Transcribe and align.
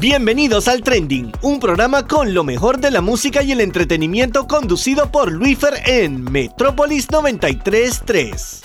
Bienvenidos 0.00 0.68
al 0.68 0.84
Trending, 0.84 1.32
un 1.42 1.58
programa 1.58 2.06
con 2.06 2.32
lo 2.32 2.44
mejor 2.44 2.78
de 2.78 2.92
la 2.92 3.00
música 3.00 3.42
y 3.42 3.50
el 3.50 3.60
entretenimiento 3.60 4.46
conducido 4.46 5.10
por 5.10 5.32
Luifer 5.32 5.74
en 5.86 6.22
Metrópolis 6.22 7.10
933. 7.10 8.62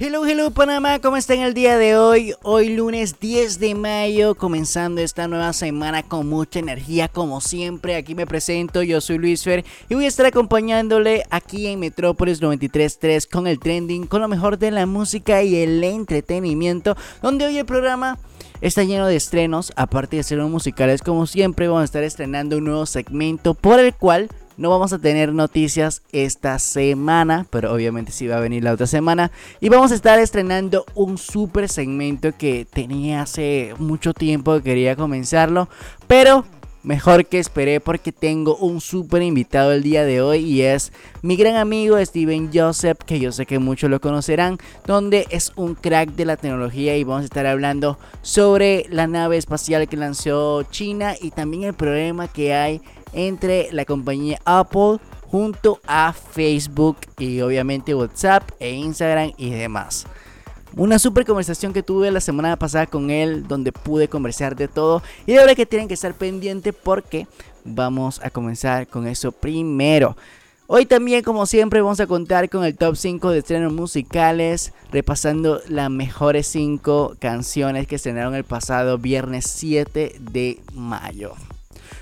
Hello, 0.00 0.24
hello 0.24 0.52
Panamá, 0.52 1.00
¿cómo 1.00 1.16
están 1.16 1.40
el 1.40 1.54
día 1.54 1.76
de 1.76 1.96
hoy? 1.96 2.34
Hoy 2.44 2.68
lunes 2.68 3.18
10 3.18 3.58
de 3.58 3.74
mayo, 3.74 4.36
comenzando 4.36 5.00
esta 5.00 5.26
nueva 5.26 5.52
semana 5.52 6.04
con 6.04 6.28
mucha 6.28 6.60
energía 6.60 7.08
como 7.08 7.40
siempre. 7.40 7.96
Aquí 7.96 8.14
me 8.14 8.28
presento, 8.28 8.84
yo 8.84 9.00
soy 9.00 9.18
Luis 9.18 9.42
Fer 9.42 9.64
y 9.88 9.96
voy 9.96 10.04
a 10.04 10.08
estar 10.08 10.24
acompañándole 10.24 11.24
aquí 11.30 11.66
en 11.66 11.80
Metrópolis 11.80 12.40
933 12.40 13.26
con 13.26 13.48
el 13.48 13.58
trending, 13.58 14.06
con 14.06 14.20
lo 14.20 14.28
mejor 14.28 14.56
de 14.56 14.70
la 14.70 14.86
música 14.86 15.42
y 15.42 15.56
el 15.56 15.82
entretenimiento, 15.82 16.96
donde 17.20 17.46
hoy 17.46 17.58
el 17.58 17.66
programa 17.66 18.18
está 18.60 18.84
lleno 18.84 19.06
de 19.06 19.16
estrenos, 19.16 19.72
aparte 19.76 20.16
de 20.16 20.22
ser 20.22 20.38
musicales 20.38 21.02
como 21.02 21.26
siempre 21.26 21.68
vamos 21.68 21.82
a 21.82 21.84
estar 21.84 22.04
estrenando 22.04 22.58
un 22.58 22.64
nuevo 22.64 22.86
segmento 22.86 23.54
por 23.54 23.78
el 23.80 23.94
cual 23.94 24.28
no 24.56 24.70
vamos 24.70 24.92
a 24.92 24.98
tener 24.98 25.32
noticias 25.32 26.02
esta 26.10 26.58
semana, 26.58 27.46
pero 27.50 27.72
obviamente 27.72 28.10
sí 28.10 28.26
va 28.26 28.38
a 28.38 28.40
venir 28.40 28.64
la 28.64 28.72
otra 28.72 28.88
semana. 28.88 29.30
Y 29.60 29.68
vamos 29.68 29.92
a 29.92 29.94
estar 29.94 30.18
estrenando 30.18 30.84
un 30.96 31.16
super 31.16 31.68
segmento 31.68 32.32
que 32.36 32.66
tenía 32.68 33.22
hace 33.22 33.72
mucho 33.78 34.12
tiempo 34.12 34.56
que 34.56 34.62
quería 34.62 34.96
comenzarlo, 34.96 35.68
pero 36.08 36.44
mejor 36.82 37.26
que 37.26 37.38
esperé 37.38 37.80
porque 37.80 38.12
tengo 38.12 38.56
un 38.56 38.80
súper 38.80 39.22
invitado 39.22 39.72
el 39.72 39.82
día 39.82 40.04
de 40.04 40.20
hoy 40.22 40.38
y 40.38 40.62
es 40.62 40.92
mi 41.22 41.36
gran 41.36 41.56
amigo 41.56 41.98
Steven 42.04 42.50
Joseph, 42.52 42.98
que 43.04 43.20
yo 43.20 43.32
sé 43.32 43.46
que 43.46 43.58
muchos 43.58 43.90
lo 43.90 44.00
conocerán, 44.00 44.58
donde 44.86 45.26
es 45.30 45.52
un 45.56 45.74
crack 45.74 46.10
de 46.10 46.24
la 46.24 46.36
tecnología 46.36 46.96
y 46.96 47.04
vamos 47.04 47.22
a 47.22 47.26
estar 47.26 47.46
hablando 47.46 47.98
sobre 48.22 48.86
la 48.90 49.06
nave 49.06 49.36
espacial 49.36 49.88
que 49.88 49.96
lanzó 49.96 50.62
China 50.64 51.14
y 51.20 51.30
también 51.30 51.64
el 51.64 51.74
problema 51.74 52.28
que 52.28 52.54
hay 52.54 52.80
entre 53.12 53.68
la 53.72 53.84
compañía 53.84 54.38
Apple 54.44 54.98
junto 55.30 55.80
a 55.86 56.12
Facebook 56.12 56.98
y 57.18 57.40
obviamente 57.40 57.94
WhatsApp 57.94 58.50
e 58.60 58.70
Instagram 58.70 59.32
y 59.36 59.50
demás. 59.50 60.06
Una 60.76 60.98
super 60.98 61.24
conversación 61.24 61.72
que 61.72 61.82
tuve 61.82 62.10
la 62.10 62.20
semana 62.20 62.56
pasada 62.56 62.86
con 62.86 63.10
él, 63.10 63.46
donde 63.48 63.72
pude 63.72 64.08
conversar 64.08 64.54
de 64.54 64.68
todo. 64.68 65.02
Y 65.26 65.32
de 65.32 65.38
verdad 65.38 65.56
que 65.56 65.66
tienen 65.66 65.88
que 65.88 65.94
estar 65.94 66.14
pendientes 66.14 66.74
porque 66.74 67.26
vamos 67.64 68.20
a 68.22 68.30
comenzar 68.30 68.86
con 68.86 69.06
eso 69.06 69.32
primero. 69.32 70.16
Hoy 70.70 70.84
también, 70.84 71.22
como 71.22 71.46
siempre, 71.46 71.80
vamos 71.80 71.98
a 72.00 72.06
contar 72.06 72.50
con 72.50 72.62
el 72.62 72.76
top 72.76 72.94
5 72.94 73.30
de 73.30 73.38
estrenos 73.38 73.72
musicales, 73.72 74.74
repasando 74.92 75.62
las 75.66 75.90
mejores 75.90 76.46
5 76.48 77.16
canciones 77.18 77.86
que 77.86 77.96
estrenaron 77.96 78.34
el 78.34 78.44
pasado 78.44 78.98
viernes 78.98 79.46
7 79.48 80.16
de 80.20 80.60
mayo. 80.74 81.32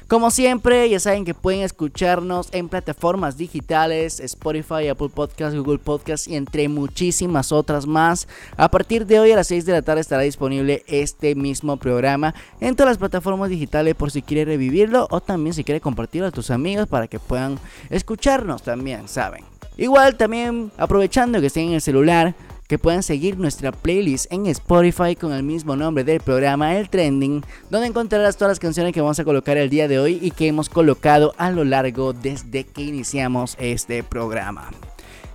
Como 0.09 0.31
siempre, 0.31 0.89
ya 0.89 1.01
saben 1.01 1.25
que 1.25 1.35
pueden 1.35 1.63
escucharnos 1.63 2.49
en 2.53 2.69
plataformas 2.69 3.37
digitales, 3.37 4.21
Spotify, 4.21 4.89
Apple 4.89 5.11
Podcasts, 5.15 5.59
Google 5.59 5.79
Podcasts 5.79 6.29
y 6.29 6.37
entre 6.37 6.69
muchísimas 6.69 7.53
otras 7.53 7.87
más. 7.87 8.29
A 8.57 8.71
partir 8.71 9.07
de 9.07 9.19
hoy 9.19 9.33
a 9.33 9.37
las 9.37 9.49
6 9.49 9.67
de 9.67 9.73
la 9.73 9.83
tarde 9.83 10.01
estará 10.01 10.23
disponible 10.23 10.85
este 10.87 11.35
mismo 11.35 11.77
programa 11.77 12.35
en 12.61 12.77
todas 12.77 12.91
las 12.93 12.99
plataformas 12.99 13.51
digitales 13.51 13.95
por 13.95 14.11
si 14.11 14.23
quieres 14.23 14.47
revivirlo 14.47 15.09
o 15.11 15.21
también 15.21 15.55
si 15.55 15.65
quieres 15.65 15.83
compartirlo 15.83 16.29
a 16.29 16.33
tus 16.33 16.51
amigos 16.51 16.87
para 16.89 17.09
que 17.09 17.19
puedan 17.19 17.59
escucharnos 17.91 18.63
también, 18.63 19.09
¿saben? 19.09 19.45
Igual 19.79 20.17
también 20.17 20.73
aprovechando 20.79 21.41
que 21.41 21.49
estén 21.49 21.69
en 21.69 21.75
el 21.75 21.83
celular, 21.83 22.35
que 22.69 22.79
puedan 22.79 23.03
seguir 23.03 23.39
nuestra 23.39 23.73
playlist 23.73 24.33
en 24.33 24.47
Spotify 24.47 25.17
con 25.17 25.33
el 25.33 25.43
mismo 25.43 25.77
nombre 25.77 26.05
del 26.05 26.21
programa, 26.21 26.77
El 26.77 26.89
Trending, 26.89 27.45
donde 27.71 27.89
encontrarás 27.89 28.37
todas 28.37 28.53
las 28.53 28.59
canciones 28.59 28.93
que 28.93 29.01
vamos 29.01 29.19
a 29.19 29.25
colocar 29.25 29.57
el 29.57 29.71
día 29.71 29.89
de 29.89 29.99
hoy 29.99 30.19
y 30.21 30.31
que 30.31 30.49
hemos 30.49 30.69
colocado 30.69 31.35
a 31.39 31.51
lo 31.51 31.65
largo 31.65 32.13
desde 32.13 32.65
que 32.65 32.83
iniciamos 32.83 33.57
este 33.59 34.03
programa. 34.03 34.71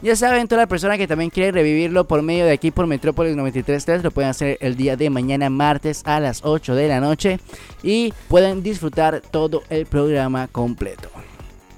Ya 0.01 0.16
saben, 0.16 0.47
toda 0.47 0.63
la 0.63 0.67
persona 0.67 0.97
que 0.97 1.07
también 1.07 1.29
quiere 1.29 1.51
revivirlo 1.51 2.07
por 2.07 2.23
medio 2.23 2.45
de 2.45 2.53
aquí 2.53 2.72
por 2.72 2.88
Metrópolis 2.88 3.35
93.3 3.35 4.01
lo 4.01 4.09
pueden 4.09 4.31
hacer 4.31 4.57
el 4.59 4.75
día 4.75 4.97
de 4.97 5.11
mañana 5.11 5.51
martes 5.51 6.01
a 6.05 6.19
las 6.19 6.44
8 6.44 6.73
de 6.73 6.88
la 6.88 7.00
noche 7.00 7.39
y 7.84 8.11
pueden 8.28 8.63
disfrutar 8.63 9.22
todo 9.22 9.61
el 9.69 9.85
programa 9.85 10.47
completo. 10.47 11.09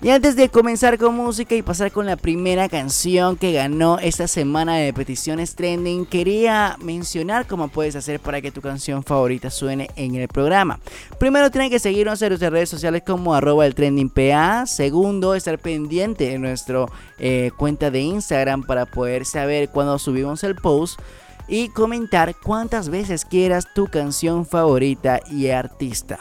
Y 0.03 0.09
antes 0.09 0.35
de 0.35 0.49
comenzar 0.49 0.97
con 0.97 1.15
música 1.15 1.55
y 1.55 1.61
pasar 1.61 1.93
con 1.93 2.05
la 2.05 2.17
primera 2.17 2.67
canción 2.67 3.37
que 3.37 3.53
ganó 3.53 3.99
esta 3.99 4.27
semana 4.27 4.75
de 4.75 4.91
peticiones 4.91 5.55
trending, 5.55 6.05
quería 6.05 6.75
mencionar 6.81 7.47
cómo 7.47 7.69
puedes 7.69 7.95
hacer 7.95 8.19
para 8.19 8.41
que 8.41 8.51
tu 8.51 8.59
canción 8.59 9.01
favorita 9.01 9.49
suene 9.49 9.89
en 9.95 10.15
el 10.15 10.27
programa. 10.27 10.81
Primero 11.19 11.49
tienen 11.51 11.69
que 11.69 11.79
seguirnos 11.79 12.21
en 12.21 12.29
nuestras 12.29 12.51
redes 12.51 12.67
sociales 12.67 13.03
como 13.07 13.33
arroba 13.33 13.65
el 13.65 13.75
trending 13.75 14.09
PA. 14.09 14.65
Segundo, 14.65 15.35
estar 15.35 15.57
pendiente 15.57 16.27
de 16.27 16.37
nuestra 16.37 16.85
eh, 17.17 17.51
cuenta 17.55 17.89
de 17.89 18.01
Instagram 18.01 18.63
para 18.63 18.85
poder 18.85 19.23
saber 19.23 19.69
cuando 19.69 19.97
subimos 19.99 20.43
el 20.43 20.55
post 20.55 20.99
y 21.47 21.69
comentar 21.69 22.35
cuántas 22.35 22.89
veces 22.89 23.23
quieras 23.23 23.67
tu 23.73 23.87
canción 23.87 24.45
favorita 24.45 25.21
y 25.31 25.47
artista. 25.47 26.19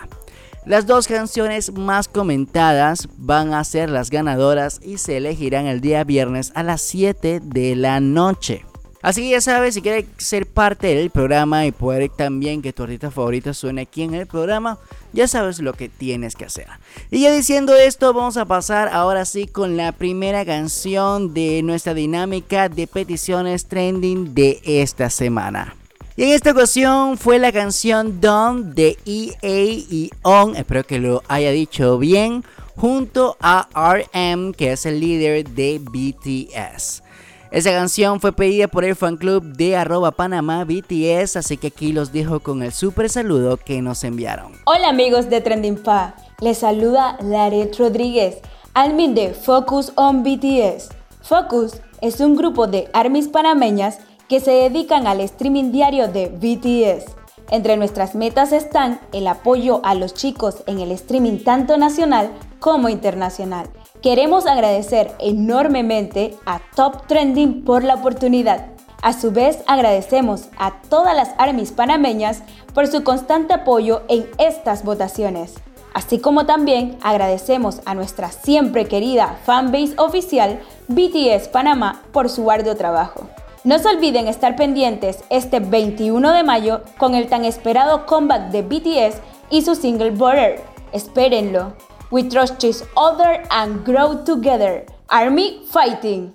Las 0.64 0.86
dos 0.86 1.08
canciones 1.08 1.72
más 1.72 2.06
comentadas 2.06 3.08
van 3.16 3.52
a 3.52 3.64
ser 3.64 3.90
las 3.90 4.10
ganadoras 4.10 4.80
y 4.80 4.98
se 4.98 5.16
elegirán 5.16 5.66
el 5.66 5.80
día 5.80 6.04
viernes 6.04 6.52
a 6.54 6.62
las 6.62 6.82
7 6.82 7.40
de 7.42 7.74
la 7.74 7.98
noche. 7.98 8.64
Así 9.02 9.22
que 9.22 9.30
ya 9.30 9.40
sabes, 9.40 9.74
si 9.74 9.82
quieres 9.82 10.04
ser 10.18 10.46
parte 10.46 10.94
del 10.94 11.10
programa 11.10 11.66
y 11.66 11.72
poder 11.72 12.08
también 12.10 12.62
que 12.62 12.72
tu 12.72 12.84
artista 12.84 13.10
favorita 13.10 13.52
suene 13.52 13.82
aquí 13.82 14.02
en 14.02 14.14
el 14.14 14.28
programa, 14.28 14.78
ya 15.12 15.26
sabes 15.26 15.58
lo 15.58 15.72
que 15.72 15.88
tienes 15.88 16.36
que 16.36 16.44
hacer. 16.44 16.68
Y 17.10 17.22
ya 17.22 17.32
diciendo 17.32 17.74
esto, 17.74 18.12
vamos 18.12 18.36
a 18.36 18.44
pasar 18.44 18.88
ahora 18.92 19.24
sí 19.24 19.48
con 19.48 19.76
la 19.76 19.90
primera 19.90 20.44
canción 20.44 21.34
de 21.34 21.62
nuestra 21.64 21.94
dinámica 21.94 22.68
de 22.68 22.86
peticiones 22.86 23.66
trending 23.66 24.32
de 24.32 24.60
esta 24.64 25.10
semana. 25.10 25.74
Y 26.14 26.24
en 26.24 26.28
esta 26.32 26.50
ocasión 26.50 27.16
fue 27.16 27.38
la 27.38 27.52
canción 27.52 28.20
Done 28.20 28.74
de 28.74 28.98
EA 29.06 29.64
y 29.64 30.10
On, 30.20 30.54
espero 30.56 30.84
que 30.84 30.98
lo 30.98 31.22
haya 31.26 31.52
dicho 31.52 31.96
bien, 31.96 32.44
junto 32.76 33.38
a 33.40 33.66
RM, 33.72 34.52
que 34.52 34.72
es 34.72 34.84
el 34.84 35.00
líder 35.00 35.48
de 35.48 35.80
BTS. 35.80 37.02
Esa 37.50 37.70
canción 37.70 38.20
fue 38.20 38.32
pedida 38.32 38.68
por 38.68 38.84
el 38.84 38.94
fan 38.94 39.16
club 39.16 39.42
de 39.56 39.74
arroba 39.74 40.10
Panamá 40.10 40.66
BTS, 40.66 41.36
así 41.36 41.56
que 41.56 41.68
aquí 41.68 41.94
los 41.94 42.12
dejo 42.12 42.40
con 42.40 42.62
el 42.62 42.72
super 42.72 43.08
saludo 43.08 43.56
que 43.56 43.80
nos 43.80 44.04
enviaron. 44.04 44.52
Hola 44.66 44.90
amigos 44.90 45.30
de 45.30 45.40
Trending 45.40 45.82
Pa, 45.82 46.14
les 46.42 46.58
saluda 46.58 47.16
Laret 47.22 47.74
Rodríguez, 47.78 48.36
admin 48.74 49.14
de 49.14 49.32
Focus 49.32 49.92
on 49.96 50.22
BTS. 50.22 50.90
Focus 51.22 51.80
es 52.02 52.20
un 52.20 52.36
grupo 52.36 52.66
de 52.66 52.90
armies 52.92 53.28
panameñas 53.28 53.98
que 54.32 54.40
se 54.40 54.52
dedican 54.52 55.06
al 55.06 55.20
streaming 55.20 55.72
diario 55.72 56.08
de 56.08 56.28
BTS. 56.28 57.04
Entre 57.50 57.76
nuestras 57.76 58.14
metas 58.14 58.52
están 58.52 58.98
el 59.12 59.26
apoyo 59.26 59.82
a 59.84 59.94
los 59.94 60.14
chicos 60.14 60.62
en 60.66 60.78
el 60.78 60.90
streaming 60.92 61.44
tanto 61.44 61.76
nacional 61.76 62.30
como 62.58 62.88
internacional. 62.88 63.68
Queremos 64.00 64.46
agradecer 64.46 65.12
enormemente 65.18 66.34
a 66.46 66.62
Top 66.74 67.06
Trending 67.08 67.62
por 67.62 67.84
la 67.84 67.96
oportunidad. 67.96 68.68
A 69.02 69.12
su 69.12 69.32
vez, 69.32 69.58
agradecemos 69.66 70.48
a 70.56 70.80
todas 70.88 71.14
las 71.14 71.32
armies 71.36 71.70
panameñas 71.70 72.42
por 72.72 72.86
su 72.86 73.04
constante 73.04 73.52
apoyo 73.52 74.00
en 74.08 74.26
estas 74.38 74.82
votaciones. 74.82 75.56
Así 75.92 76.20
como 76.20 76.46
también 76.46 76.96
agradecemos 77.02 77.82
a 77.84 77.94
nuestra 77.94 78.32
siempre 78.32 78.86
querida 78.86 79.36
fanbase 79.44 79.92
oficial 79.98 80.58
BTS 80.88 81.48
Panamá 81.48 82.00
por 82.12 82.30
su 82.30 82.50
arduo 82.50 82.76
trabajo. 82.76 83.28
No 83.64 83.78
se 83.78 83.88
olviden 83.88 84.26
estar 84.26 84.56
pendientes 84.56 85.22
este 85.30 85.60
21 85.60 86.32
de 86.32 86.42
mayo 86.42 86.82
con 86.98 87.14
el 87.14 87.28
tan 87.28 87.44
esperado 87.44 88.06
comeback 88.06 88.50
de 88.50 88.62
BTS 88.62 89.20
y 89.50 89.62
su 89.62 89.76
single 89.76 90.10
Border. 90.10 90.60
Espérenlo. 90.92 91.72
We 92.10 92.24
trust 92.24 92.64
each 92.64 92.82
other 92.96 93.44
and 93.50 93.86
grow 93.86 94.24
together. 94.24 94.84
Army 95.08 95.62
Fighting. 95.70 96.34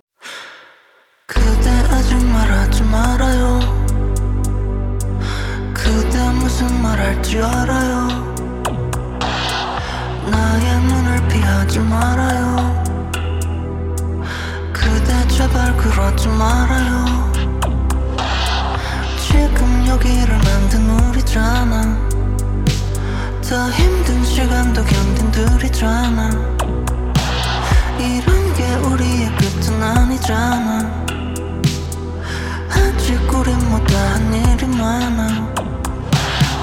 제발 15.38 15.78
그러지 15.78 16.30
말아요. 16.30 17.06
지금 19.20 19.86
여기를 19.88 20.36
만든 20.36 20.90
우리잖아. 20.90 21.96
더 23.48 23.70
힘든 23.70 24.26
시간도 24.26 24.84
견딘 24.84 25.32
둘이잖아. 25.32 26.32
이런 28.00 28.54
게 28.56 28.76
우리의 28.78 29.32
끝은 29.38 29.84
아니잖아. 29.84 31.06
아직 32.72 33.32
우린 33.32 33.60
못다한 33.70 34.34
일이 34.34 34.66
많아. 34.66 35.54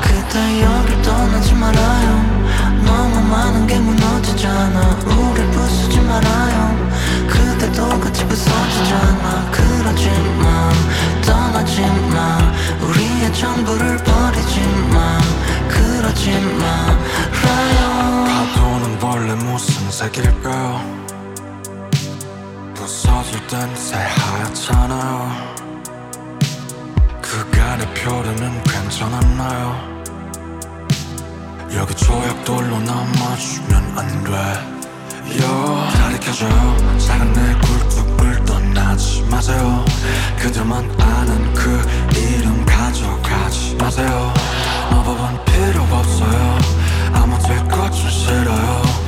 그대 0.00 0.62
여길 0.64 1.00
떠나지 1.02 1.54
말아요. 1.54 2.44
너무 2.84 3.20
많은 3.20 3.68
게 3.68 3.78
무너지잖아. 3.78 4.98
우릴 5.06 5.48
부수지 5.52 6.00
말아요 6.00 6.93
그대도 7.64 8.00
같이 8.00 8.26
부서지잖아 8.26 9.50
그러지 9.50 10.10
마 10.38 10.70
떠나지 11.24 11.80
마 11.80 12.38
우리의 12.82 13.32
전부를 13.32 13.96
버리지 13.96 14.60
마 14.92 15.18
그러지 15.68 16.30
말아요. 16.60 18.24
파도는 18.26 19.02
원래 19.02 19.34
무슨 19.34 19.90
색일까요? 19.90 21.06
부서질 22.74 23.46
땐 23.46 23.74
새하얗잖아요. 23.74 25.54
그간의 27.22 27.94
표류는 27.94 28.62
괜찮았나요? 28.62 30.04
여기 31.74 31.94
조약돌로 31.94 32.80
남아주면 32.80 33.98
안돼 33.98 34.73
요 35.40 35.88
켜져요 36.20 36.98
작은 36.98 37.32
내 37.32 37.54
굴뚝을 37.66 38.44
떠나지 38.44 39.22
마세요. 39.30 39.84
그들만 40.38 40.90
아는 41.00 41.54
그 41.54 41.80
이름 42.16 42.64
가져가지 42.64 43.76
마세요. 43.76 44.32
마법은 44.90 45.44
필요 45.44 45.82
없어요. 45.82 46.58
아무 47.12 47.38
될것좀 47.38 48.10
싫어요 48.10 49.03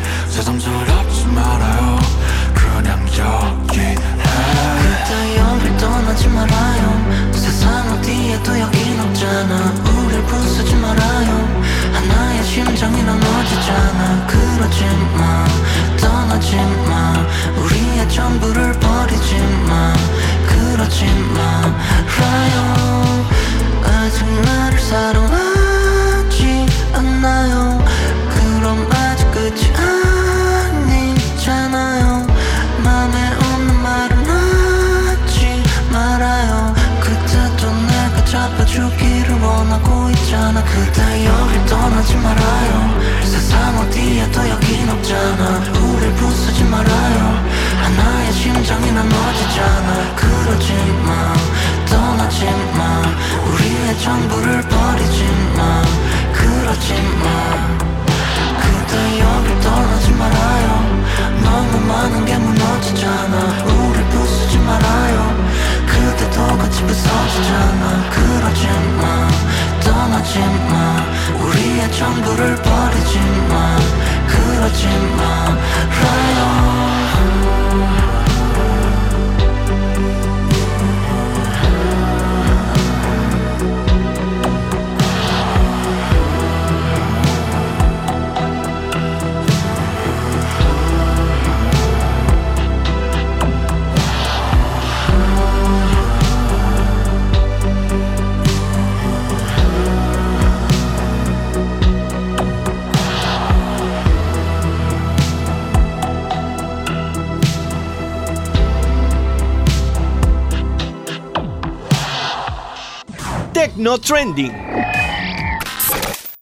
Trending. 113.99 114.53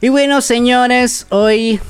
Y 0.01 0.09
bueno, 0.09 0.41
señores, 0.41 1.27
hoy 1.31 1.81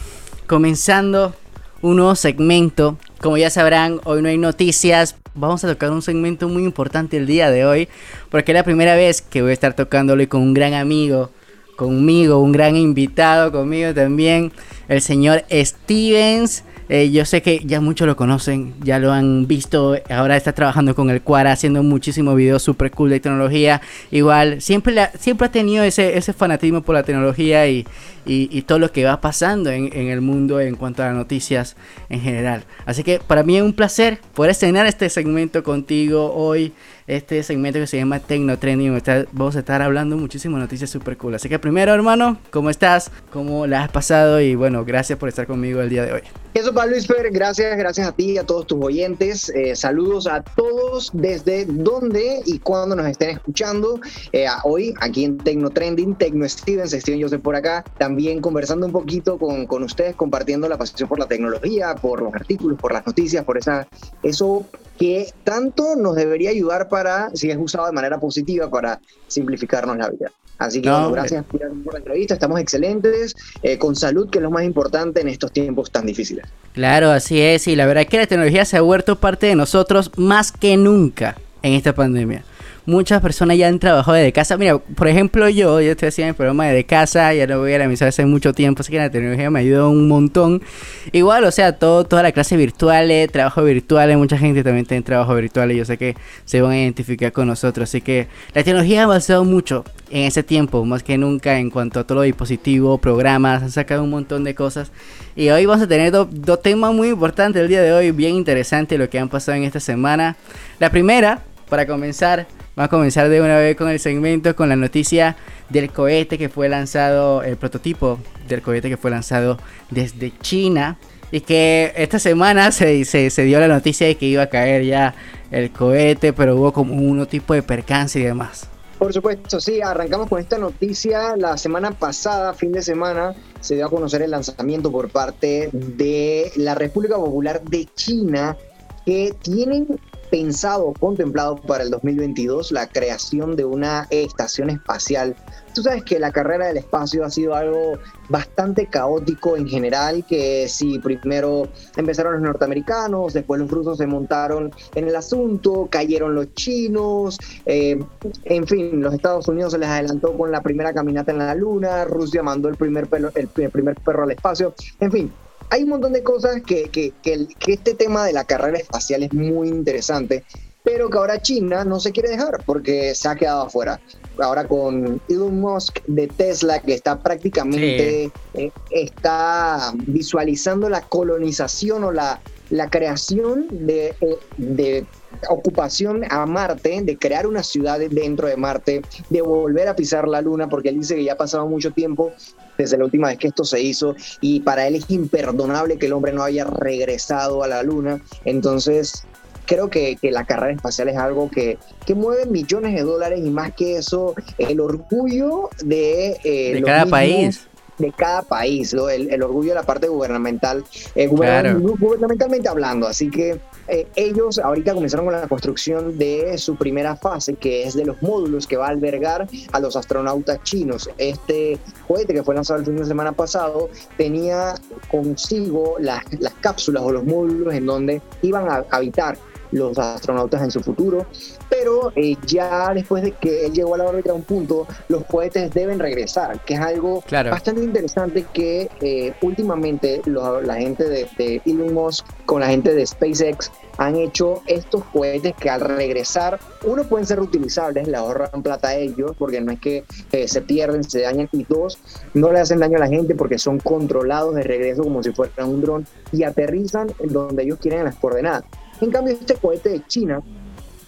comenzando 0.46 1.34
un 1.82 1.96
nuevo 1.96 2.14
segmento. 2.14 2.98
Como 3.20 3.36
ya 3.36 3.50
sabrán, 3.50 4.00
hoy 4.04 4.22
no 4.22 4.28
hay 4.28 4.38
noticias. 4.38 5.16
Vamos 5.34 5.64
a 5.64 5.68
tocar 5.68 5.90
un 5.90 6.02
segmento 6.02 6.48
muy 6.48 6.64
importante 6.64 7.16
el 7.16 7.26
día 7.26 7.50
de 7.50 7.64
hoy. 7.64 7.88
Porque 8.30 8.52
es 8.52 8.56
la 8.56 8.62
primera 8.62 8.94
vez 8.94 9.20
que 9.20 9.42
voy 9.42 9.50
a 9.50 9.54
estar 9.54 9.74
tocándolo 9.74 10.28
con 10.28 10.42
un 10.42 10.54
gran 10.54 10.74
amigo. 10.74 11.30
Conmigo, 11.76 12.38
un 12.38 12.52
gran 12.52 12.76
invitado 12.76 13.50
conmigo 13.50 13.92
también. 13.92 14.52
El 14.88 15.02
señor 15.02 15.44
Stevens. 15.50 16.62
Eh, 16.88 17.10
yo 17.10 17.24
sé 17.24 17.40
que 17.40 17.60
ya 17.64 17.80
muchos 17.80 18.06
lo 18.06 18.14
conocen, 18.16 18.74
ya 18.82 18.98
lo 18.98 19.12
han 19.12 19.46
visto. 19.46 19.96
Ahora 20.10 20.36
está 20.36 20.52
trabajando 20.52 20.94
con 20.94 21.08
el 21.10 21.22
Quara, 21.22 21.52
haciendo 21.52 21.82
muchísimos 21.82 22.36
videos 22.36 22.62
super 22.62 22.90
cool 22.90 23.10
de 23.10 23.20
tecnología. 23.20 23.80
Igual, 24.10 24.60
siempre, 24.60 24.92
la- 24.94 25.10
siempre 25.18 25.46
ha 25.46 25.50
tenido 25.50 25.82
ese, 25.84 26.18
ese 26.18 26.32
fanatismo 26.32 26.82
por 26.82 26.94
la 26.94 27.02
tecnología 27.02 27.66
y, 27.68 27.86
y- 28.26 28.48
y 28.56 28.62
todo 28.62 28.78
lo 28.78 28.90
que 28.92 29.04
va 29.04 29.20
pasando 29.20 29.70
en, 29.70 29.90
en 29.92 30.08
el 30.08 30.20
mundo 30.20 30.60
en 30.60 30.76
cuanto 30.76 31.02
a 31.02 31.06
las 31.06 31.14
noticias 31.14 31.76
en 32.08 32.20
general. 32.20 32.64
Así 32.86 33.02
que 33.02 33.20
para 33.26 33.42
mí 33.42 33.56
es 33.56 33.62
un 33.62 33.72
placer 33.72 34.18
poder 34.34 34.50
estrenar 34.52 34.86
este 34.86 35.08
segmento 35.10 35.62
contigo 35.62 36.32
hoy. 36.34 36.72
Este 37.06 37.42
segmento 37.42 37.78
que 37.78 37.86
se 37.86 37.98
llama 37.98 38.18
Tecno 38.18 38.58
Trending. 38.58 38.98
Vamos 39.32 39.56
a 39.56 39.58
estar 39.58 39.82
hablando 39.82 40.16
muchísimas 40.16 40.58
noticias 40.58 40.88
super 40.88 41.18
cool. 41.18 41.34
Así 41.34 41.50
que 41.50 41.58
primero, 41.58 41.92
hermano, 41.92 42.38
¿cómo 42.50 42.70
estás? 42.70 43.10
¿Cómo 43.30 43.66
la 43.66 43.82
has 43.84 43.90
pasado? 43.90 44.40
Y 44.40 44.54
bueno, 44.54 44.86
gracias 44.86 45.18
por 45.18 45.28
estar 45.28 45.46
conmigo 45.46 45.82
el 45.82 45.90
día 45.90 46.02
de 46.06 46.12
hoy. 46.14 46.20
Eso 46.54 46.72
para 46.72 46.86
Luis 46.90 47.06
Fer, 47.06 47.30
gracias, 47.30 47.76
gracias 47.76 48.08
a 48.08 48.12
ti 48.12 48.30
y 48.30 48.38
a 48.38 48.44
todos 48.44 48.66
tus 48.68 48.82
oyentes. 48.82 49.50
Eh, 49.50 49.76
saludos 49.76 50.26
a 50.26 50.40
todos 50.42 51.10
desde 51.12 51.66
donde 51.66 52.40
y 52.46 52.58
cuando 52.60 52.96
nos 52.96 53.06
estén 53.06 53.30
escuchando. 53.30 54.00
Eh, 54.32 54.46
hoy 54.62 54.94
aquí 55.00 55.24
en 55.24 55.36
Tecno 55.36 55.68
Trending, 55.68 56.14
Tecno 56.14 56.48
Stevens, 56.48 56.92
Steven 56.92 57.20
Joseph 57.20 57.42
por 57.42 57.54
acá, 57.54 57.84
también 57.98 58.13
conversando 58.40 58.86
un 58.86 58.92
poquito 58.92 59.38
con, 59.38 59.66
con 59.66 59.82
ustedes, 59.82 60.14
compartiendo 60.16 60.68
la 60.68 60.78
pasión 60.78 61.08
por 61.08 61.18
la 61.18 61.26
tecnología, 61.26 61.94
por 61.94 62.22
los 62.22 62.34
artículos, 62.34 62.78
por 62.78 62.92
las 62.92 63.06
noticias, 63.06 63.44
por 63.44 63.58
esa, 63.58 63.86
eso 64.22 64.66
que 64.98 65.32
tanto 65.42 65.96
nos 65.96 66.16
debería 66.16 66.50
ayudar 66.50 66.88
para, 66.88 67.30
si 67.34 67.50
es 67.50 67.58
usado 67.58 67.86
de 67.86 67.92
manera 67.92 68.18
positiva, 68.18 68.70
para 68.70 69.00
simplificarnos 69.26 69.96
la 69.96 70.08
vida. 70.08 70.30
Así 70.58 70.80
que 70.80 70.88
No, 70.88 71.10
bueno, 71.10 71.12
gracias 71.12 71.44
por 71.44 71.92
la 71.92 71.98
entrevista, 71.98 72.34
estamos 72.34 72.60
excelentes, 72.60 73.34
eh, 73.62 73.76
con 73.76 73.96
salud, 73.96 74.30
que 74.30 74.38
es 74.38 74.42
lo 74.42 74.50
más 74.50 74.64
importante 74.64 75.20
en 75.20 75.28
estos 75.28 75.52
tiempos 75.52 75.90
tan 75.90 76.06
difíciles. 76.06 76.46
Claro, 76.72 77.10
así 77.10 77.40
es. 77.40 77.66
Y 77.66 77.74
la 77.76 77.86
verdad 77.86 78.02
es 78.02 78.08
que 78.08 78.18
la 78.18 78.26
tecnología 78.26 78.64
se 78.64 78.76
ha 78.76 78.80
vuelto 78.80 79.16
parte 79.16 79.46
de 79.46 79.56
nosotros 79.56 80.12
más 80.16 80.52
que 80.52 80.76
nunca 80.76 81.36
en 81.62 81.72
esta 81.72 81.94
pandemia. 81.94 82.44
Muchas 82.86 83.22
personas 83.22 83.56
ya 83.56 83.68
han 83.68 83.78
trabajado 83.78 84.16
desde 84.16 84.32
casa. 84.32 84.58
Mira, 84.58 84.76
por 84.76 85.08
ejemplo, 85.08 85.48
yo, 85.48 85.80
yo 85.80 85.92
estoy 85.92 86.08
haciendo 86.08 86.30
el 86.30 86.34
programa 86.34 86.66
desde 86.66 86.84
casa, 86.84 87.32
ya 87.32 87.46
lo 87.46 87.58
voy 87.60 87.72
a 87.72 87.78
realizar 87.78 88.08
hace 88.08 88.26
mucho 88.26 88.52
tiempo, 88.52 88.82
así 88.82 88.92
que 88.92 88.98
la 88.98 89.08
tecnología 89.10 89.50
me 89.50 89.60
ayudó 89.60 89.88
un 89.88 90.06
montón. 90.06 90.62
Igual, 91.10 91.44
o 91.44 91.50
sea, 91.50 91.72
todo, 91.78 92.04
toda 92.04 92.22
la 92.22 92.32
clase 92.32 92.58
virtuales, 92.58 93.32
trabajo 93.32 93.62
virtuales, 93.64 94.18
mucha 94.18 94.36
gente 94.36 94.62
también 94.62 94.84
tiene 94.84 95.02
trabajo 95.02 95.34
virtuales, 95.34 95.78
yo 95.78 95.84
sé 95.86 95.96
que 95.96 96.14
se 96.44 96.60
van 96.60 96.72
a 96.72 96.78
identificar 96.78 97.32
con 97.32 97.46
nosotros. 97.46 97.88
Así 97.88 98.02
que 98.02 98.28
la 98.52 98.62
tecnología 98.62 99.00
ha 99.00 99.04
avanzado 99.04 99.44
mucho 99.44 99.84
en 100.10 100.24
ese 100.24 100.42
tiempo, 100.42 100.84
más 100.84 101.02
que 101.02 101.16
nunca 101.16 101.58
en 101.58 101.70
cuanto 101.70 102.00
a 102.00 102.04
todo 102.04 102.16
los 102.16 102.24
dispositivos, 102.26 103.00
programas, 103.00 103.62
han 103.62 103.70
sacado 103.70 104.04
un 104.04 104.10
montón 104.10 104.44
de 104.44 104.54
cosas. 104.54 104.92
Y 105.36 105.48
hoy 105.48 105.64
vamos 105.64 105.82
a 105.82 105.88
tener 105.88 106.12
do- 106.12 106.28
dos 106.30 106.60
temas 106.60 106.92
muy 106.92 107.08
importantes 107.08 107.62
el 107.62 107.68
día 107.68 107.80
de 107.80 107.94
hoy, 107.94 108.10
bien 108.10 108.34
interesantes 108.34 108.98
lo 108.98 109.08
que 109.08 109.18
han 109.18 109.30
pasado 109.30 109.56
en 109.56 109.64
esta 109.64 109.80
semana. 109.80 110.36
La 110.78 110.90
primera, 110.90 111.40
para 111.70 111.86
comenzar, 111.86 112.46
vamos 112.76 112.86
a 112.86 112.88
comenzar 112.88 113.28
de 113.28 113.40
una 113.40 113.58
vez 113.58 113.76
con 113.76 113.88
el 113.88 114.00
segmento, 114.00 114.54
con 114.56 114.68
la 114.68 114.76
noticia 114.76 115.36
del 115.70 115.90
cohete 115.90 116.38
que 116.38 116.48
fue 116.48 116.68
lanzado, 116.68 117.42
el 117.42 117.56
prototipo 117.56 118.18
del 118.48 118.62
cohete 118.62 118.88
que 118.88 118.96
fue 118.96 119.10
lanzado 119.10 119.58
desde 119.90 120.32
China. 120.40 120.98
Y 121.30 121.40
que 121.40 121.92
esta 121.96 122.18
semana 122.20 122.70
se, 122.70 123.04
se, 123.04 123.28
se 123.30 123.42
dio 123.42 123.58
la 123.58 123.66
noticia 123.66 124.06
de 124.06 124.14
que 124.16 124.26
iba 124.26 124.44
a 124.44 124.48
caer 124.48 124.84
ya 124.84 125.14
el 125.50 125.70
cohete, 125.70 126.32
pero 126.32 126.54
hubo 126.56 126.72
como 126.72 126.94
uno 126.94 127.26
tipo 127.26 127.54
de 127.54 127.62
percance 127.62 128.20
y 128.20 128.22
demás. 128.22 128.68
Por 128.98 129.12
supuesto, 129.12 129.60
sí, 129.60 129.82
arrancamos 129.82 130.28
con 130.28 130.40
esta 130.40 130.58
noticia. 130.58 131.36
La 131.36 131.56
semana 131.56 131.90
pasada, 131.90 132.54
fin 132.54 132.72
de 132.72 132.82
semana, 132.82 133.34
se 133.60 133.74
dio 133.74 133.86
a 133.86 133.90
conocer 133.90 134.22
el 134.22 134.30
lanzamiento 134.30 134.90
por 134.90 135.10
parte 135.10 135.68
de 135.72 136.52
la 136.56 136.74
República 136.74 137.16
Popular 137.16 137.62
de 137.62 137.86
China 137.94 138.56
que 139.04 139.34
tienen 139.42 139.86
pensado, 140.34 140.92
contemplado 140.98 141.54
para 141.54 141.84
el 141.84 141.90
2022 141.90 142.72
la 142.72 142.88
creación 142.88 143.54
de 143.54 143.64
una 143.64 144.08
estación 144.10 144.68
espacial. 144.68 145.36
Tú 145.76 145.82
sabes 145.82 146.02
que 146.02 146.18
la 146.18 146.32
carrera 146.32 146.66
del 146.66 146.78
espacio 146.78 147.24
ha 147.24 147.30
sido 147.30 147.54
algo 147.54 148.00
bastante 148.28 148.86
caótico 148.86 149.56
en 149.56 149.68
general, 149.68 150.24
que 150.26 150.66
si 150.68 150.98
primero 150.98 151.68
empezaron 151.96 152.32
los 152.32 152.42
norteamericanos, 152.42 153.32
después 153.32 153.60
los 153.60 153.70
rusos 153.70 153.96
se 153.96 154.08
montaron 154.08 154.72
en 154.96 155.06
el 155.06 155.14
asunto, 155.14 155.86
cayeron 155.88 156.34
los 156.34 156.52
chinos, 156.54 157.38
eh, 157.64 157.96
en 158.42 158.66
fin, 158.66 159.00
los 159.00 159.14
Estados 159.14 159.46
Unidos 159.46 159.70
se 159.70 159.78
les 159.78 159.88
adelantó 159.88 160.36
con 160.36 160.50
la 160.50 160.62
primera 160.62 160.92
caminata 160.92 161.30
en 161.30 161.38
la 161.38 161.54
luna, 161.54 162.06
Rusia 162.06 162.42
mandó 162.42 162.68
el 162.68 162.74
primer, 162.74 163.06
el 163.36 163.48
primer 163.70 163.94
perro 164.00 164.24
al 164.24 164.32
espacio, 164.32 164.74
en 164.98 165.12
fin, 165.12 165.32
hay 165.70 165.82
un 165.82 165.90
montón 165.90 166.12
de 166.12 166.22
cosas 166.22 166.62
que, 166.62 166.88
que, 166.90 167.12
que, 167.22 167.48
este 167.66 167.94
tema 167.94 168.24
de 168.24 168.32
la 168.32 168.44
carrera 168.44 168.78
espacial 168.78 169.22
es 169.22 169.32
muy 169.32 169.68
interesante, 169.68 170.44
pero 170.82 171.08
que 171.08 171.18
ahora 171.18 171.40
China 171.40 171.84
no 171.84 171.98
se 171.98 172.12
quiere 172.12 172.28
dejar 172.28 172.62
porque 172.64 173.14
se 173.14 173.28
ha 173.28 173.34
quedado 173.34 173.62
afuera. 173.62 174.00
Ahora 174.38 174.66
con 174.66 175.20
Elon 175.28 175.60
Musk 175.60 176.00
de 176.06 176.26
Tesla, 176.26 176.80
que 176.80 176.94
está 176.94 177.18
prácticamente, 177.20 178.30
eh, 178.54 178.70
está 178.90 179.92
visualizando 180.06 180.88
la 180.88 181.02
colonización 181.02 182.04
o 182.04 182.12
la, 182.12 182.40
la 182.70 182.90
creación 182.90 183.66
de, 183.70 184.14
eh, 184.20 184.38
de 184.58 185.06
ocupación 185.48 186.22
a 186.30 186.46
Marte, 186.46 187.00
de 187.02 187.16
crear 187.16 187.46
una 187.46 187.62
ciudad 187.62 187.98
dentro 187.98 188.48
de 188.48 188.56
Marte, 188.56 189.02
de 189.30 189.42
volver 189.42 189.88
a 189.88 189.96
pisar 189.96 190.28
la 190.28 190.40
Luna, 190.40 190.68
porque 190.68 190.88
él 190.90 191.00
dice 191.00 191.16
que 191.16 191.24
ya 191.24 191.34
ha 191.34 191.36
pasado 191.36 191.66
mucho 191.66 191.92
tiempo 191.92 192.32
desde 192.76 192.98
la 192.98 193.04
última 193.04 193.28
vez 193.28 193.38
que 193.38 193.48
esto 193.48 193.64
se 193.64 193.80
hizo 193.80 194.16
y 194.40 194.60
para 194.60 194.86
él 194.86 194.96
es 194.96 195.08
imperdonable 195.08 195.96
que 195.96 196.06
el 196.06 196.12
hombre 196.12 196.32
no 196.32 196.42
haya 196.42 196.64
regresado 196.64 197.62
a 197.62 197.68
la 197.68 197.82
Luna. 197.82 198.20
Entonces, 198.44 199.24
creo 199.66 199.90
que, 199.90 200.16
que, 200.16 200.30
la 200.30 200.44
carrera 200.44 200.72
espacial 200.72 201.08
es 201.08 201.16
algo 201.16 201.50
que, 201.50 201.78
que, 202.06 202.14
mueve 202.14 202.46
millones 202.46 202.94
de 202.94 203.02
dólares 203.02 203.40
y 203.44 203.50
más 203.50 203.72
que 203.74 203.96
eso, 203.96 204.34
el 204.58 204.80
orgullo 204.80 205.70
de, 205.84 206.38
eh, 206.44 206.74
de 206.74 206.82
cada 206.82 207.06
país 207.06 207.68
de 207.98 208.12
cada 208.12 208.42
país, 208.42 208.92
el, 208.92 209.42
orgullo 209.42 209.70
de 209.70 209.74
la 209.76 209.82
parte 209.82 210.08
gubernamental, 210.08 210.84
eh, 211.14 211.26
gubernamentalmente 211.26 212.68
hablando. 212.68 213.06
Así 213.06 213.30
que 213.30 213.60
eh, 213.88 214.06
ellos 214.16 214.58
ahorita 214.58 214.94
comenzaron 214.94 215.26
con 215.26 215.34
la 215.34 215.46
construcción 215.48 216.16
de 216.18 216.56
su 216.58 216.76
primera 216.76 217.16
fase, 217.16 217.54
que 217.54 217.84
es 217.84 217.94
de 217.94 218.04
los 218.04 218.20
módulos 218.22 218.66
que 218.66 218.76
va 218.76 218.86
a 218.86 218.90
albergar 218.90 219.46
a 219.72 219.80
los 219.80 219.96
astronautas 219.96 220.62
chinos. 220.62 221.10
Este 221.18 221.78
cohete 222.06 222.32
que 222.32 222.42
fue 222.42 222.54
lanzado 222.54 222.80
el 222.80 222.86
fin 222.86 222.96
de 222.96 223.04
semana 223.04 223.32
pasado 223.32 223.90
tenía 224.16 224.74
consigo 225.10 225.96
las, 225.98 226.22
las 226.38 226.54
cápsulas 226.54 227.02
o 227.02 227.12
los 227.12 227.24
módulos 227.24 227.74
en 227.74 227.86
donde 227.86 228.22
iban 228.42 228.68
a 228.68 228.84
habitar 228.90 229.36
los 229.74 229.98
astronautas 229.98 230.62
en 230.62 230.70
su 230.70 230.80
futuro, 230.80 231.26
pero 231.68 232.12
eh, 232.14 232.36
ya 232.46 232.94
después 232.94 233.22
de 233.22 233.32
que 233.32 233.66
él 233.66 233.72
llegó 233.72 233.94
a 233.94 233.98
la 233.98 234.04
órbita 234.04 234.30
a 234.30 234.34
un 234.34 234.42
punto, 234.42 234.86
los 235.08 235.24
cohetes 235.24 235.72
deben 235.74 235.98
regresar, 235.98 236.60
que 236.64 236.74
es 236.74 236.80
algo 236.80 237.22
bastante 237.30 237.82
interesante 237.82 238.46
que 238.52 238.88
eh, 239.00 239.34
últimamente 239.42 240.22
la 240.26 240.76
gente 240.76 241.04
de, 241.04 241.28
de 241.36 241.60
Elon 241.66 241.92
Musk 241.92 242.26
con 242.46 242.60
la 242.60 242.68
gente 242.68 242.94
de 242.94 243.04
SpaceX 243.06 243.70
han 243.98 244.16
hecho 244.16 244.62
estos 244.66 245.04
cohetes 245.04 245.54
que 245.54 245.70
al 245.70 245.80
regresar, 245.80 246.58
uno, 246.84 247.04
pueden 247.04 247.26
ser 247.26 247.38
reutilizables, 247.38 248.08
le 248.08 248.16
ahorran 248.16 248.62
plata 248.62 248.88
a 248.88 248.94
ellos, 248.96 249.32
porque 249.38 249.60
no 249.60 249.72
es 249.72 249.80
que 249.80 250.04
eh, 250.32 250.48
se 250.48 250.62
pierden, 250.62 251.04
se 251.04 251.22
dañan, 251.22 251.48
y 251.52 251.64
dos, 251.64 251.98
no 252.34 252.52
le 252.52 252.60
hacen 252.60 252.78
daño 252.78 252.96
a 252.96 253.00
la 253.00 253.08
gente 253.08 253.34
porque 253.34 253.58
son 253.58 253.78
controlados 253.78 254.54
de 254.54 254.62
regreso 254.62 255.02
como 255.02 255.22
si 255.22 255.32
fueran 255.32 255.68
un 255.68 255.80
dron 255.80 256.06
y 256.32 256.42
aterrizan 256.44 257.12
en 257.18 257.32
donde 257.32 257.62
ellos 257.62 257.78
quieren 257.80 258.04
las 258.04 258.16
coordenadas. 258.16 258.64
En 259.04 259.10
cambio, 259.10 259.34
este 259.34 259.54
cohete 259.56 259.90
de 259.90 260.06
China, 260.06 260.40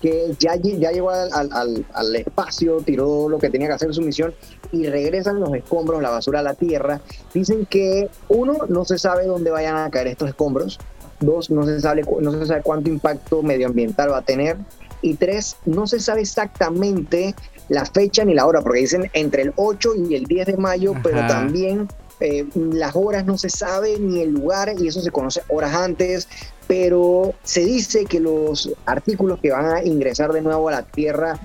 que 0.02 0.34
ya, 0.38 0.54
ya 0.56 0.90
llegó 0.90 1.08
al, 1.08 2.14
espacio, 2.14 2.82
tiró 2.84 3.30
lo 3.30 3.38
que 3.38 3.48
tenía 3.48 3.68
que 3.68 3.72
hacer 3.72 3.94
su 3.94 4.02
misión 4.02 4.34
y 4.70 4.86
regresan 4.86 5.40
los 5.40 5.54
escombros, 5.54 6.02
la 6.02 6.10
basura 6.10 6.40
a 6.40 6.42
la 6.42 6.52
Tierra, 6.52 7.00
dicen 7.32 7.64
que 7.64 8.10
uno, 8.28 8.58
no 8.68 8.84
se 8.84 8.98
sabe 8.98 9.24
dónde 9.24 9.50
vayan 9.50 9.78
a 9.78 9.88
caer 9.88 10.08
estos 10.08 10.28
escombros, 10.28 10.78
dos, 11.20 11.50
no 11.50 11.64
se 11.64 11.80
sabe, 11.80 12.04
no 12.20 12.32
se 12.32 12.44
sabe 12.44 12.60
cuánto 12.62 12.90
impacto 12.90 13.42
medioambiental 13.42 14.12
va 14.12 14.18
a 14.18 14.22
tener, 14.22 14.58
y 15.00 15.14
tres, 15.14 15.56
no 15.64 15.86
se 15.86 15.98
sabe 15.98 16.20
exactamente 16.20 17.34
la 17.70 17.86
fecha 17.86 18.26
ni 18.26 18.34
la 18.34 18.44
hora, 18.44 18.60
porque 18.60 18.80
dicen 18.80 19.10
entre 19.14 19.40
el 19.40 19.54
8 19.56 19.94
y 20.10 20.16
el 20.16 20.24
10 20.24 20.48
de 20.48 20.56
mayo, 20.58 20.92
pero 21.02 21.26
también 21.26 21.88
eh, 22.20 22.46
las 22.54 22.96
horas 22.96 23.24
no 23.26 23.36
se 23.36 23.50
sabe 23.50 23.98
ni 23.98 24.20
el 24.22 24.30
lugar 24.30 24.74
y 24.78 24.88
eso 24.88 25.00
se 25.00 25.10
conoce 25.10 25.42
horas 25.48 25.74
antes, 25.74 26.28
pero 26.66 27.34
se 27.42 27.64
dice 27.64 28.06
que 28.06 28.20
los 28.20 28.70
artículos 28.86 29.40
que 29.40 29.50
van 29.50 29.66
a 29.66 29.84
ingresar 29.84 30.32
de 30.32 30.40
nuevo 30.40 30.68
a 30.68 30.72
la 30.72 30.82
Tierra 30.82 31.38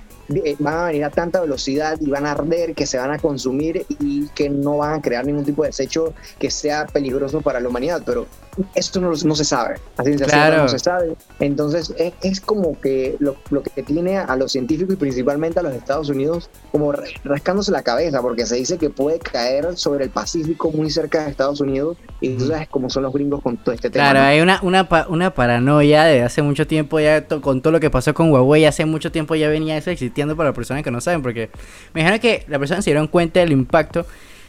van 0.59 0.73
a 0.73 0.85
venir 0.85 1.03
a 1.03 1.09
tanta 1.09 1.41
velocidad 1.41 1.97
y 1.99 2.09
van 2.09 2.25
a 2.25 2.31
arder 2.31 2.73
que 2.73 2.85
se 2.85 2.97
van 2.97 3.11
a 3.11 3.19
consumir 3.19 3.85
y 3.99 4.27
que 4.29 4.49
no 4.49 4.77
van 4.77 4.95
a 4.95 5.01
crear 5.01 5.25
ningún 5.25 5.45
tipo 5.45 5.63
de 5.63 5.69
desecho 5.69 6.13
que 6.39 6.49
sea 6.49 6.85
peligroso 6.87 7.41
para 7.41 7.59
la 7.59 7.69
humanidad, 7.69 8.01
pero 8.05 8.27
esto 8.75 8.99
no, 8.99 9.11
no 9.11 9.35
se 9.35 9.45
sabe, 9.45 9.75
así 9.97 10.11
no 10.11 10.67
se 10.67 10.79
sabe. 10.79 11.15
Entonces 11.39 11.93
es, 11.97 12.13
es 12.21 12.41
como 12.41 12.79
que 12.79 13.15
lo, 13.19 13.35
lo, 13.49 13.63
que 13.63 13.83
tiene 13.83 14.17
a 14.17 14.35
los 14.35 14.51
científicos 14.51 14.93
y 14.93 14.97
principalmente 14.97 15.59
a 15.59 15.63
los 15.63 15.73
Estados 15.73 16.09
Unidos 16.09 16.49
como 16.71 16.91
rascándose 17.23 17.71
la 17.71 17.83
cabeza, 17.83 18.21
porque 18.21 18.45
se 18.45 18.55
dice 18.55 18.77
que 18.77 18.89
puede 18.89 19.19
caer 19.19 19.77
sobre 19.77 20.05
el 20.05 20.09
Pacífico 20.09 20.71
muy 20.71 20.89
cerca 20.89 21.23
de 21.23 21.31
Estados 21.31 21.61
Unidos 21.61 21.97
y 22.19 22.35
tú 22.35 22.47
sabes 22.47 22.67
cómo 22.69 22.89
son 22.89 23.03
los 23.03 23.13
gringos 23.13 23.41
con 23.41 23.57
todo 23.57 23.73
este 23.73 23.89
tema. 23.89 24.11
Claro, 24.11 24.25
hay 24.25 24.41
una, 24.41 24.59
una, 24.61 24.87
una 25.09 25.33
paranoia 25.33 26.03
de 26.03 26.21
hace 26.21 26.41
mucho 26.41 26.67
tiempo 26.67 26.99
ya 26.99 27.25
con 27.25 27.61
todo 27.61 27.71
lo 27.71 27.79
que 27.79 27.89
pasó 27.89 28.13
con 28.13 28.31
Huawei, 28.31 28.65
hace 28.65 28.85
mucho 28.85 29.11
tiempo 29.11 29.35
ya 29.35 29.49
venía 29.49 29.77
eso 29.77 29.89
existiendo 29.89 30.20
para 30.29 30.49
las 30.49 30.55
personas 30.55 30.83
que 30.83 30.91
no 30.91 31.01
saben, 31.01 31.21
porque 31.21 31.49
me 31.93 32.01
dijeron 32.01 32.19
que 32.19 32.45
las 32.47 32.59
personas 32.59 32.83
se 32.83 32.91
dieron 32.91 33.07
cuenta 33.07 33.39
del 33.39 33.51
impacto 33.51 34.05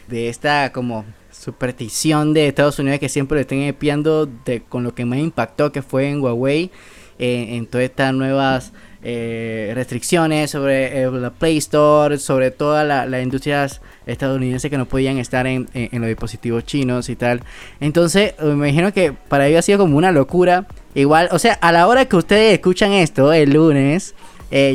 de 0.07 0.29
esta 0.29 0.71
como 0.71 1.05
superstición 1.31 2.33
de 2.33 2.47
Estados 2.47 2.79
Unidos 2.79 2.99
que 2.99 3.09
siempre 3.09 3.35
le 3.35 3.41
estén 3.41 3.61
espiando 3.61 4.29
con 4.69 4.83
lo 4.83 4.95
que 4.95 5.05
más 5.05 5.19
impactó 5.19 5.71
que 5.71 5.81
fue 5.81 6.09
en 6.09 6.21
Huawei, 6.21 6.71
eh, 7.19 7.55
en 7.55 7.67
todas 7.67 7.85
estas 7.85 8.13
nuevas 8.13 8.73
eh, 9.03 9.71
restricciones 9.75 10.49
sobre 10.51 11.03
eh, 11.03 11.11
la 11.11 11.31
Play 11.31 11.57
Store, 11.57 12.17
sobre 12.17 12.51
todas 12.51 12.87
las 12.87 13.23
industrias 13.23 13.81
estadounidenses 14.05 14.71
que 14.71 14.77
no 14.77 14.85
podían 14.85 15.17
estar 15.17 15.45
en, 15.45 15.67
los 15.73 16.07
dispositivos 16.07 16.65
chinos 16.65 17.09
y 17.09 17.15
tal. 17.15 17.41
Entonces, 17.81 18.33
me 18.41 18.51
imagino 18.51 18.93
que 18.93 19.11
para 19.11 19.47
ellos 19.47 19.59
ha 19.59 19.63
sido 19.63 19.79
como 19.79 19.97
una 19.97 20.11
locura. 20.11 20.67
Igual, 20.95 21.27
o 21.31 21.39
sea, 21.39 21.53
a 21.53 21.71
la 21.71 21.87
hora 21.87 22.05
que 22.05 22.15
ustedes 22.15 22.53
escuchan 22.53 22.93
esto, 22.93 23.33
el 23.33 23.51
lunes, 23.51 24.15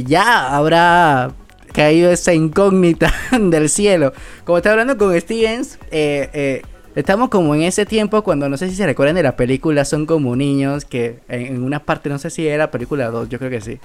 ya 0.06 0.56
habrá 0.56 1.32
caído 1.72 2.10
esa 2.10 2.34
incógnita 2.34 3.12
del 3.38 3.68
cielo. 3.68 4.12
Como 4.44 4.58
estaba 4.58 4.72
hablando 4.72 4.98
con 4.98 5.18
Stevens, 5.20 5.78
eh, 5.90 6.28
eh, 6.32 6.62
estamos 6.94 7.28
como 7.28 7.54
en 7.54 7.62
ese 7.62 7.86
tiempo 7.86 8.22
cuando 8.22 8.48
no 8.48 8.56
sé 8.56 8.68
si 8.68 8.74
se 8.74 8.84
recuerdan 8.84 9.14
de 9.14 9.22
la 9.22 9.36
película 9.36 9.84
Son 9.84 10.06
como 10.06 10.34
niños, 10.34 10.84
que 10.84 11.20
en, 11.28 11.62
una 11.62 11.84
parte, 11.84 12.08
no 12.08 12.18
sé 12.18 12.30
si 12.30 12.48
era 12.48 12.70
película 12.70 13.10
2, 13.10 13.28
yo 13.28 13.38
creo 13.38 13.50
que 13.50 13.60
sí, 13.60 13.78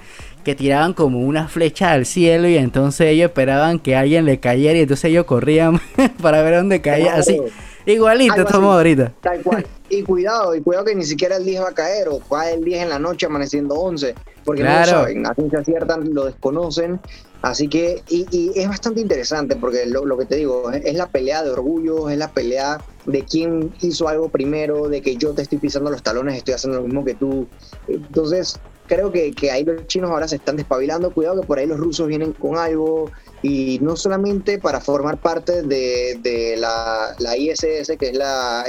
que 0.44 0.54
tiraban 0.54 0.92
como 0.92 1.20
una 1.20 1.46
flecha 1.48 1.92
al 1.92 2.06
cielo 2.06 2.48
y 2.48 2.56
entonces 2.56 3.08
ellos 3.08 3.26
esperaban 3.26 3.78
que 3.78 3.94
alguien 3.96 4.24
le 4.24 4.40
cayera 4.40 4.78
y 4.78 4.82
entonces 4.82 5.04
ellos 5.06 5.26
corrían 5.26 5.80
para 6.22 6.42
ver 6.42 6.56
dónde 6.56 6.80
caía, 6.80 7.14
así. 7.14 7.40
Igualito, 7.86 8.40
estamos 8.40 8.74
ahorita. 8.74 9.12
Tal 9.20 9.42
cual. 9.42 9.66
Y 9.88 10.02
cuidado, 10.02 10.54
y 10.54 10.62
cuidado 10.62 10.86
que 10.86 10.94
ni 10.94 11.04
siquiera 11.04 11.36
el 11.36 11.44
10 11.44 11.62
va 11.62 11.68
a 11.68 11.74
caer, 11.74 12.08
o 12.08 12.20
va 12.32 12.50
el 12.50 12.64
10 12.64 12.84
en 12.84 12.88
la 12.88 12.98
noche 12.98 13.26
amaneciendo 13.26 13.74
11, 13.74 14.14
porque 14.44 14.62
no 14.62 14.80
lo 14.80 14.86
saben, 14.86 15.22
la 15.22 15.34
ciencia 15.34 15.64
cierta 15.64 15.96
lo 15.98 16.24
desconocen. 16.24 17.00
Así 17.42 17.68
que, 17.68 18.02
y, 18.08 18.52
es 18.54 18.68
bastante 18.68 19.02
interesante, 19.02 19.56
porque 19.56 19.84
lo, 19.84 20.16
que 20.16 20.24
te 20.24 20.36
digo, 20.36 20.70
es, 20.72 20.94
la 20.94 21.08
pelea 21.08 21.42
de 21.42 21.50
orgullo, 21.50 22.08
es 22.08 22.16
la 22.16 22.32
pelea 22.32 22.78
de 23.04 23.22
quién 23.24 23.70
hizo 23.82 24.08
algo 24.08 24.30
primero, 24.30 24.88
de 24.88 25.02
que 25.02 25.16
yo 25.16 25.34
te 25.34 25.42
estoy 25.42 25.58
pisando 25.58 25.90
los 25.90 26.02
talones, 26.02 26.38
estoy 26.38 26.54
haciendo 26.54 26.78
lo 26.78 26.86
mismo 26.86 27.04
que 27.04 27.14
tú. 27.14 27.46
Entonces, 27.86 28.58
creo 28.86 29.12
que, 29.12 29.32
que 29.32 29.50
ahí 29.50 29.62
los 29.62 29.86
chinos 29.86 30.10
ahora 30.10 30.26
se 30.26 30.36
están 30.36 30.56
despabilando. 30.56 31.12
Cuidado 31.12 31.42
que 31.42 31.46
por 31.46 31.58
ahí 31.58 31.66
los 31.66 31.78
rusos 31.78 32.08
vienen 32.08 32.32
con 32.32 32.56
algo 32.56 33.10
y 33.44 33.78
no 33.80 33.94
solamente 33.94 34.58
para 34.58 34.80
formar 34.80 35.18
parte 35.18 35.62
de, 35.62 36.56
la, 36.56 37.14
ISS, 37.36 37.92
que 37.98 38.08
es 38.08 38.16
la 38.16 38.64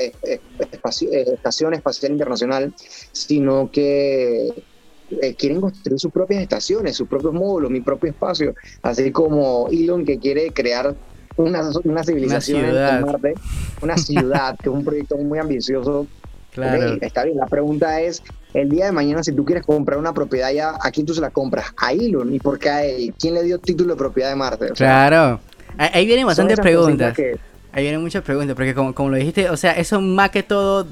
Estación 1.34 1.74
Espacial 1.74 2.12
Internacional, 2.12 2.74
sino 3.14 3.72
que 3.72 4.54
eh, 5.22 5.34
quieren 5.36 5.62
construir 5.62 5.98
sus 5.98 6.12
propias 6.12 6.42
estaciones, 6.42 6.98
sus 6.98 7.08
propios 7.08 7.34
módulos, 7.34 7.72
mi 7.72 7.80
propio 7.80 8.10
espacio, 8.10 8.54
así 8.82 9.12
como 9.14 9.70
Elon 9.72 10.04
que 10.04 10.20
quiere 10.20 10.52
crear 10.52 10.94
una, 11.38 11.70
una 11.86 12.04
civilización 12.04 12.66
en 12.66 13.02
Marte, 13.02 13.34
una 13.82 13.98
ciudad, 13.98 14.58
que 14.58 14.68
es 14.68 14.76
un 14.76 14.84
proyecto 14.84 15.18
muy 15.18 15.40
ambicioso. 15.40 16.06
Claro. 16.56 16.98
está 17.02 17.26
bien, 17.26 17.36
la 17.36 17.48
pregunta 17.48 18.00
es, 18.00 18.24
el 18.56 18.70
día 18.70 18.86
de 18.86 18.92
mañana, 18.92 19.24
si 19.24 19.32
tú 19.34 19.44
quieres 19.46 19.66
comprar 19.66 20.00
una 20.00 20.14
propiedad 20.14 20.52
ya, 20.52 20.74
aquí 20.82 21.04
tú 21.04 21.14
se 21.14 21.22
la 21.22 21.30
compras 21.30 21.66
a 21.78 21.92
Elon 21.94 22.34
y 22.34 22.40
por 22.40 22.58
qué 22.58 22.70
a 22.70 22.84
él. 22.86 23.14
¿Quién 23.20 23.34
le 23.36 23.44
dio 23.44 23.60
título 23.60 23.94
de 23.94 23.98
propiedad 23.98 24.30
de 24.30 24.36
Marte? 24.36 24.72
O 24.72 24.76
sea, 24.76 25.08
Claro. 25.10 25.40
Ahí 25.78 26.06
vienen 26.06 26.26
bastantes 26.26 26.60
preguntas. 26.60 27.14
que- 27.16 27.38
Ahí 27.74 27.84
vienen 27.84 28.02
muchas 28.02 28.24
preguntas, 28.24 28.56
porque 28.56 28.74
como, 28.74 28.96
como 28.96 29.10
lo 29.10 29.18
dijiste, 29.18 29.50
o 29.50 29.58
sea, 29.58 29.74
eso 29.74 30.00
más 30.00 30.30
que 30.30 30.42
todo 30.44 30.88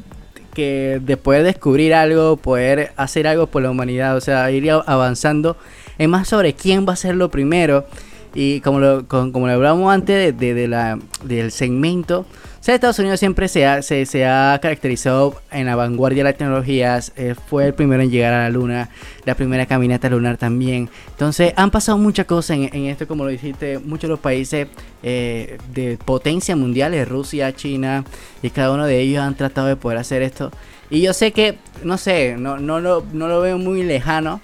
que 0.54 1.00
de 1.04 1.18
poder 1.18 1.44
descubrir 1.44 1.94
algo, 1.96 2.38
poder 2.38 2.92
hacer 2.98 3.26
algo 3.26 3.48
por 3.48 3.64
la 3.64 3.72
humanidad, 3.72 4.16
o 4.18 4.22
sea, 4.22 4.52
ir 4.52 4.70
avanzando, 4.70 5.56
es 5.98 6.08
más 6.10 6.28
sobre 6.28 6.54
quién 6.54 6.86
va 6.88 6.94
a 6.94 6.98
ser 6.98 7.16
lo 7.16 7.32
primero. 7.32 7.86
Y 8.34 8.62
como 8.62 8.80
lo, 8.80 9.08
como 9.08 9.48
lo 9.48 9.54
hablamos 9.54 9.94
antes 9.94 10.38
de, 10.38 10.54
de- 10.54 10.68
la, 10.68 10.98
del 11.24 11.52
segmento, 11.52 12.26
Estados 12.72 12.98
Unidos 13.00 13.20
siempre 13.20 13.50
se 13.50 13.66
ha, 13.66 13.82
se, 13.82 14.06
se 14.06 14.26
ha 14.26 14.58
caracterizado 14.62 15.36
en 15.52 15.66
la 15.66 15.76
vanguardia 15.76 16.24
de 16.24 16.30
las 16.30 16.38
tecnologías, 16.38 17.12
eh, 17.18 17.36
fue 17.50 17.66
el 17.68 17.74
primero 17.74 18.02
en 18.02 18.10
llegar 18.10 18.34
a 18.34 18.44
la 18.44 18.50
luna, 18.50 18.90
la 19.26 19.36
primera 19.36 19.66
caminata 19.66 20.10
lunar 20.10 20.38
también. 20.38 20.90
Entonces 21.10 21.54
han 21.58 21.72
pasado 21.72 21.98
muchas 21.98 22.26
cosas 22.26 22.58
en, 22.58 22.86
esto, 22.86 23.06
como 23.06 23.26
lo 23.26 23.30
dijiste, 23.32 23.80
muchos 23.80 24.04
de 24.04 24.08
los 24.10 24.20
países 24.20 24.68
eh, 25.04 25.58
de 25.74 25.98
potencia 26.04 26.56
mundiales, 26.56 27.08
Rusia, 27.08 27.54
China, 27.54 28.06
y 28.42 28.50
cada 28.50 28.72
uno 28.72 28.86
de 28.86 29.00
ellos 29.02 29.22
han 29.22 29.36
tratado 29.36 29.68
de 29.68 29.76
poder 29.76 29.98
hacer 29.98 30.22
esto. 30.22 30.50
Y 30.90 31.02
yo 31.02 31.12
sé 31.14 31.34
que, 31.34 31.58
no 31.84 31.98
sé, 31.98 32.36
no, 32.38 32.58
no, 32.60 32.80
lo, 32.80 33.04
no 33.12 33.28
lo 33.28 33.42
veo 33.42 33.58
muy 33.58 33.84
lejano, 33.84 34.40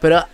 pero 0.00 0.24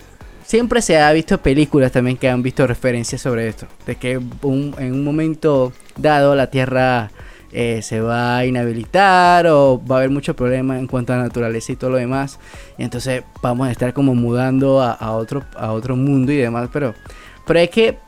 siempre 0.49 0.81
se 0.81 0.99
ha 0.99 1.13
visto 1.13 1.37
películas 1.39 1.93
también 1.93 2.17
que 2.17 2.27
han 2.31 2.43
visto 2.43 2.67
referencias 2.67 3.21
sobre 3.21 3.49
esto, 3.49 3.67
de 3.87 3.97
que 3.97 4.13
en 4.13 4.93
un 4.95 5.05
momento 5.05 5.75
dado 5.99 6.35
la 6.35 6.49
Tierra 6.49 7.11
eh, 7.53 7.81
se 7.83 8.01
va 8.01 8.39
a 8.39 8.47
inhabilitar 8.47 9.47
o 9.49 9.79
va 9.85 9.97
a 9.97 9.99
haber 9.99 10.11
muchos 10.11 10.35
problemas 10.35 10.79
en 10.79 10.87
cuanto 10.87 11.13
a 11.13 11.17
la 11.17 11.25
naturaleza 11.25 11.73
y 11.73 11.77
todo 11.77 11.91
lo 11.91 11.97
demás, 11.99 12.39
entonces 12.79 13.25
vamos 13.43 13.69
a 13.69 13.71
estar 13.73 13.93
como 13.93 14.15
mudando 14.15 14.81
a, 14.81 15.13
otro, 15.13 15.45
a 15.55 15.73
otro 15.73 15.97
mundo 15.97 16.33
y 16.33 16.37
demás, 16.37 16.71
pero, 16.73 16.95
pero 17.47 17.59
es 17.59 17.69
que 17.69 17.99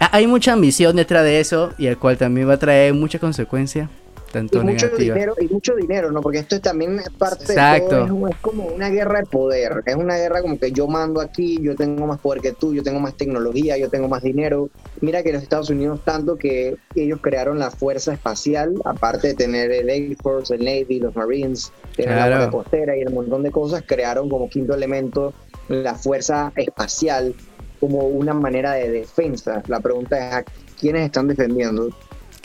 ha- 0.00 0.16
hay 0.16 0.26
mucha 0.26 0.54
ambición 0.54 0.96
detrás 0.96 1.22
de 1.24 1.38
eso 1.40 1.72
y 1.76 1.86
el 1.86 1.98
cual 1.98 2.16
también 2.16 2.48
va 2.48 2.54
a 2.54 2.58
traer 2.58 2.94
muchas 2.94 3.20
consecuencias, 3.20 3.90
y 4.34 4.58
mucho 4.58 4.88
dinero 4.90 5.34
y 5.40 5.48
mucho 5.48 5.74
dinero 5.76 6.10
no 6.10 6.20
porque 6.20 6.38
esto 6.38 6.56
es 6.56 6.62
también 6.62 7.00
parte 7.18 7.44
Exacto. 7.44 7.84
de 7.84 8.06
todo 8.08 8.28
es, 8.28 8.34
es 8.34 8.40
como 8.40 8.64
una 8.66 8.88
guerra 8.90 9.20
de 9.20 9.26
poder 9.26 9.82
es 9.86 9.94
una 9.94 10.16
guerra 10.16 10.42
como 10.42 10.58
que 10.58 10.72
yo 10.72 10.86
mando 10.86 11.20
aquí 11.20 11.58
yo 11.62 11.76
tengo 11.76 12.06
más 12.06 12.18
poder 12.20 12.42
que 12.42 12.52
tú 12.52 12.74
yo 12.74 12.82
tengo 12.82 13.00
más 13.00 13.16
tecnología 13.16 13.76
yo 13.78 13.88
tengo 13.88 14.08
más 14.08 14.22
dinero. 14.22 14.68
Mira 15.00 15.22
que 15.22 15.32
los 15.32 15.42
Estados 15.42 15.70
Unidos 15.70 16.00
tanto 16.04 16.36
que 16.36 16.76
ellos 16.94 17.18
crearon 17.20 17.58
la 17.58 17.70
fuerza 17.70 18.12
espacial 18.12 18.74
aparte 18.84 19.28
de 19.28 19.34
tener 19.34 19.70
el 19.70 19.90
Air 19.90 20.16
Force 20.22 20.54
el 20.54 20.64
Navy 20.64 21.00
los 21.00 21.14
Marines 21.14 21.72
tener 21.96 22.14
Claro. 22.14 22.38
la 22.38 22.50
costera 22.50 22.96
y 22.96 23.04
un 23.04 23.14
montón 23.14 23.42
de 23.42 23.50
cosas 23.50 23.82
crearon 23.86 24.28
como 24.28 24.48
quinto 24.48 24.74
elemento 24.74 25.32
la 25.68 25.94
fuerza 25.94 26.52
espacial 26.56 27.34
como 27.80 27.98
una 28.06 28.32
manera 28.32 28.72
de 28.72 28.90
defensa. 28.90 29.62
La 29.68 29.80
pregunta 29.80 30.16
es 30.16 30.34
a 30.34 30.44
quiénes 30.80 31.04
están 31.04 31.28
defendiendo 31.28 31.90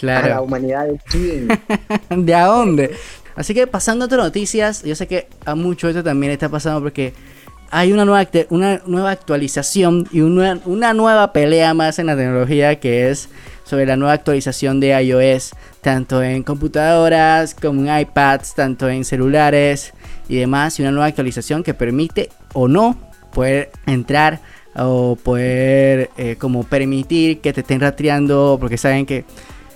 a 0.08 0.14
la 0.14 0.22
Claro. 0.22 0.44
humanidad 0.44 0.88
de 0.88 1.00
quién 1.10 1.48
¿De 2.26 2.34
a 2.36 2.46
dónde? 2.46 2.96
Así 3.36 3.54
que 3.54 3.68
pasando 3.68 4.04
a 4.04 4.08
otras 4.08 4.22
noticias, 4.24 4.84
yo 4.84 4.96
sé 4.96 5.08
que 5.08 5.28
a 5.46 5.56
mucho 5.56 5.88
esto 5.88 6.04
también 6.04 6.32
está 6.32 6.50
pasando 6.50 6.82
porque 6.82 7.14
hay 7.72 7.92
una 7.92 8.04
nueva, 8.04 8.28
una 8.50 8.82
nueva 8.86 9.12
actualización 9.12 10.08
y 10.12 10.22
una, 10.22 10.60
una 10.66 10.94
nueva 10.94 11.32
pelea 11.34 11.74
más 11.74 12.00
en 12.00 12.08
la 12.08 12.16
tecnología 12.18 12.80
que 12.80 13.10
es 13.10 13.30
sobre 13.64 13.86
la 13.86 13.96
nueva 13.96 14.14
actualización 14.14 14.80
de 14.80 15.00
iOS, 15.02 15.52
tanto 15.82 16.24
en 16.24 16.42
computadoras 16.44 17.54
como 17.54 17.82
en 17.86 18.00
iPads, 18.00 18.56
tanto 18.56 18.90
en 18.90 19.06
celulares 19.06 19.94
y 20.28 20.38
demás, 20.38 20.80
y 20.80 20.82
una 20.82 20.92
nueva 20.92 21.06
actualización 21.06 21.62
que 21.64 21.76
permite 21.76 22.30
o 22.54 22.68
no 22.68 22.98
poder 23.32 23.70
entrar 23.86 24.40
o 24.76 25.16
poder 25.16 26.10
eh, 26.18 26.36
como 26.40 26.64
permitir 26.64 27.40
que 27.42 27.54
te 27.54 27.62
estén 27.62 27.80
rastreando 27.80 28.58
porque 28.60 28.78
saben 28.78 29.06
que 29.06 29.24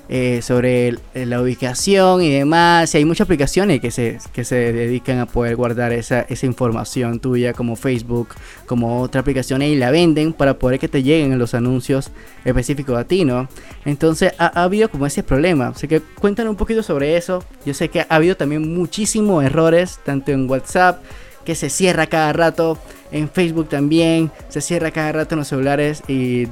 eh, 0.10 0.41
sobre 0.41 0.89
el- 0.89 1.00
la 1.29 1.41
ubicación 1.41 2.22
y 2.22 2.29
demás. 2.31 2.93
Y 2.93 2.98
hay 2.98 3.05
muchas 3.05 3.25
aplicaciones 3.25 3.80
que 3.80 3.89
se, 3.91 4.19
que 4.34 4.43
se 4.43 4.56
dedican 4.73 5.19
a 5.19 5.25
poder 5.25 5.56
guardar 5.56 5.91
esa, 5.93 6.21
esa 6.21 6.45
información 6.45 7.19
tuya, 7.19 7.54
como 7.54 7.75
Facebook, 7.75 8.30
como 8.65 9.01
otras 9.01 9.21
aplicaciones, 9.21 9.69
y 9.69 9.75
la 9.75 9.91
venden 9.91 10.34
para 10.34 10.60
poder 10.60 10.80
que 10.80 10.88
te 10.88 11.04
lleguen 11.04 11.38
los 11.39 11.54
anuncios 11.54 12.12
específicos 12.45 12.97
a 12.97 13.06
ti, 13.06 13.23
¿no? 13.25 13.47
Entonces 13.86 14.34
ha, 14.38 14.60
ha 14.60 14.63
habido 14.63 14.89
como 14.89 15.06
ese 15.06 15.23
problema. 15.23 15.67
Así 15.67 15.88
que 15.88 16.01
cuéntanos 16.01 16.51
un 16.51 16.58
poquito 16.58 16.84
sobre 16.84 17.15
eso. 17.17 17.43
Yo 17.65 17.73
sé 17.73 17.89
que 17.89 18.01
ha 18.01 18.08
habido 18.10 18.36
también 18.36 18.73
muchísimos 18.73 19.43
errores, 19.43 19.99
tanto 20.06 20.32
en 20.32 20.49
WhatsApp, 20.49 21.01
que 21.45 21.56
se 21.56 21.69
cierra 21.69 22.08
cada 22.08 22.32
rato. 22.34 22.77
En 23.12 23.30
Facebook 23.30 23.69
también 23.69 24.32
se 24.49 24.60
cierra 24.62 24.91
cada 24.91 25.12
rato 25.12 25.36
en 25.36 25.39
los 25.39 25.47
celulares 25.47 26.01
y 26.08 26.47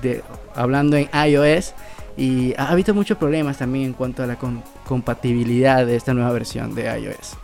hablando 0.53 0.95
en 0.97 1.09
iOS. 1.27 1.73
Y 2.17 2.53
ha 2.57 2.69
habido 2.69 2.93
muchos 2.93 3.17
problemas 3.17 3.57
también 3.57 3.85
en 3.85 3.93
cuanto 3.93 4.23
a 4.23 4.27
la 4.27 4.37
com- 4.37 4.61
compatibilidad 4.85 5.85
de 5.85 5.95
esta 5.95 6.13
nueva 6.13 6.31
versión 6.31 6.75
de 6.75 6.83
iOS. 6.99 7.37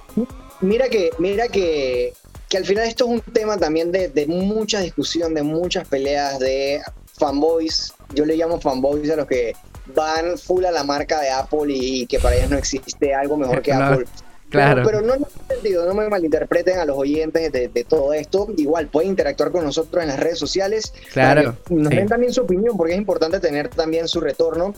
Mira 0.61 0.89
que, 0.89 1.11
mira 1.19 1.47
que, 1.47 2.13
que 2.49 2.57
al 2.57 2.65
final 2.65 2.85
esto 2.85 3.05
es 3.05 3.11
un 3.11 3.21
tema 3.33 3.57
también 3.57 3.91
de, 3.91 4.09
de 4.09 4.25
mucha 4.27 4.79
discusión, 4.79 5.33
de 5.33 5.43
muchas 5.43 5.87
peleas 5.87 6.39
de 6.39 6.81
fanboys. 7.17 7.93
Yo 8.13 8.25
le 8.25 8.35
llamo 8.35 8.59
fanboys 8.59 9.09
a 9.11 9.15
los 9.15 9.27
que 9.27 9.55
van 9.95 10.37
full 10.37 10.65
a 10.65 10.71
la 10.71 10.83
marca 10.83 11.21
de 11.21 11.29
Apple 11.29 11.73
y, 11.73 12.05
que 12.07 12.19
para 12.19 12.35
ellos 12.35 12.49
no 12.49 12.57
existe 12.57 13.13
algo 13.13 13.37
mejor 13.37 13.61
que 13.61 13.71
Claro, 13.75 13.93
Apple. 13.93 14.05
Claro. 14.49 14.83
Pero, 14.85 14.99
pero 14.99 15.01
no 15.01 15.25
ese 15.25 15.55
sentido, 15.55 15.85
no 15.85 15.93
me 15.93 16.07
malinterpreten 16.09 16.79
a 16.79 16.85
los 16.85 16.97
oyentes 16.97 17.51
de, 17.51 17.67
de 17.67 17.83
todo 17.83 18.13
esto. 18.13 18.47
Igual 18.57 18.87
pueden 18.87 19.09
interactuar 19.09 19.51
con 19.51 19.63
nosotros 19.65 20.01
en 20.01 20.07
las 20.09 20.19
redes 20.19 20.39
sociales. 20.39 20.93
Claro, 21.11 21.57
Nos 21.69 21.89
sí. 21.89 21.95
den 21.95 22.07
también 22.07 22.31
su 22.33 22.41
opinión, 22.41 22.77
porque 22.77 22.93
es 22.93 22.97
importante 22.99 23.39
tener 23.39 23.67
también 23.69 24.07
su 24.07 24.21
retorno. 24.21 24.73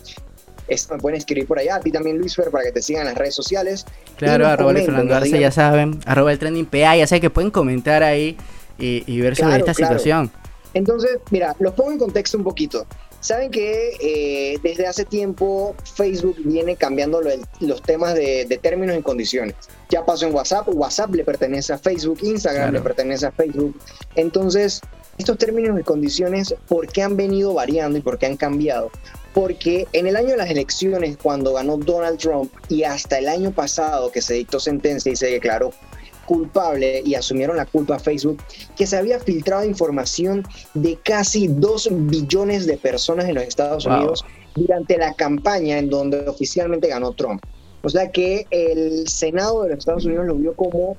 Esto 0.67 0.93
me 0.95 0.99
pueden 1.01 1.17
escribir 1.17 1.47
por 1.47 1.57
allá, 1.59 1.75
a 1.75 1.79
ti 1.79 1.91
también, 1.91 2.17
Luis 2.17 2.35
Fer, 2.35 2.49
para 2.51 2.63
que 2.63 2.71
te 2.71 2.81
sigan 2.81 3.01
en 3.03 3.07
las 3.09 3.17
redes 3.17 3.33
sociales. 3.35 3.85
Claro, 4.17 4.45
arroba 4.47 4.69
comenten, 4.69 4.85
Fernando 4.93 5.15
Arce, 5.15 5.27
digan- 5.29 5.41
ya 5.41 5.51
saben, 5.51 5.99
arroba 6.05 6.31
el 6.31 6.37
trending 6.39 6.65
PA, 6.67 6.95
ya 6.95 7.07
saben 7.07 7.21
que 7.21 7.29
pueden 7.31 7.49
comentar 7.51 8.03
ahí 8.03 8.37
y, 8.77 9.03
y 9.11 9.21
ver 9.21 9.35
sobre 9.35 9.49
Claro, 9.55 9.65
esta 9.65 9.73
claro. 9.73 9.93
situación. 9.99 10.31
Entonces, 10.75 11.17
mira, 11.31 11.55
los 11.59 11.73
pongo 11.73 11.91
en 11.91 11.97
contexto 11.97 12.37
un 12.37 12.43
poquito. 12.43 12.85
Saben 13.21 13.51
que 13.51 13.97
eh, 13.99 14.59
desde 14.63 14.87
hace 14.87 15.03
tiempo 15.05 15.75
Facebook 15.95 16.37
viene 16.45 16.75
cambiando 16.75 17.21
lo 17.21 17.31
los 17.59 17.81
temas 17.81 18.13
de, 18.15 18.45
de 18.45 18.57
términos 18.57 18.97
y 18.97 19.01
condiciones. 19.01 19.55
Ya 19.89 20.05
pasó 20.05 20.25
en 20.27 20.33
WhatsApp, 20.33 20.67
WhatsApp 20.69 21.13
le 21.15 21.23
pertenece 21.23 21.73
a 21.73 21.77
Facebook, 21.77 22.19
Instagram 22.21 22.69
Claro. 22.69 22.77
le 22.77 22.81
pertenece 22.81 23.25
a 23.25 23.31
Facebook. 23.31 23.77
Entonces, 24.15 24.81
estos 25.17 25.37
términos 25.37 25.77
y 25.79 25.83
condiciones, 25.83 26.55
¿por 26.67 26.87
qué 26.87 27.01
han 27.01 27.17
venido 27.17 27.53
variando 27.53 27.97
y 27.97 28.01
por 28.01 28.17
qué 28.17 28.27
han 28.27 28.37
cambiado? 28.37 28.89
Porque 29.33 29.87
en 29.93 30.07
el 30.07 30.15
año 30.15 30.29
de 30.29 30.37
las 30.37 30.49
elecciones, 30.49 31.17
cuando 31.21 31.53
ganó 31.53 31.77
Donald 31.77 32.17
Trump 32.19 32.51
y 32.69 32.83
hasta 32.83 33.19
el 33.19 33.27
año 33.27 33.51
pasado 33.51 34.11
que 34.11 34.21
se 34.21 34.35
dictó 34.35 34.59
sentencia 34.59 35.11
y 35.11 35.15
se 35.15 35.27
declaró 35.27 35.71
culpable 36.29 37.01
y 37.03 37.15
asumieron 37.15 37.57
la 37.57 37.65
culpa 37.65 37.95
a 37.95 37.99
Facebook, 37.99 38.37
que 38.77 38.85
se 38.85 38.95
había 38.95 39.19
filtrado 39.19 39.65
información 39.65 40.43
de 40.75 40.95
casi 41.03 41.47
2 41.47 41.89
billones 41.91 42.67
de 42.67 42.77
personas 42.77 43.25
en 43.27 43.33
los 43.33 43.43
Estados 43.45 43.85
Wow. 43.85 43.95
Unidos 43.95 44.23
durante 44.55 44.95
la 44.97 45.15
campaña 45.15 45.79
en 45.79 45.89
donde 45.89 46.19
oficialmente 46.27 46.87
ganó 46.87 47.13
Trump. 47.13 47.41
O 47.81 47.89
sea 47.89 48.11
que 48.11 48.45
el 48.51 49.07
Senado 49.07 49.63
de 49.63 49.69
los 49.69 49.79
Estados 49.79 50.05
Unidos 50.05 50.27
lo 50.27 50.35
vio 50.35 50.53
como 50.53 50.95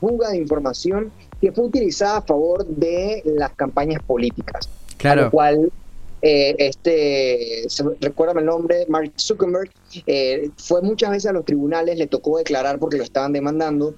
fuga 0.00 0.28
de 0.30 0.36
información 0.36 1.10
que 1.40 1.50
fue 1.50 1.64
utilizada 1.64 2.18
a 2.18 2.22
favor 2.22 2.66
de 2.66 3.22
las 3.24 3.52
campañas 3.52 4.02
políticas. 4.02 4.66
A 4.66 4.70
lo 4.92 4.98
Claro, 4.98 5.30
cual, 5.30 5.72
eh, 6.20 6.54
este, 6.58 7.66
recuérdame 8.00 8.40
el 8.40 8.46
nombre, 8.46 8.84
Mark 8.88 9.12
Zuckerberg, 9.18 9.70
eh, 10.06 10.50
fue 10.58 10.82
muchas 10.82 11.10
veces 11.10 11.30
a 11.30 11.32
los 11.32 11.44
tribunales, 11.46 11.96
le 11.98 12.06
tocó 12.06 12.36
declarar 12.36 12.78
porque 12.78 12.98
lo 12.98 13.04
estaban 13.04 13.32
demandando 13.32 13.94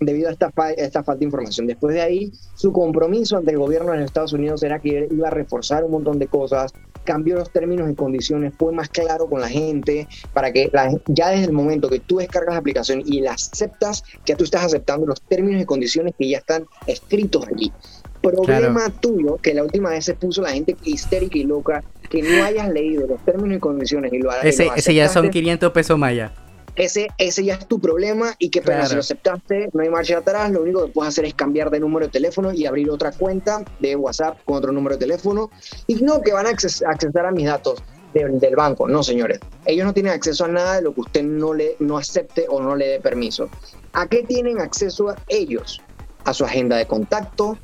debido 0.00 0.28
a 0.28 0.32
esta, 0.32 0.50
fa- 0.50 0.72
esta 0.72 1.02
falta 1.02 1.20
de 1.20 1.24
información. 1.26 1.66
Después 1.66 1.94
de 1.94 2.00
ahí, 2.02 2.32
su 2.54 2.72
compromiso 2.72 3.36
ante 3.36 3.50
el 3.52 3.58
gobierno 3.58 3.92
de 3.92 3.98
los 3.98 4.06
Estados 4.06 4.32
Unidos 4.32 4.62
era 4.62 4.78
que 4.78 4.98
él 4.98 5.08
iba 5.10 5.28
a 5.28 5.30
reforzar 5.30 5.84
un 5.84 5.90
montón 5.92 6.18
de 6.18 6.26
cosas, 6.26 6.72
cambió 7.04 7.36
los 7.36 7.50
términos 7.50 7.90
y 7.90 7.94
condiciones, 7.94 8.52
fue 8.58 8.72
más 8.72 8.88
claro 8.90 9.26
con 9.28 9.40
la 9.40 9.48
gente, 9.48 10.06
para 10.34 10.52
que 10.52 10.68
la- 10.72 10.90
ya 11.06 11.30
desde 11.30 11.44
el 11.46 11.52
momento 11.52 11.88
que 11.88 12.00
tú 12.00 12.18
descargas 12.18 12.54
la 12.54 12.60
aplicación 12.60 13.02
y 13.04 13.20
la 13.20 13.32
aceptas, 13.32 14.02
ya 14.26 14.36
tú 14.36 14.44
estás 14.44 14.64
aceptando 14.64 15.06
los 15.06 15.20
términos 15.22 15.62
y 15.62 15.64
condiciones 15.64 16.14
que 16.18 16.28
ya 16.28 16.38
están 16.38 16.66
escritos 16.86 17.46
allí. 17.46 17.72
Problema 18.20 18.90
tuyo, 19.00 19.36
que 19.36 19.54
la 19.54 19.62
última 19.62 19.90
vez 19.90 20.04
se 20.04 20.14
puso 20.14 20.42
la 20.42 20.50
gente 20.50 20.76
histérica 20.84 21.38
y 21.38 21.44
loca, 21.44 21.84
que 22.10 22.22
no 22.22 22.42
hayas 22.42 22.68
leído 22.70 23.06
los 23.06 23.24
términos 23.24 23.56
y 23.58 23.60
condiciones 23.60 24.12
y 24.12 24.18
lo, 24.18 24.30
y 24.42 24.48
ese, 24.48 24.64
lo 24.66 24.74
ese 24.74 24.92
ya 24.94 25.04
son 25.08 25.26
aceptaste, 25.26 25.30
500 25.30 25.72
pesos 25.72 25.98
más 25.98 26.14
ya. 26.14 26.32
Ese, 26.78 27.08
ese 27.18 27.44
ya 27.44 27.54
es 27.54 27.66
tu 27.68 27.78
problema 27.80 28.34
y 28.38 28.50
que 28.50 28.60
pena, 28.62 28.78
Claro. 28.78 28.88
si 28.88 28.94
lo 28.94 29.00
aceptaste, 29.00 29.68
no 29.72 29.82
hay 29.82 29.88
marcha 29.90 30.18
atrás, 30.18 30.50
lo 30.50 30.62
único 30.62 30.86
que 30.86 30.92
puedes 30.92 31.08
hacer 31.10 31.24
es 31.24 31.34
cambiar 31.34 31.70
de 31.70 31.80
número 31.80 32.06
de 32.06 32.12
teléfono 32.12 32.52
y 32.52 32.66
abrir 32.66 32.88
otra 32.90 33.12
cuenta 33.12 33.64
de 33.80 33.96
WhatsApp 33.96 34.38
con 34.44 34.56
otro 34.56 34.72
número 34.72 34.96
de 34.96 35.00
teléfono 35.00 35.50
y 35.86 35.96
no 35.96 36.20
que 36.22 36.32
van 36.32 36.46
a 36.46 36.50
acces- 36.50 36.82
accesar 36.86 37.26
a 37.26 37.30
mis 37.32 37.46
datos 37.46 37.82
del, 38.14 38.38
del 38.40 38.56
banco, 38.56 38.88
no 38.88 39.02
señores, 39.02 39.40
ellos 39.66 39.84
no 39.84 39.92
tienen 39.92 40.12
acceso 40.12 40.44
a 40.44 40.48
nada 40.48 40.76
de 40.76 40.82
lo 40.82 40.94
que 40.94 41.00
usted 41.02 41.22
no, 41.22 41.52
le, 41.52 41.76
no 41.80 41.98
acepte 41.98 42.46
o 42.48 42.60
no 42.62 42.74
le 42.74 42.86
dé 42.88 43.00
permiso. 43.00 43.48
¿A 43.92 44.06
qué 44.06 44.22
tienen 44.22 44.60
acceso 44.60 45.14
ellos? 45.28 45.80
a 46.24 46.34
su 46.34 46.44
agenda 46.44 46.76
de 46.76 46.84
contacto, 46.86 47.56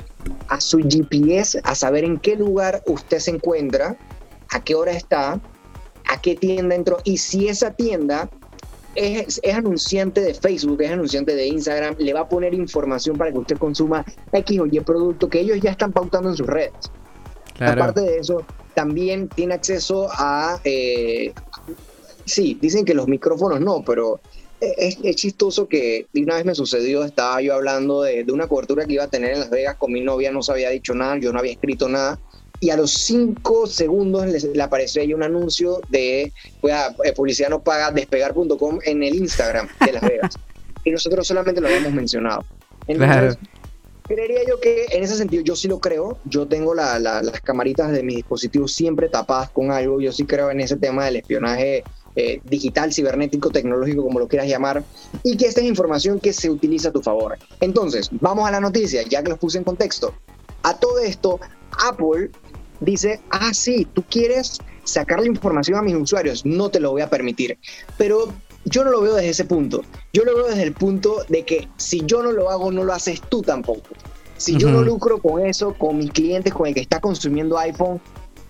a 0.49 0.59
su 0.59 0.79
GPS, 0.79 1.61
a 1.65 1.75
saber 1.75 2.03
en 2.05 2.19
qué 2.19 2.35
lugar 2.35 2.83
usted 2.87 3.19
se 3.19 3.31
encuentra, 3.31 3.95
a 4.51 4.65
qué 4.65 4.75
hora 4.75 4.93
está, 4.93 5.39
a 6.09 6.21
qué 6.23 6.35
tienda 6.35 6.75
entró 6.75 6.97
y 7.05 7.19
si 7.19 7.49
esa 7.49 7.73
tienda 7.73 8.31
es, 8.95 9.41
es, 9.43 9.55
anunciante 9.55 10.21
de 10.21 10.35
Facebook, 10.35 10.81
es 10.83 10.91
anunciante 10.91 11.35
de 11.35 11.47
Instagram, 11.47 11.97
le 11.99 12.13
va 12.13 12.21
a 12.21 12.29
poner 12.29 12.55
información 12.55 13.17
para 13.17 13.33
que 13.33 13.39
usted 13.39 13.59
consuma 13.59 14.05
X 14.33 14.61
o 14.61 14.67
Y 14.67 14.81
producto 14.81 15.29
que 15.29 15.41
ellos 15.41 15.61
ya 15.61 15.71
están 15.71 15.93
pautando 15.93 16.31
en 16.31 16.37
sus 16.37 16.47
redes. 16.47 16.73
Aparte 17.61 18.01
de 18.01 18.19
eso, 18.19 18.45
también 18.75 19.29
tiene 19.29 19.55
acceso 19.55 20.09
a... 20.11 20.61
Eh, 20.65 21.33
sí, 22.25 22.59
dicen 22.61 22.85
que 22.85 22.95
los 22.95 23.07
micrófonos 23.07 23.61
no, 23.61 23.85
pero 23.85 24.21
es, 24.61 25.17
chistoso 25.17 25.69
que 25.69 26.07
una 26.15 26.37
vez 26.37 26.45
me 26.45 26.55
sucedió, 26.55 27.05
estaba 27.05 27.41
yo 27.41 27.55
hablando 27.55 28.03
de, 28.03 28.25
de, 28.25 28.33
una 28.33 28.47
cobertura 28.47 28.85
que 28.85 28.95
iba 28.95 29.05
a 29.05 29.09
tener 29.09 29.33
en 29.33 29.41
Las 29.41 29.51
Vegas 29.51 29.77
con 29.77 29.93
mi 29.93 30.01
novia, 30.01 30.33
no 30.33 30.43
se 30.43 30.53
había 30.53 30.71
dicho 30.71 30.95
nada, 30.95 31.19
yo 31.19 31.33
no 31.33 31.39
había 31.39 31.53
escrito 31.53 31.89
nada, 31.89 32.19
y 32.65 32.71
a 32.71 32.79
los 32.79 32.93
cinco 32.93 33.67
segundos 33.67 34.27
le, 34.27 34.63
apareció 34.63 35.03
ahí 35.03 35.13
un 35.13 35.23
anuncio 35.23 35.83
de 35.91 36.33
pues, 36.63 36.75
publicidad 37.15 37.51
no 37.51 37.63
paga 37.63 37.91
despegar.com 37.91 38.79
en 38.87 39.03
el 39.03 39.17
Instagram 39.17 39.69
de 39.85 39.93
Las 39.93 40.03
Vegas. 40.03 40.35
y 40.85 40.91
nosotros 40.91 41.27
solamente 41.27 41.61
lo 41.61 41.69
habíamos 41.69 41.93
mencionado. 41.93 42.43
Entonces, 42.87 43.37
creería 44.05 44.41
yo 44.49 44.59
que 44.61 44.87
en 44.93 45.03
ese 45.03 45.15
sentido 45.15 45.45
yo 45.45 45.55
sí 45.57 45.69
lo 45.69 45.79
creo. 45.79 46.17
Yo 46.25 46.49
tengo 46.49 46.75
las 46.75 47.39
camaritas 47.43 47.93
de 47.93 48.03
mis 48.03 48.17
dispositivos 48.17 48.73
siempre 48.73 49.11
tapadas 49.11 49.51
con 49.51 49.71
algo. 49.71 50.01
Yo 50.01 50.11
sí 50.11 50.25
creo 50.25 50.51
en 50.51 50.61
ese 50.61 50.77
tema 50.77 51.05
del 51.05 51.17
espionaje 51.17 51.85
eh, 52.17 52.41
digital, 52.45 52.95
cibernético, 52.95 53.51
tecnológico, 53.51 54.05
como 54.05 54.21
lo 54.21 54.27
quieras 54.27 54.49
llamar, 54.49 54.83
y 55.23 55.37
que 55.37 55.49
esta 55.49 55.61
es 55.61 55.67
información 55.67 56.19
que 56.19 56.33
se 56.33 56.49
utiliza 56.49 56.89
a 56.89 56.93
tu 56.93 57.03
favor. 57.03 57.37
Entonces, 57.61 58.09
vamos 58.23 58.49
a 58.49 58.51
la 58.51 58.61
noticia, 58.61 59.03
ya 59.03 59.23
que 59.23 59.29
los 59.29 59.39
puse 59.39 59.59
en 59.59 59.65
contexto. 59.65 60.15
A 60.63 60.79
todo 60.79 60.99
esto, 61.01 61.41
Apple 61.87 62.31
dice, 62.81 63.21
ah, 63.31 63.53
sí, 63.53 63.87
tú 63.93 64.03
quieres 64.09 64.59
sacar 64.85 65.21
la 65.21 65.27
información 65.27 65.79
a 65.79 65.83
mis 65.83 65.95
usuarios, 65.95 66.45
no 66.45 66.69
te 66.69 66.81
lo 66.81 66.91
voy 66.93 67.03
a 67.03 67.11
permitir. 67.11 67.59
Pero 67.97 68.33
yo 68.65 68.85
no 68.85 68.91
lo 68.91 69.01
veo 69.01 69.15
desde 69.15 69.31
ese 69.31 69.45
punto. 69.45 69.83
Yo 70.13 70.25
lo 70.25 70.35
veo 70.37 70.49
desde 70.49 70.63
el 70.63 70.73
punto 70.73 71.25
de 71.29 71.45
que 71.45 71.69
si 71.77 72.03
yo 72.07 72.23
no 72.23 72.33
lo 72.33 72.51
hago, 72.51 72.71
no 72.73 72.85
lo 72.85 72.93
haces 72.93 73.21
tú 73.29 73.43
tampoco. 73.43 73.91
Si 74.37 74.57
yo 74.57 74.69
no 74.69 74.83
lucro 74.83 75.19
con 75.19 75.45
eso, 75.47 75.75
con 75.75 75.97
mis 75.97 76.11
clientes, 76.11 76.53
con 76.53 76.67
el 76.67 76.75
que 76.75 76.81
está 76.81 77.01
consumiendo 77.01 77.57
iPhone, 77.57 78.01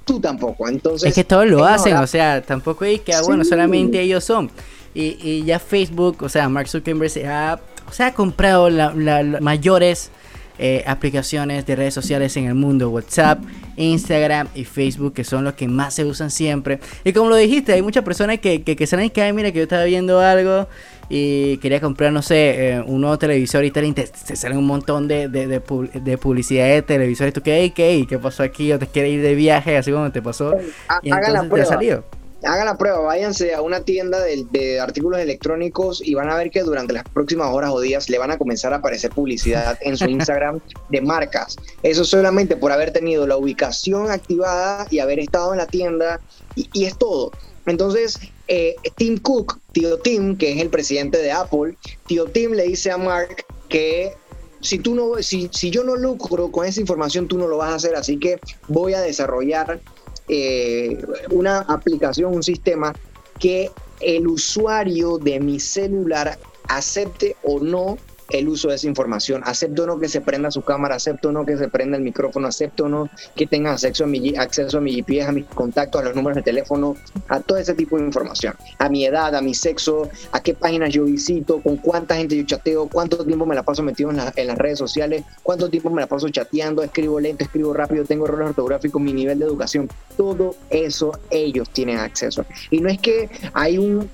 tú 0.04 0.18
tampoco. 0.18 0.68
Entonces, 0.68 1.08
es 1.08 1.14
que 1.14 1.24
todos 1.24 1.46
lo 1.46 1.64
hacen, 1.64 1.96
o 1.96 2.06
sea, 2.06 2.42
tampoco 2.42 2.84
es 2.84 3.00
que, 3.02 3.12
ah, 3.12 3.22
bueno, 3.22 3.44
solamente 3.44 4.00
ellos 4.00 4.24
son. 4.24 4.50
Y, 4.94 5.18
y, 5.20 5.44
ya 5.44 5.58
Facebook, 5.58 6.22
o 6.22 6.28
sea, 6.28 6.48
Mark 6.48 6.68
Zuckerberg 6.68 7.10
se 7.10 7.26
ha, 7.26 7.60
ha 7.98 8.14
comprado 8.14 8.70
las 8.70 8.94
mayores 9.40 10.10
eh, 10.58 10.84
aplicaciones 10.86 11.66
de 11.66 11.76
redes 11.76 11.94
sociales 11.94 12.36
en 12.36 12.46
el 12.46 12.54
mundo, 12.54 12.90
WhatsApp, 12.90 13.42
Instagram 13.76 14.48
y 14.54 14.64
Facebook, 14.64 15.14
que 15.14 15.24
son 15.24 15.44
los 15.44 15.54
que 15.54 15.66
más 15.66 15.94
se 15.94 16.04
usan 16.04 16.30
siempre. 16.30 16.78
Y 17.04 17.12
como 17.12 17.30
lo 17.30 17.36
dijiste, 17.36 17.72
hay 17.72 17.82
muchas 17.82 18.04
personas 18.04 18.38
que, 18.38 18.62
que, 18.62 18.76
que 18.76 18.86
salen 18.86 19.06
y 19.06 19.10
que, 19.10 19.32
mira, 19.32 19.50
que 19.50 19.58
yo 19.58 19.62
estaba 19.64 19.84
viendo 19.84 20.20
algo 20.20 20.68
y 21.08 21.58
quería 21.58 21.80
comprar, 21.80 22.12
no 22.12 22.22
sé, 22.22 22.74
eh, 22.74 22.82
un 22.86 23.00
nuevo 23.00 23.18
televisor 23.18 23.64
y 23.64 23.70
te, 23.70 23.82
te, 23.92 24.36
salen 24.36 24.58
un 24.58 24.66
montón 24.66 25.08
de, 25.08 25.28
de, 25.28 25.46
de, 25.46 26.18
publicidad 26.18 26.68
de 26.68 26.82
televisores. 26.82 27.34
¿Tú 27.34 27.42
qué, 27.42 27.72
qué, 27.74 28.06
qué 28.08 28.18
pasó 28.18 28.42
aquí? 28.42 28.72
¿O 28.72 28.78
te 28.78 28.86
quieres 28.86 29.12
ir 29.12 29.22
de 29.22 29.34
viaje? 29.34 29.76
Así 29.76 29.90
como 29.90 30.10
te 30.12 30.22
pasó. 30.22 30.54
Y 31.02 31.10
entonces 31.10 31.50
te 31.50 31.60
ha 31.60 31.66
salido 31.66 32.04
hagan 32.44 32.66
la 32.66 32.76
prueba, 32.76 32.98
váyanse 33.00 33.54
a 33.54 33.62
una 33.62 33.84
tienda 33.84 34.20
de, 34.20 34.80
artículos 34.80 35.20
electrónicos 35.20 36.02
y 36.04 36.14
van 36.14 36.30
a 36.30 36.36
ver 36.36 36.50
que 36.50 36.62
durante 36.62 36.92
las 36.92 37.04
próximas 37.04 37.48
horas 37.52 37.70
o 37.70 37.80
días 37.80 38.08
le 38.08 38.18
van 38.18 38.30
a 38.30 38.38
comenzar 38.38 38.72
a 38.72 38.76
aparecer 38.76 39.10
publicidad 39.10 39.78
en 39.80 39.96
su 39.96 40.04
Instagram 40.08 40.60
de 40.90 41.00
marcas. 41.00 41.56
Eso 41.82 42.04
solamente 42.04 42.56
por 42.56 42.72
haber 42.72 42.92
tenido 42.92 43.26
la 43.26 43.36
ubicación 43.36 44.10
activada 44.10 44.86
y 44.90 44.98
haber 44.98 45.18
estado 45.18 45.52
en 45.52 45.58
la 45.58 45.66
tienda 45.66 46.20
y, 46.54 46.84
es 46.84 46.96
todo. 46.98 47.32
Entonces, 47.66 48.18
eh, 48.48 48.76
Tim 48.96 49.18
Cook, 49.18 49.58
tío 49.72 49.98
Tim, 49.98 50.36
que 50.36 50.52
es 50.52 50.60
el 50.60 50.68
presidente 50.68 51.18
de 51.18 51.32
Apple, 51.32 51.76
tío 52.06 52.26
Tim 52.26 52.52
le 52.52 52.64
dice 52.64 52.90
a 52.90 52.98
Mark 52.98 53.44
que 53.68 54.12
si 54.60 54.78
tú 54.78 54.94
no, 54.94 55.22
si, 55.22 55.48
si 55.52 55.70
yo 55.70 55.84
no 55.84 55.94
lucro 55.96 56.50
con 56.50 56.66
esa 56.66 56.80
información, 56.80 57.28
tú 57.28 57.38
no 57.38 57.46
lo 57.46 57.58
vas 57.58 57.72
a 57.72 57.74
hacer, 57.76 57.94
así 57.94 58.18
que 58.18 58.38
voy 58.68 58.94
a 58.94 59.00
desarrollar 59.00 59.80
eh, 60.28 60.98
una 61.30 61.60
aplicación, 61.60 62.34
un 62.34 62.42
sistema 62.42 62.94
que 63.38 63.70
el 64.00 64.26
usuario 64.26 65.18
de 65.18 65.40
mi 65.40 65.60
celular 65.60 66.38
acepte 66.68 67.36
o 67.42 67.60
no 67.60 67.98
el 68.30 68.48
uso 68.48 68.68
de 68.68 68.76
esa 68.76 68.86
información. 68.86 69.42
Acepto 69.44 69.84
o 69.84 69.86
no 69.86 69.98
que 69.98 70.08
se 70.08 70.20
prenda 70.20 70.50
su 70.50 70.62
cámara, 70.62 70.96
acepto 70.96 71.28
o 71.28 71.32
no 71.32 71.44
que 71.44 71.56
se 71.56 71.68
prenda 71.68 71.96
el 71.96 72.02
micrófono, 72.02 72.48
acepto 72.48 72.84
o 72.84 72.88
no 72.88 73.10
que 73.34 73.46
tenga 73.46 73.72
acceso 73.72 74.04
a 74.04 74.06
mi, 74.06 74.36
acceso 74.36 74.78
a 74.78 74.80
mi 74.80 74.94
GPS, 74.94 75.28
a 75.28 75.32
mis 75.32 75.44
contactos, 75.46 76.00
a 76.00 76.04
los 76.04 76.14
números 76.14 76.36
de 76.36 76.42
teléfono, 76.42 76.96
a 77.28 77.40
todo 77.40 77.58
ese 77.58 77.74
tipo 77.74 77.98
de 77.98 78.04
información. 78.04 78.54
A 78.78 78.88
mi 78.88 79.04
edad, 79.04 79.34
a 79.34 79.40
mi 79.40 79.54
sexo, 79.54 80.08
a 80.32 80.40
qué 80.40 80.54
páginas 80.54 80.90
yo 80.90 81.04
visito, 81.04 81.60
con 81.60 81.76
cuánta 81.76 82.16
gente 82.16 82.36
yo 82.36 82.44
chateo, 82.44 82.88
cuánto 82.88 83.24
tiempo 83.24 83.46
me 83.46 83.54
la 83.54 83.62
paso 83.62 83.82
metido 83.82 84.10
en, 84.10 84.20
en 84.34 84.46
las 84.46 84.58
redes 84.58 84.78
sociales, 84.78 85.24
cuánto 85.42 85.68
tiempo 85.68 85.90
me 85.90 86.00
la 86.00 86.06
paso 86.06 86.28
chateando, 86.28 86.82
escribo 86.82 87.20
lento, 87.20 87.44
escribo 87.44 87.72
rápido, 87.72 88.04
tengo 88.04 88.26
errores 88.26 88.50
ortográficos, 88.50 89.00
mi 89.00 89.12
nivel 89.12 89.38
de 89.38 89.44
educación. 89.44 89.88
Todo 90.16 90.54
eso 90.70 91.12
ellos 91.30 91.68
tienen 91.70 91.98
acceso. 91.98 92.44
Y 92.70 92.80
no 92.80 92.88
es 92.88 92.98
que 92.98 93.30
hay 93.52 93.78
un 93.78 94.08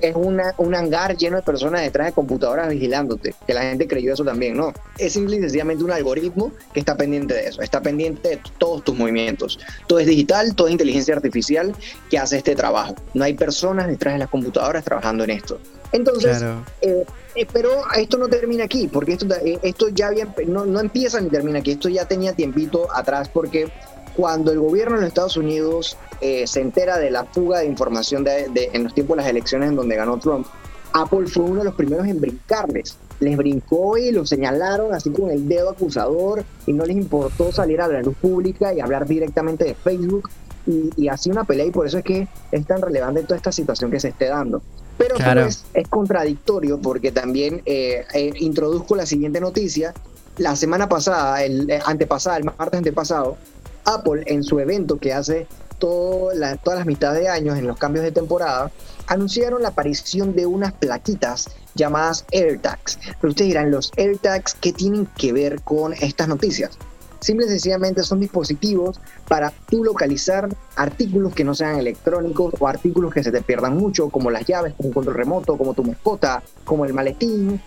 es 0.00 0.14
una, 0.14 0.54
un 0.58 0.74
hangar 0.74 1.16
lleno 1.16 1.36
de 1.36 1.42
personas 1.42 1.82
detrás 1.82 2.08
de 2.08 2.12
computadoras 2.12 2.68
vigilándote, 2.68 3.34
que 3.46 3.54
la 3.54 3.62
gente 3.62 3.88
creyó 3.88 4.14
eso 4.14 4.24
también, 4.24 4.56
no. 4.56 4.72
Es 4.98 5.12
simple 5.14 5.36
y 5.36 5.40
sencillamente 5.40 5.84
un 5.84 5.90
algoritmo 5.90 6.52
que 6.72 6.80
está 6.80 6.96
pendiente 6.96 7.34
de 7.34 7.48
eso, 7.48 7.62
está 7.62 7.80
pendiente 7.80 8.28
de 8.28 8.40
todos 8.58 8.84
tus 8.84 8.96
movimientos. 8.96 9.58
Todo 9.86 9.98
es 9.98 10.06
digital, 10.06 10.54
todo 10.54 10.68
es 10.68 10.72
inteligencia 10.72 11.14
artificial 11.14 11.74
que 12.10 12.18
hace 12.18 12.38
este 12.38 12.54
trabajo. 12.54 12.94
No 13.14 13.24
hay 13.24 13.34
personas 13.34 13.88
detrás 13.88 14.14
de 14.14 14.20
las 14.20 14.28
computadoras 14.28 14.84
trabajando 14.84 15.24
en 15.24 15.30
esto. 15.30 15.58
Entonces, 15.92 16.42
eh, 16.80 17.04
eh, 17.36 17.46
pero 17.52 17.70
esto 17.96 18.18
no 18.18 18.28
termina 18.28 18.64
aquí, 18.64 18.88
porque 18.88 19.12
esto, 19.12 19.26
eh, 19.44 19.60
esto 19.62 19.88
ya 19.90 20.10
bien, 20.10 20.28
no, 20.48 20.64
no 20.66 20.80
empieza 20.80 21.20
ni 21.20 21.28
termina 21.28 21.60
aquí, 21.60 21.72
esto 21.72 21.88
ya 21.88 22.04
tenía 22.06 22.32
tiempito 22.32 22.88
atrás 22.92 23.28
porque 23.28 23.70
cuando 24.16 24.52
el 24.52 24.60
gobierno 24.60 24.96
de 24.96 25.02
los 25.02 25.08
Estados 25.08 25.36
Unidos 25.36 25.96
eh, 26.20 26.46
se 26.46 26.60
entera 26.60 26.98
de 26.98 27.10
la 27.10 27.24
fuga 27.24 27.60
de 27.60 27.66
información 27.66 28.24
de, 28.24 28.70
en 28.72 28.84
los 28.84 28.94
tiempos 28.94 29.16
de 29.16 29.22
las 29.22 29.30
elecciones 29.30 29.70
en 29.70 29.76
donde 29.76 29.96
ganó 29.96 30.18
Trump, 30.18 30.46
Apple 30.92 31.26
fue 31.26 31.44
uno 31.44 31.58
de 31.58 31.64
los 31.64 31.74
primeros 31.74 32.06
en 32.06 32.20
brincarles. 32.20 32.96
Les 33.18 33.36
brincó 33.36 33.98
y 33.98 34.12
lo 34.12 34.24
señalaron 34.24 34.94
así 34.94 35.10
con 35.10 35.30
el 35.30 35.48
dedo 35.48 35.70
acusador 35.70 36.44
y 36.66 36.72
no 36.72 36.86
les 36.86 36.96
importó 36.96 37.50
salir 37.52 37.80
a 37.80 37.88
la 37.88 38.02
luz 38.02 38.16
pública 38.16 38.72
y 38.72 38.80
hablar 38.80 39.06
directamente 39.06 39.64
de 39.64 39.74
Facebook 39.74 40.30
y, 40.66 41.08
así 41.08 41.30
una 41.30 41.44
pelea 41.44 41.66
y 41.66 41.70
por 41.70 41.86
eso 41.86 41.98
es 41.98 42.04
que 42.04 42.26
es 42.50 42.66
tan 42.66 42.80
relevante 42.80 43.22
toda 43.22 43.36
esta 43.36 43.52
situación 43.52 43.90
que 43.90 44.00
se 44.00 44.08
esté 44.08 44.26
dando. 44.26 44.62
Pero 44.96 45.16
es, 45.46 45.64
contradictorio 45.90 46.78
porque 46.80 47.10
también 47.10 47.62
eh, 47.66 48.04
eh, 48.14 48.32
introduzco 48.38 48.94
la 48.94 49.06
siguiente 49.06 49.40
noticia. 49.40 49.92
La 50.38 50.56
semana 50.56 50.88
pasada, 50.88 51.44
el 51.44 51.68
antepasada, 51.84 52.38
el 52.38 52.44
martes 52.44 52.78
antepasado, 52.78 53.36
Apple 53.84 54.22
en 54.26 54.42
su 54.42 54.58
evento 54.58 54.98
que 54.98 55.12
hace 55.12 55.46
todas 55.78 56.38
las 56.38 56.86
mitades 56.86 57.20
de 57.20 57.28
años 57.28 57.58
en 57.58 57.66
los 57.66 57.76
cambios 57.76 58.04
de 58.04 58.12
temporada, 58.12 58.70
anunciaron 59.06 59.62
la 59.62 59.68
aparición 59.68 60.34
de 60.34 60.46
unas 60.46 60.72
plaquitas 60.72 61.50
llamadas 61.74 62.24
AirTags. 62.32 62.98
Pero 63.20 63.30
ustedes 63.30 63.48
dirán, 63.48 63.70
¿los 63.70 63.92
AirTags 63.96 64.54
qué 64.54 64.72
tienen 64.72 65.06
que 65.16 65.32
ver 65.32 65.60
con 65.62 65.92
estas 65.92 66.28
noticias? 66.28 66.78
Simple 67.20 67.46
y 67.46 67.48
sencillamente 67.48 68.02
son 68.02 68.20
dispositivos 68.20 69.00
para 69.28 69.50
tú 69.68 69.82
localizar 69.82 70.48
artículos 70.76 71.34
que 71.34 71.44
no 71.44 71.54
sean 71.54 71.76
electrónicos 71.76 72.54
o 72.58 72.68
artículos 72.68 73.14
que 73.14 73.22
se 73.22 73.32
te 73.32 73.40
pierdan 73.40 73.76
mucho, 73.76 74.10
como 74.10 74.30
las 74.30 74.44
llaves, 74.44 74.74
como 74.74 74.88
un 74.88 74.94
control 74.94 75.16
remoto, 75.16 75.56
como 75.56 75.72
tu 75.72 75.84
mascota, 75.84 76.42
como 76.64 76.84
el 76.84 76.92
maletín, 76.92 77.60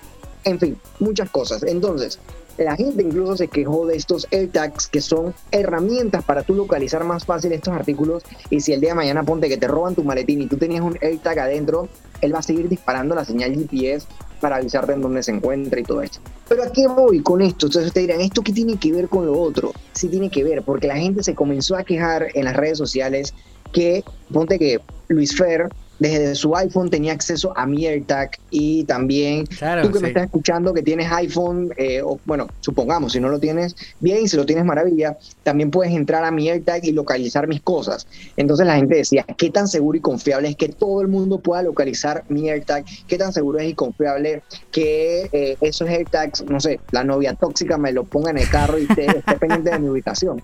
en 0.43 0.59
fin, 0.59 0.77
muchas 0.99 1.29
cosas. 1.31 1.63
Entonces, 1.63 2.19
la 2.57 2.75
gente 2.75 3.03
incluso 3.03 3.37
se 3.37 3.47
quejó 3.47 3.85
de 3.85 3.95
estos 3.95 4.27
AirTags 4.31 4.87
que 4.87 5.01
son 5.01 5.33
herramientas 5.51 6.23
para 6.23 6.43
tú 6.43 6.55
localizar 6.55 7.03
más 7.03 7.25
fácil 7.25 7.51
estos 7.51 7.73
artículos 7.73 8.23
y 8.49 8.61
si 8.61 8.73
el 8.73 8.81
día 8.81 8.89
de 8.89 8.95
mañana 8.95 9.23
ponte 9.23 9.49
que 9.49 9.57
te 9.57 9.67
roban 9.67 9.95
tu 9.95 10.03
maletín 10.03 10.41
y 10.41 10.47
tú 10.47 10.57
tenías 10.57 10.81
un 10.81 10.97
AirTag 11.01 11.39
adentro, 11.39 11.87
él 12.21 12.33
va 12.33 12.39
a 12.39 12.43
seguir 12.43 12.67
disparando 12.67 13.15
la 13.15 13.25
señal 13.25 13.53
GPS 13.53 14.07
para 14.39 14.57
avisarte 14.57 14.93
en 14.93 15.01
dónde 15.01 15.23
se 15.23 15.31
encuentra 15.31 15.79
y 15.79 15.83
todo 15.83 16.01
esto. 16.01 16.19
Pero 16.47 16.63
¿a 16.63 16.71
qué 16.71 16.87
voy 16.87 17.21
con 17.21 17.41
esto? 17.41 17.67
Entonces 17.67 17.87
ustedes 17.87 18.07
dirán, 18.07 18.21
¿esto 18.21 18.41
qué 18.41 18.53
tiene 18.53 18.77
que 18.77 18.91
ver 18.91 19.09
con 19.09 19.25
lo 19.25 19.39
otro? 19.39 19.73
Sí 19.93 20.07
tiene 20.07 20.29
que 20.29 20.43
ver, 20.43 20.63
porque 20.63 20.87
la 20.87 20.95
gente 20.95 21.23
se 21.23 21.35
comenzó 21.35 21.75
a 21.75 21.83
quejar 21.83 22.27
en 22.33 22.45
las 22.45 22.55
redes 22.55 22.77
sociales 22.77 23.33
que, 23.71 24.03
ponte 24.31 24.59
que 24.59 24.79
Luis 25.07 25.35
Fer 25.35 25.69
desde 25.99 26.35
su 26.35 26.55
iPhone 26.55 26.89
tenía 26.89 27.13
acceso 27.13 27.53
a 27.57 27.65
mi 27.65 27.85
AirTag 27.85 28.31
y 28.51 28.83
también 28.83 29.45
Claro, 29.45 29.81
tú 29.81 29.91
que 29.91 29.97
sí. 29.97 30.01
me 30.03 30.07
estás 30.09 30.25
escuchando 30.25 30.73
que 30.73 30.83
tienes 30.83 31.11
iPhone, 31.11 31.73
eh, 31.77 32.01
o 32.01 32.19
bueno, 32.25 32.47
supongamos, 32.59 33.13
si 33.13 33.19
no 33.19 33.29
lo 33.29 33.39
tienes 33.39 33.75
bien, 33.99 34.27
si 34.27 34.37
lo 34.37 34.45
tienes 34.45 34.65
maravilla, 34.65 35.17
también 35.43 35.71
puedes 35.71 35.93
entrar 35.93 36.23
a 36.23 36.31
mi 36.31 36.49
AirTag 36.49 36.85
y 36.85 36.91
localizar 36.91 37.47
mis 37.47 37.61
cosas. 37.61 38.07
Entonces 38.35 38.65
la 38.67 38.75
gente 38.75 38.95
decía, 38.95 39.25
¿qué 39.37 39.49
tan 39.49 39.67
seguro 39.67 39.97
y 39.97 40.01
confiable 40.01 40.49
es 40.49 40.55
que 40.55 40.69
todo 40.69 41.01
el 41.01 41.07
mundo 41.07 41.39
pueda 41.39 41.63
localizar 41.63 42.23
mi 42.29 42.49
AirTag? 42.49 42.85
¿Qué 43.07 43.17
tan 43.17 43.33
seguro 43.33 43.59
es 43.59 43.69
y 43.69 43.73
confiable 43.73 44.43
que 44.71 45.29
eh, 45.31 45.57
esos 45.61 45.89
AirTags, 45.89 46.45
no 46.45 46.59
sé, 46.59 46.79
la 46.91 47.03
novia 47.03 47.33
tóxica 47.33 47.77
me 47.77 47.91
lo 47.91 48.03
ponga 48.03 48.31
en 48.31 48.37
el 48.37 48.49
carro 48.49 48.77
y 48.77 48.83
esté, 48.83 49.05
esté 49.05 49.37
pendiente 49.37 49.71
de 49.71 49.79
mi 49.79 49.89
ubicación? 49.89 50.41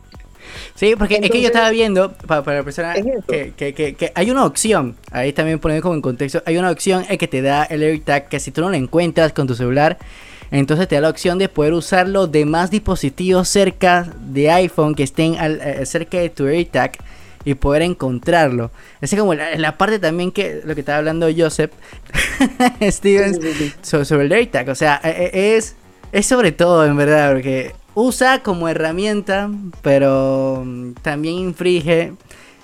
Sí, 0.76 0.96
porque 0.98 1.20
es 1.22 1.30
que 1.32 1.42
yo 1.42 1.48
estaba 1.48 1.70
viendo, 1.70 2.12
para, 2.13 2.44
para 2.44 2.58
la 2.58 2.63
persona, 2.63 2.94
Es 2.96 3.06
que, 3.28 3.54
que, 3.56 3.74
que, 3.74 3.94
que 3.96 4.12
hay 4.16 4.32
una 4.32 4.46
opción, 4.46 4.96
ahí 5.12 5.34
también 5.34 5.60
poniendo 5.60 5.84
como 5.84 5.96
en 5.96 6.02
contexto, 6.02 6.42
hay 6.46 6.58
una 6.58 6.72
opción 6.72 7.06
que 7.06 7.28
te 7.28 7.42
da 7.42 7.63
el 7.63 7.82
AirTag 7.84 8.28
que 8.30 8.39
si 8.39 8.52
tú 8.52 8.62
no 8.62 8.70
lo 8.70 8.76
encuentras 8.76 9.34
con 9.34 9.48
tu 9.48 9.56
celular, 9.56 9.98
entonces 10.52 10.88
te 10.88 10.96
da 10.96 11.02
la 11.02 11.10
opción 11.10 11.38
de 11.39 11.50
poder 11.50 11.74
usar 11.74 12.08
los 12.08 12.32
demás 12.32 12.70
dispositivos 12.70 13.48
cerca 13.50 14.08
de 14.28 14.52
iPhone 14.52 14.94
que 14.96 15.04
estén 15.04 15.36
al- 15.38 15.60
eh, 15.62 15.86
cerca 15.86 16.18
de 16.20 16.30
tu 16.30 16.46
AirTag 16.46 16.92
y 17.46 17.56
poder 17.56 17.82
encontrarlo. 17.82 18.72
Esa 19.02 19.16
es 19.16 19.20
como 19.20 19.34
la, 19.34 19.56
la 19.58 19.78
parte 19.78 20.00
también 20.00 20.32
que 20.32 20.62
lo 20.63 20.76
que 20.76 20.82
estaba 20.82 21.00
hablando 21.00 21.28
Joseph 21.36 21.72
Stevens 22.89 23.38
Sí, 23.38 23.42
sí, 23.42 23.54
sí, 23.54 23.70
sí. 23.70 23.74
so- 23.82 24.06
sobre 24.06 24.26
el 24.26 24.32
AirTag. 24.32 24.70
O 24.70 24.76
sea, 24.76 25.00
eh, 25.04 25.32
eh, 25.34 25.56
es, 25.58 25.76
es 26.12 26.26
sobre 26.26 26.52
todo, 26.52 26.86
en 26.86 26.96
verdad, 26.98 27.34
porque 27.34 27.74
usa 27.95 28.43
como 28.43 28.67
herramienta, 28.67 29.49
pero 29.82 30.63
mm, 30.65 30.93
también 31.01 31.36
infringe 31.36 32.13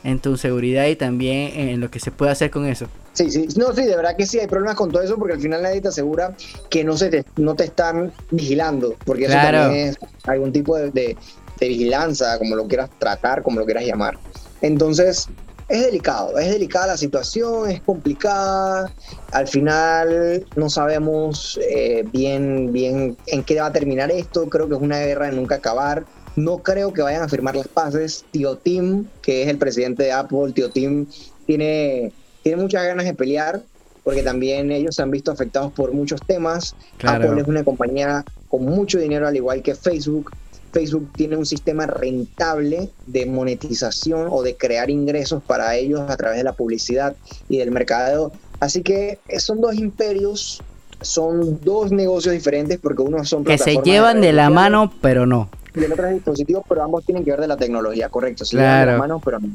en 0.03 0.19
tu 0.19 0.37
seguridad 0.37 0.87
y 0.87 0.95
también 0.95 1.51
en 1.55 1.79
lo 1.79 1.91
que 1.91 1.99
se 1.99 2.11
puede 2.11 2.31
hacer 2.31 2.51
con 2.51 2.65
eso. 2.65 2.87
Sí, 3.13 3.29
sí, 3.31 3.47
no, 3.57 3.73
sí, 3.73 3.83
de 3.83 3.95
verdad 3.95 4.15
que 4.15 4.25
sí 4.25 4.39
hay 4.39 4.47
problemas 4.47 4.75
con 4.75 4.91
todo 4.91 5.01
eso 5.01 5.17
porque 5.17 5.33
al 5.33 5.41
final 5.41 5.61
nadie 5.61 5.81
te 5.81 5.89
asegura 5.89 6.35
que 6.69 6.83
no 6.83 6.95
se 6.95 7.09
te, 7.09 7.25
no 7.35 7.55
te 7.55 7.65
están 7.65 8.13
vigilando, 8.31 8.95
porque 9.03 9.25
eso 9.25 9.33
también 9.33 9.89
es 9.89 9.97
algún 10.25 10.53
tipo 10.53 10.77
de, 10.77 10.91
de, 10.91 11.17
de 11.59 11.67
vigilancia, 11.67 12.37
como 12.37 12.55
lo 12.55 12.67
quieras 12.67 12.89
tratar, 12.97 13.41
como 13.43 13.59
lo 13.59 13.65
quieras 13.65 13.83
llamar. 13.83 14.17
Entonces, 14.61 15.27
es 15.69 15.85
delicado, 15.85 16.37
es 16.37 16.49
delicada 16.49 16.87
la 16.87 16.97
situación, 16.97 17.69
es 17.69 17.81
complicada, 17.81 18.91
al 19.31 19.47
final 19.47 20.45
no 20.55 20.69
sabemos 20.69 21.59
eh, 21.69 22.03
bien, 22.11 22.73
bien 22.73 23.15
en 23.27 23.43
qué 23.43 23.59
va 23.59 23.67
a 23.67 23.71
terminar 23.71 24.11
esto, 24.11 24.49
creo 24.49 24.67
que 24.67 24.75
es 24.75 24.81
una 24.81 24.99
guerra 24.99 25.27
de 25.27 25.33
nunca 25.33 25.55
acabar. 25.55 26.05
No 26.35 26.59
creo 26.59 26.93
que 26.93 27.01
vayan 27.01 27.21
a 27.21 27.27
firmar 27.27 27.55
las 27.55 27.67
paces. 27.67 28.23
Tío 28.31 28.55
Tim, 28.57 29.05
que 29.21 29.43
es 29.43 29.49
el 29.49 29.57
presidente 29.57 30.03
de 30.03 30.11
Apple, 30.11 30.53
Tío 30.53 30.69
Tim 30.69 31.05
tiene, 31.45 32.13
tiene 32.43 32.61
muchas 32.61 32.85
ganas 32.85 33.05
de 33.05 33.13
pelear 33.13 33.61
porque 34.03 34.23
también 34.23 34.71
ellos 34.71 34.95
se 34.95 35.03
han 35.03 35.11
visto 35.11 35.31
afectados 35.31 35.71
por 35.73 35.91
muchos 35.91 36.19
temas. 36.25 36.75
Claro. 36.97 37.25
Apple 37.25 37.41
es 37.41 37.47
una 37.47 37.63
compañía 37.63 38.25
con 38.47 38.65
mucho 38.65 38.97
dinero, 38.97 39.27
al 39.27 39.35
igual 39.35 39.61
que 39.61 39.75
Facebook. 39.75 40.31
Facebook 40.71 41.09
tiene 41.15 41.35
un 41.37 41.45
sistema 41.45 41.85
rentable 41.85 42.89
de 43.07 43.25
monetización 43.25 44.27
o 44.29 44.43
de 44.43 44.55
crear 44.55 44.89
ingresos 44.89 45.41
para 45.43 45.75
ellos 45.75 46.01
a 46.09 46.15
través 46.17 46.37
de 46.37 46.43
la 46.43 46.53
publicidad 46.53 47.15
y 47.49 47.57
del 47.57 47.71
mercadeo. 47.71 48.31
Así 48.59 48.81
que 48.81 49.19
eh, 49.27 49.39
son 49.39 49.61
dos 49.61 49.75
imperios, 49.75 50.61
son 51.01 51.59
dos 51.63 51.91
negocios 51.91 52.33
diferentes 52.33 52.77
porque 52.79 53.01
unos 53.01 53.29
son 53.29 53.43
Que 53.43 53.57
se 53.57 53.77
llevan 53.83 54.21
de 54.21 54.33
la 54.33 54.49
mano, 54.49 54.91
pero 55.01 55.25
no. 55.25 55.49
y 55.75 55.83
el 55.83 55.93
otro 55.93 56.07
es 56.07 56.13
dispositivos, 56.15 56.63
pero 56.67 56.83
ambos 56.83 57.05
tienen 57.05 57.23
que 57.23 57.31
ver 57.31 57.39
de 57.41 57.47
la 57.47 57.57
tecnología, 57.57 58.09
correcto. 58.09 58.43
Se 58.45 58.57
llevan 58.57 58.71
de 58.71 58.75
Claro. 58.83 58.91
la 58.93 58.97
mano, 58.97 59.21
pero 59.23 59.39
no. 59.39 59.47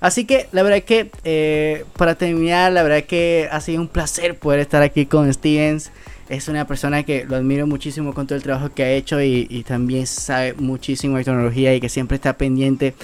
Así 0.00 0.26
que 0.26 0.48
la 0.52 0.62
verdad 0.62 0.82
que 0.82 1.10
eh, 1.24 1.84
para 1.96 2.14
terminar, 2.16 2.72
la 2.72 2.82
verdad 2.82 3.04
que 3.04 3.48
ha 3.50 3.60
sido 3.62 3.80
un 3.80 3.88
placer 3.88 4.38
poder 4.38 4.60
estar 4.60 4.82
aquí 4.82 5.06
con 5.06 5.32
Stevens. 5.32 5.90
Es 6.28 6.48
una 6.48 6.66
persona 6.66 7.02
que 7.02 7.24
lo 7.24 7.36
admiro 7.36 7.66
muchísimo 7.66 8.14
con 8.14 8.26
todo 8.26 8.36
el 8.36 8.42
trabajo 8.42 8.72
que 8.72 8.82
ha 8.82 8.90
hecho 8.90 9.20
y, 9.20 9.64
también 9.66 10.06
sabe 10.06 10.54
muchísimo 10.54 11.16
de 11.18 11.24
tecnología 11.24 11.74
y 11.74 11.80
que 11.80 11.88
siempre 11.88 12.16
está 12.16 12.36
pendiente. 12.36 12.94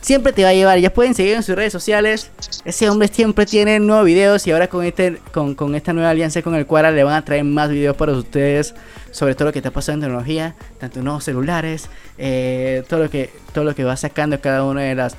Siempre 0.00 0.32
te 0.32 0.44
va 0.44 0.50
a 0.50 0.54
llevar, 0.54 0.78
ya 0.78 0.94
pueden 0.94 1.14
seguir 1.14 1.34
en 1.34 1.42
sus 1.42 1.54
redes 1.54 1.72
sociales. 1.72 2.30
Ese 2.64 2.88
hombre 2.88 3.08
siempre 3.08 3.44
tiene 3.44 3.80
nuevos 3.80 4.06
videos 4.06 4.46
y 4.46 4.50
ahora 4.50 4.68
con 4.68 4.84
este 4.84 5.18
con, 5.32 5.54
con 5.54 5.74
esta 5.74 5.92
nueva 5.92 6.10
alianza 6.10 6.40
con 6.42 6.54
el 6.54 6.64
Quara 6.64 6.90
le 6.90 7.04
van 7.04 7.14
a 7.14 7.24
traer 7.24 7.44
más 7.44 7.70
videos 7.70 7.96
para 7.96 8.12
ustedes 8.12 8.74
sobre 9.10 9.34
todo 9.34 9.46
lo 9.46 9.52
que 9.52 9.58
está 9.58 9.70
pasando 9.70 10.06
en 10.06 10.10
tecnología, 10.10 10.54
tanto 10.78 11.02
nuevos 11.02 11.24
celulares, 11.24 11.88
eh, 12.18 12.84
todo 12.88 13.00
lo 13.00 13.10
que 13.10 13.30
todo 13.52 13.64
lo 13.64 13.74
que 13.74 13.84
va 13.84 13.96
sacando 13.96 14.40
cada 14.40 14.64
una 14.64 14.82
de 14.82 14.94
las 14.94 15.16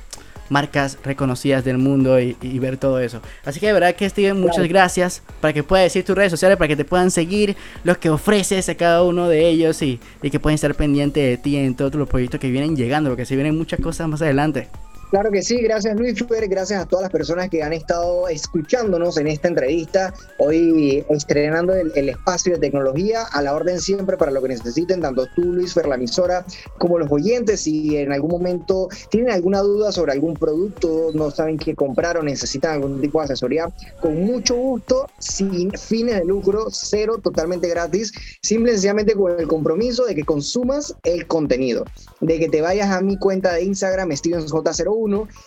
marcas 0.52 0.98
reconocidas 1.02 1.64
del 1.64 1.78
mundo 1.78 2.20
y, 2.20 2.36
y 2.42 2.58
ver 2.58 2.76
todo 2.76 3.00
eso. 3.00 3.20
Así 3.44 3.58
que 3.58 3.66
de 3.66 3.72
verdad 3.72 3.94
que 3.96 4.08
Steven, 4.08 4.38
muchas 4.38 4.68
gracias 4.68 5.22
para 5.40 5.52
que 5.52 5.62
puedas 5.62 5.84
decir 5.84 6.04
tus 6.04 6.14
redes 6.14 6.30
sociales, 6.30 6.58
para 6.58 6.68
que 6.68 6.76
te 6.76 6.84
puedan 6.84 7.10
seguir 7.10 7.56
lo 7.84 7.98
que 7.98 8.10
ofreces 8.10 8.68
a 8.68 8.74
cada 8.74 9.02
uno 9.02 9.28
de 9.28 9.48
ellos 9.48 9.80
y, 9.82 9.98
y 10.22 10.30
que 10.30 10.38
pueden 10.38 10.54
estar 10.54 10.74
pendientes 10.74 11.22
de 11.22 11.38
ti 11.38 11.56
en 11.56 11.74
todos 11.74 11.94
los 11.94 12.08
proyectos 12.08 12.38
que 12.38 12.50
vienen 12.50 12.76
llegando, 12.76 13.10
porque 13.10 13.24
se 13.24 13.34
vienen 13.34 13.56
muchas 13.56 13.80
cosas 13.80 14.08
más 14.08 14.20
adelante. 14.22 14.68
Claro 15.12 15.30
que 15.30 15.42
sí, 15.42 15.60
gracias 15.60 15.94
Luis 15.94 16.18
Fer, 16.26 16.48
gracias 16.48 16.80
a 16.80 16.86
todas 16.86 17.02
las 17.02 17.12
personas 17.12 17.50
que 17.50 17.62
han 17.62 17.74
estado 17.74 18.28
escuchándonos 18.28 19.18
en 19.18 19.26
esta 19.26 19.48
entrevista, 19.48 20.14
hoy 20.38 21.04
estrenando 21.10 21.74
el, 21.74 22.08
espacio 22.08 22.54
de 22.54 22.60
tecnología 22.60 23.24
a 23.30 23.42
la 23.42 23.52
orden 23.52 23.78
siempre 23.78 24.16
para 24.16 24.30
lo 24.30 24.40
que 24.40 24.48
necesiten, 24.48 25.02
tanto 25.02 25.26
tú 25.36 25.42
Luis 25.42 25.74
Fer, 25.74 25.86
la 25.86 25.96
emisora, 25.96 26.46
como 26.78 26.98
los 26.98 27.12
oyentes, 27.12 27.60
si 27.60 27.98
en 27.98 28.10
algún 28.10 28.30
momento 28.30 28.88
tienen 29.10 29.32
alguna 29.32 29.60
duda 29.60 29.92
sobre 29.92 30.12
algún 30.12 30.32
producto, 30.32 31.10
no 31.12 31.30
saben 31.30 31.58
qué 31.58 31.74
comprar 31.74 32.16
o 32.16 32.22
necesitan 32.22 32.72
algún 32.72 32.98
tipo 33.02 33.18
de 33.18 33.26
asesoría, 33.26 33.68
con 34.00 34.18
mucho 34.24 34.56
gusto, 34.56 35.10
sin 35.18 35.72
fines 35.72 36.20
de 36.20 36.24
lucro, 36.24 36.68
cero, 36.70 37.18
totalmente 37.22 37.68
gratis, 37.68 38.14
simple 38.40 38.70
y 38.70 38.74
sencillamente 38.76 39.12
con 39.12 39.38
el 39.38 39.46
compromiso 39.46 40.06
de 40.06 40.14
que 40.14 40.24
consumas 40.24 40.96
el 41.02 41.26
contenido, 41.26 41.84
de 42.22 42.38
que 42.38 42.48
te 42.48 42.62
vayas 42.62 42.88
a 42.88 43.02
mi 43.02 43.18
cuenta 43.18 43.52
de 43.52 43.64
Instagram, 43.64 44.08
StevensJ01, 44.08 45.01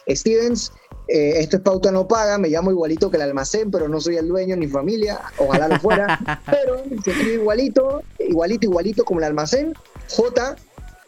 Stevens, 0.10 0.72
eh, 1.08 1.34
esto 1.40 1.58
es 1.58 1.62
pauta 1.64 1.92
no 1.92 2.08
paga, 2.08 2.38
me 2.38 2.50
llamo 2.50 2.72
igualito 2.72 3.10
que 3.12 3.18
el 3.18 3.24
almacén, 3.24 3.70
pero 3.72 3.88
no 3.88 4.00
soy 4.02 4.18
el 4.18 4.28
dueño 4.28 4.56
ni 4.56 4.68
familia, 4.68 5.20
ojalá 5.38 5.68
lo 5.68 5.80
fuera, 5.80 6.42
pero 6.46 6.82
se 7.04 7.12
escribe 7.12 7.34
igualito, 7.36 8.02
igualito, 8.20 8.66
igualito 8.66 9.06
como 9.06 9.20
el 9.20 9.26
almacén, 9.26 9.74
J 10.10 10.56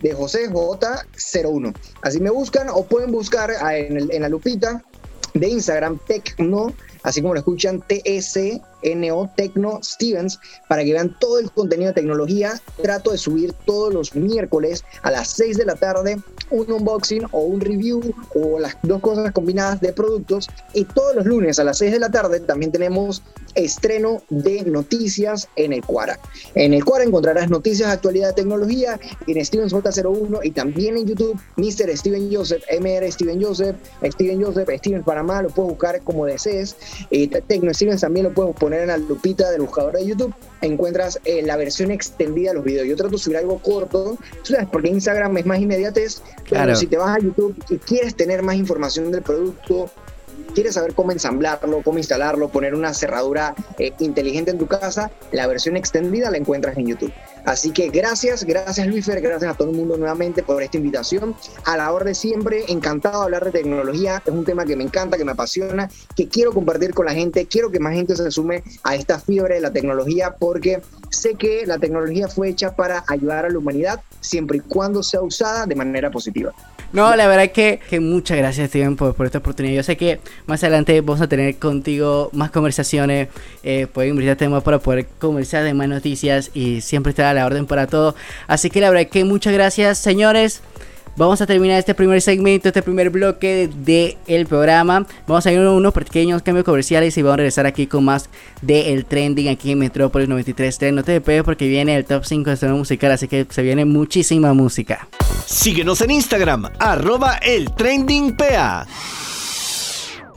de 0.01 0.13
José 0.13 0.49
J01. 0.51 1.73
Así 2.03 2.19
me 2.19 2.29
buscan 2.29 2.69
o 2.69 2.83
pueden 2.85 3.11
buscar 3.11 3.51
en, 3.73 3.97
el- 3.97 4.11
en 4.11 4.21
la 4.21 4.29
lupita 4.29 4.83
de 5.33 5.47
Instagram, 5.49 5.99
Tecno, 6.07 6.73
así 7.03 7.21
como 7.21 7.33
lo 7.33 7.39
escuchan, 7.39 7.81
T-S-N-O, 7.87 9.29
Tecno 9.35 9.79
Stevens, 9.83 10.39
para 10.67 10.83
que 10.83 10.93
vean 10.93 11.15
todo 11.19 11.39
el 11.39 11.51
contenido 11.51 11.89
de 11.89 11.93
tecnología. 11.95 12.59
Trato 12.81 13.11
de 13.11 13.17
subir 13.17 13.53
todos 13.65 13.93
los 13.93 14.15
miércoles 14.15 14.83
a 15.03 15.11
las 15.11 15.29
6 15.29 15.57
de 15.57 15.65
la 15.65 15.75
tarde 15.75 16.17
un 16.49 16.71
unboxing 16.71 17.25
o 17.31 17.41
un 17.41 17.61
review 17.61 18.01
o 18.35 18.59
las 18.59 18.77
dos 18.83 19.01
cosas 19.01 19.31
combinadas 19.31 19.81
de 19.81 19.93
productos. 19.93 20.47
Y 20.73 20.85
todos 20.85 21.15
los 21.15 21.25
lunes 21.25 21.59
a 21.59 21.63
las 21.63 21.77
6 21.77 21.91
de 21.91 21.99
la 21.99 22.09
tarde 22.09 22.39
también 22.39 22.71
tenemos 22.71 23.21
estreno 23.55 24.21
de 24.29 24.63
noticias 24.63 25.47
en 25.55 25.73
el 25.73 25.83
Quara. 25.83 26.19
En 26.55 26.73
el 26.73 26.83
Quara 26.83 27.03
encontrarás 27.03 27.49
noticias 27.49 27.89
de 27.89 27.93
actualidad 27.93 28.29
de 28.29 28.33
tecnología 28.33 28.99
en 29.25 29.45
Stevens 29.45 29.73
J01 29.73 30.39
y 30.43 30.51
también 30.51 30.97
en 30.97 31.07
YouTube 31.07 31.39
Mr. 31.55 31.95
Steven 31.97 32.33
Joseph, 32.33 32.63
MR 32.79 33.11
Steven 33.11 33.41
Joseph, 33.41 33.75
Steven 34.03 34.43
Joseph, 34.43 34.69
Steven 34.77 35.03
Panamá, 35.03 35.41
lo 35.41 35.49
puedes 35.49 35.69
buscar 35.71 36.01
como 36.01 36.25
desees. 36.25 36.75
Y 37.09 37.27
Tecno 37.27 37.73
Stevens 37.73 38.01
también 38.01 38.25
lo 38.25 38.33
puedes 38.33 38.55
poner 38.55 38.81
en 38.81 38.87
la 38.87 38.97
lupita 38.97 39.49
del 39.51 39.61
buscador 39.61 39.93
de 39.93 40.05
YouTube. 40.05 40.33
Encuentras 40.61 41.19
eh, 41.25 41.41
la 41.43 41.55
versión 41.55 41.91
extendida 41.91 42.49
de 42.49 42.55
los 42.55 42.63
videos. 42.63 42.87
Yo 42.87 42.95
trato 42.95 43.11
de 43.13 43.17
subir 43.19 43.37
algo 43.37 43.59
corto, 43.59 44.17
sabes, 44.43 44.67
porque 44.71 44.89
Instagram 44.89 45.37
es 45.37 45.45
más 45.45 45.59
inmediatez. 45.59 46.21
Pero 46.43 46.47
Claro. 46.49 46.75
si 46.75 46.87
te 46.87 46.97
vas 46.97 47.17
a 47.17 47.19
YouTube 47.19 47.55
y 47.69 47.77
quieres 47.77 48.15
tener 48.15 48.41
más 48.41 48.55
información 48.55 49.11
del 49.11 49.21
producto, 49.21 49.89
quieres 50.57 50.73
saber 50.73 50.95
cómo 50.95 51.11
ensamblarlo, 51.11 51.83
cómo 51.83 51.99
instalarlo, 51.99 52.49
poner 52.49 52.73
una 52.73 52.91
cerradura 52.91 53.53
eh, 53.77 53.93
inteligente 53.99 54.49
en 54.49 54.57
tu 54.57 54.65
casa, 54.65 55.11
la 55.31 55.45
versión 55.45 55.77
extendida 55.77 56.31
la 56.31 56.37
encuentras 56.37 56.75
en 56.79 56.87
YouTube. 56.87 57.13
Así 57.45 57.69
que 57.69 57.89
gracias, 57.89 58.43
gracias 58.43 58.87
Luisfer, 58.87 59.21
gracias 59.21 59.51
a 59.51 59.53
todo 59.53 59.69
el 59.69 59.77
mundo 59.77 59.97
nuevamente 59.97 60.41
por 60.41 60.63
esta 60.63 60.77
invitación. 60.77 61.35
A 61.65 61.77
la 61.77 61.93
hora 61.93 62.05
de 62.05 62.15
siempre, 62.15 62.65
encantado 62.69 63.19
de 63.19 63.25
hablar 63.25 63.45
de 63.45 63.51
tecnología. 63.51 64.23
Es 64.25 64.33
un 64.33 64.45
tema 64.45 64.65
que 64.65 64.75
me 64.75 64.83
encanta, 64.83 65.15
que 65.15 65.23
me 65.23 65.33
apasiona, 65.33 65.91
que 66.15 66.27
quiero 66.27 66.51
compartir 66.51 66.95
con 66.95 67.05
la 67.05 67.13
gente. 67.13 67.45
Quiero 67.45 67.69
que 67.69 67.79
más 67.79 67.93
gente 67.93 68.15
se 68.15 68.31
sume 68.31 68.63
a 68.81 68.95
esta 68.95 69.19
fiebre 69.19 69.53
de 69.53 69.61
la 69.61 69.71
tecnología 69.71 70.37
porque 70.39 70.81
sé 71.11 71.35
que 71.35 71.67
la 71.67 71.77
tecnología 71.77 72.27
fue 72.29 72.49
hecha 72.49 72.75
para 72.75 73.03
ayudar 73.07 73.45
a 73.45 73.49
la 73.51 73.59
humanidad 73.59 74.01
siempre 74.21 74.57
y 74.57 74.61
cuando 74.61 75.03
sea 75.03 75.21
usada 75.21 75.67
de 75.67 75.75
manera 75.75 76.09
positiva. 76.09 76.51
No, 76.93 77.15
la 77.15 77.27
verdad 77.27 77.51
que, 77.51 77.79
que 77.89 77.99
muchas 77.99 78.37
gracias 78.37 78.69
Steven 78.69 78.95
por, 78.95 79.13
por 79.13 79.25
esta 79.25 79.39
oportunidad. 79.39 79.75
Yo 79.75 79.83
sé 79.83 79.97
que 79.97 80.19
más 80.45 80.63
adelante 80.63 80.99
vamos 81.01 81.21
a 81.21 81.27
tener 81.27 81.55
contigo 81.57 82.29
más 82.33 82.51
conversaciones, 82.51 83.27
eh, 83.63 83.87
poder 83.87 84.09
invitar 84.09 84.37
temas 84.37 84.63
para 84.63 84.79
poder 84.79 85.05
conversar 85.19 85.63
de 85.63 85.73
más 85.73 85.89
noticias 85.89 86.51
y 86.53 86.81
siempre 86.81 87.09
estar 87.09 87.25
a 87.25 87.33
la 87.33 87.45
orden 87.45 87.65
para 87.65 87.87
todo. 87.87 88.15
Así 88.47 88.69
que 88.69 88.81
la 88.81 88.89
verdad 88.89 89.09
que 89.09 89.23
muchas 89.25 89.53
gracias 89.53 89.97
señores. 89.97 90.61
Vamos 91.17 91.41
a 91.41 91.47
terminar 91.47 91.79
este 91.79 91.93
primer 91.93 92.21
segmento, 92.21 92.69
este 92.69 92.81
primer 92.81 93.09
bloque 93.09 93.69
del 93.75 94.17
el 94.27 94.45
programa. 94.45 95.05
Vamos 95.25 95.45
a 95.45 95.51
ir 95.51 95.59
a 95.59 95.71
unos 95.71 95.93
pequeños 95.93 96.41
cambios 96.41 96.63
comerciales 96.63 97.17
y 97.17 97.21
vamos 97.21 97.33
a 97.33 97.37
regresar 97.37 97.65
aquí 97.65 97.87
con 97.87 98.05
más 98.05 98.29
del 98.61 99.05
trending 99.05 99.49
aquí 99.49 99.71
en 99.71 99.79
Metrópolis 99.79 100.29
93.3. 100.29 100.93
No 100.93 101.03
te 101.03 101.13
despegues 101.13 101.43
porque 101.43 101.67
viene 101.67 101.95
el 101.95 102.05
top 102.05 102.23
5 102.23 102.49
de 102.49 102.53
estreno 102.53 102.77
musical, 102.77 103.11
así 103.11 103.27
que 103.27 103.45
se 103.49 103.61
viene 103.63 103.83
muchísima 103.83 104.53
música. 104.53 105.07
Síguenos 105.45 106.01
en 106.01 106.11
Instagram, 106.11 106.69
arroba 106.79 107.37
el 107.37 107.73
trending. 107.73 108.35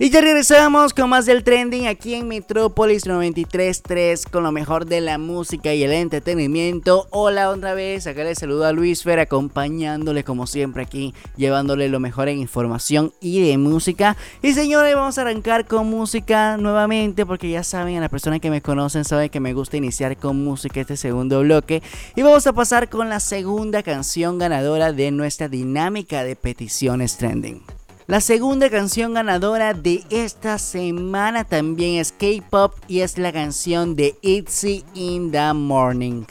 Y 0.02 0.08
ya 0.08 0.22
regresamos 0.22 0.94
con 0.94 1.10
más 1.10 1.26
del 1.26 1.44
trending 1.44 1.86
aquí 1.86 2.14
en 2.14 2.26
Metrópolis 2.26 3.04
93.3 3.04 4.30
con 4.30 4.44
lo 4.44 4.50
mejor 4.50 4.86
de 4.86 5.02
la 5.02 5.18
música 5.18 5.74
y 5.74 5.82
el 5.82 5.92
entretenimiento. 5.92 7.06
Hola 7.10 7.50
otra 7.50 7.74
vez, 7.74 8.06
acá 8.06 8.24
les 8.24 8.38
saludo 8.38 8.64
a 8.64 8.72
Luis 8.72 9.02
Fer 9.02 9.18
acompañándole 9.18 10.24
como 10.24 10.46
siempre 10.46 10.84
aquí, 10.84 11.12
llevándole 11.36 11.90
lo 11.90 12.00
mejor 12.00 12.30
en 12.30 12.38
información 12.38 13.12
y 13.20 13.46
de 13.46 13.58
música. 13.58 14.16
Y 14.40 14.54
señores, 14.54 14.94
vamos 14.94 15.18
a 15.18 15.20
arrancar 15.20 15.66
con 15.66 15.90
música 15.90 16.56
nuevamente 16.56 17.26
porque 17.26 17.50
ya 17.50 17.62
saben, 17.62 17.98
a 17.98 18.00
las 18.00 18.08
personas 18.08 18.40
que 18.40 18.48
me 18.48 18.62
conocen 18.62 19.04
saben 19.04 19.28
que 19.28 19.38
me 19.38 19.52
gusta 19.52 19.76
iniciar 19.76 20.16
con 20.16 20.42
música 20.42 20.80
este 20.80 20.96
segundo 20.96 21.40
bloque. 21.40 21.82
Y 22.16 22.22
vamos 22.22 22.46
a 22.46 22.54
pasar 22.54 22.88
con 22.88 23.10
la 23.10 23.20
segunda 23.20 23.82
canción 23.82 24.38
ganadora 24.38 24.94
de 24.94 25.10
nuestra 25.10 25.50
dinámica 25.50 26.24
de 26.24 26.36
peticiones 26.36 27.18
trending. 27.18 27.79
La 28.10 28.20
segunda 28.20 28.68
canción 28.68 29.14
ganadora 29.14 29.72
de 29.72 30.02
esta 30.10 30.58
semana 30.58 31.44
también 31.44 32.00
es 32.00 32.10
K-Pop 32.10 32.74
y 32.88 33.02
es 33.02 33.18
la 33.18 33.32
canción 33.32 33.94
de 33.94 34.16
Itzy 34.20 34.84
in 34.94 35.30
the 35.30 35.52
Morning. 35.52 36.24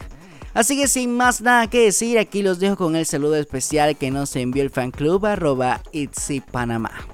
Así 0.54 0.78
que 0.78 0.90
sin 0.90 1.16
más 1.16 1.40
nada 1.40 1.68
que 1.68 1.86
decir, 1.86 2.20
aquí 2.20 2.42
los 2.42 2.60
dejo 2.60 2.76
con 2.76 2.98
el 2.98 3.06
saludo 3.06 3.38
especial 3.38 3.96
que 3.96 4.12
nos 4.12 4.36
envió 4.36 4.62
el 4.62 4.72
fan 4.72 4.92
club 4.92 5.26
arroba 5.26 5.82
Itzy. 5.94 6.44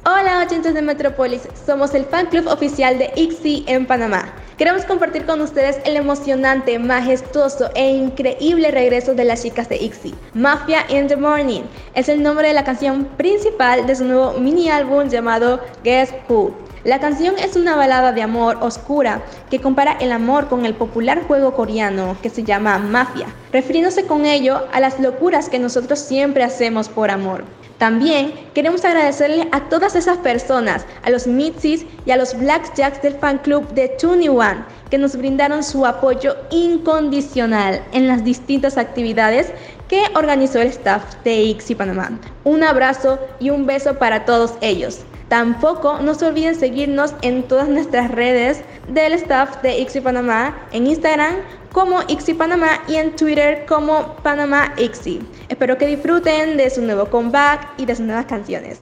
Hola 0.04 0.44
oyentes 0.48 0.74
de 0.74 0.82
Metropolis, 0.82 1.44
somos 1.64 1.94
el 1.94 2.06
fan 2.06 2.26
club 2.26 2.48
oficial 2.48 2.98
de 2.98 3.12
Itzy 3.16 3.66
en 3.68 3.86
Panamá. 3.86 4.34
Queremos 4.58 4.86
compartir 4.86 5.26
con 5.26 5.42
ustedes 5.42 5.82
el 5.84 5.98
emocionante, 5.98 6.80
majestuoso 6.80 7.72
e 7.76 7.90
increíble 7.90 8.72
regreso 8.72 9.14
de 9.14 9.26
las 9.26 9.44
chicas 9.44 9.68
de 9.68 9.76
IXI. 9.76 10.16
Mafia 10.34 10.86
in 10.88 11.08
the 11.08 11.18
Morning 11.18 11.64
es 11.94 12.08
el 12.08 12.24
nombre 12.24 12.48
de 12.48 12.54
la 12.54 12.64
canción 12.64 13.04
principal 13.18 13.86
de 13.86 13.98
su 13.98 14.06
nuevo 14.06 14.40
mini 14.40 14.70
álbum 14.70 15.10
llamado 15.10 15.60
Guess 15.84 16.14
Who. 16.30 16.54
La 16.86 17.02
canción 17.02 17.36
es 17.38 17.58
una 17.58 17.76
balada 17.76 18.14
de 18.14 18.22
amor 18.22 18.58
oscura 18.62 19.24
que 19.50 19.60
compara 19.60 19.98
el 20.00 20.14
amor 20.14 20.48
con 20.48 20.66
el 20.66 20.74
popular 20.74 21.28
juego 21.28 21.54
coreano 21.54 22.16
que 22.22 22.30
se 22.30 22.44
llama 22.44 22.78
Mafia, 22.78 23.28
refiriéndose 23.52 24.06
con 24.06 24.26
ello 24.26 24.68
a 24.72 24.80
las 24.80 25.02
locuras 25.02 25.50
que 25.50 25.60
nosotros 25.60 26.00
siempre 26.00 26.46
hacemos 26.46 26.88
por 26.88 27.12
amor. 27.12 27.44
También 27.78 28.34
queremos 28.54 28.86
agradecerle 28.86 29.50
a 29.52 29.68
todas 29.68 29.96
esas 29.96 30.18
personas, 30.20 30.86
a 31.04 31.10
los 31.10 31.28
Mitsis 31.28 31.86
y 32.06 32.12
a 32.12 32.18
los 32.18 32.38
Blackjacks 32.38 33.02
del 33.02 33.16
fan 33.16 33.40
club 33.40 33.68
de 33.74 33.90
Tony 33.90 34.30
One, 34.30 34.64
que 34.90 34.98
nos 34.98 35.18
brindaron 35.18 35.62
su 35.62 35.86
apoyo 35.86 36.38
incondicional 36.52 37.84
en 37.92 38.08
las 38.08 38.24
distintas 38.24 38.78
actividades 38.78 39.52
que 39.90 40.04
organizó 40.16 40.62
el 40.62 40.70
staff 40.70 41.04
de 41.24 41.36
IXI 41.36 41.76
Panamá. 41.76 42.18
Un 42.46 42.64
abrazo 42.64 43.20
y 43.40 43.50
un 43.50 43.66
beso 43.66 44.00
para 44.00 44.24
todos 44.24 44.54
ellos. 44.62 45.02
Tampoco 45.30 46.00
no 46.00 46.14
se 46.14 46.26
olviden 46.26 46.56
seguirnos 46.56 47.16
en 47.22 47.44
todas 47.44 47.68
nuestras 47.68 48.12
redes 48.12 48.64
del 48.88 49.14
staff 49.14 49.62
de 49.62 49.80
Ixi 49.80 50.02
Panamá, 50.02 50.68
en 50.72 50.88
Instagram 50.88 51.36
como 51.72 52.02
Ixi 52.08 52.36
Panamá 52.36 52.82
y 52.88 52.96
en 52.96 53.16
Twitter 53.16 53.66
como 53.66 54.16
Panamá 54.18 54.74
Ixi. 54.78 55.22
Espero 55.50 55.78
que 55.78 55.88
disfruten 55.88 56.58
de 56.58 56.70
su 56.70 56.82
nuevo 56.82 57.10
comeback 57.10 57.68
y 57.78 57.86
de 57.86 57.96
sus 57.96 58.06
nuevas 58.06 58.26
canciones. 58.26 58.82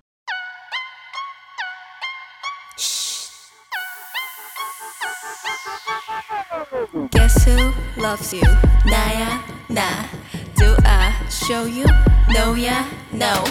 Guess 7.12 7.48
who 7.48 8.02
loves 8.02 8.32
you? 8.34 8.42
Nah. 9.70 10.06
Do 10.56 10.76
I 10.86 11.14
show 11.30 11.66
you? 11.66 11.86
No, 12.30 12.54
no. 13.12 13.44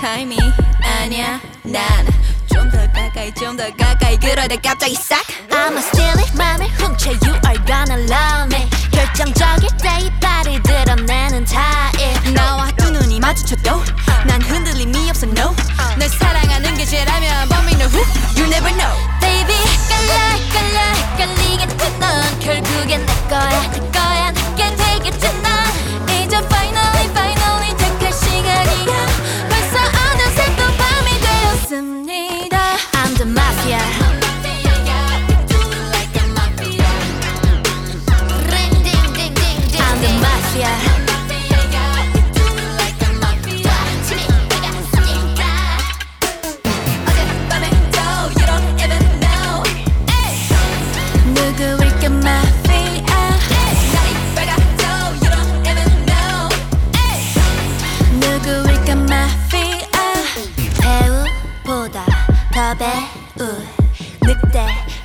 타임이 0.00 0.36
아니야 0.82 1.40
난 1.62 1.82
좀 2.52 2.70
더 2.70 2.76
가까이 2.92 3.32
좀 3.34 3.56
더 3.56 3.64
가까이. 3.76 4.18
그러다 4.18 4.54
갑자기 4.56 4.94
싹. 4.94 5.22
I'ma 5.50 5.78
steal 5.78 6.18
it 6.18 6.36
맘을 6.36 6.66
훔쳐 6.76 7.10
You 7.24 7.32
are 7.48 7.58
gonna 7.64 8.04
love 8.04 8.52
me. 8.52 8.68
결정적일 8.92 9.68
때이 9.80 10.10
발을 10.20 10.62
드러내는 10.62 11.44
타입. 11.46 12.32
나와 12.34 12.70
두 12.76 12.90
눈이 12.90 13.20
마주쳐도 13.20 13.82
난 14.26 14.42
흔들림이 14.42 15.08
없어 15.10 15.26
no. 15.26 15.54
널 15.98 16.08
사랑하는 16.10 16.74
게 16.76 16.84
죄라면 16.84 17.48
But 17.48 17.64
me 17.64 17.72
know 17.78 17.88
who 17.88 18.04
You 18.36 18.44
never 18.52 18.70
know. 18.76 18.92
Baby 19.20 19.54
헷갈려 19.54 20.12
헷갈려 20.36 20.78
헷갈리겠지 21.16 21.98
넌 21.98 22.38
결국엔 22.40 23.06
내 23.06 23.12
거야 23.30 23.70
내 23.70 23.78
거야 23.90 24.32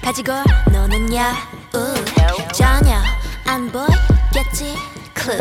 가지고 0.08 0.32
노는 0.72 1.14
여우 1.14 1.94
전혀 2.54 2.96
안 3.46 3.70
보이겠지 3.70 4.78
clue 5.14 5.38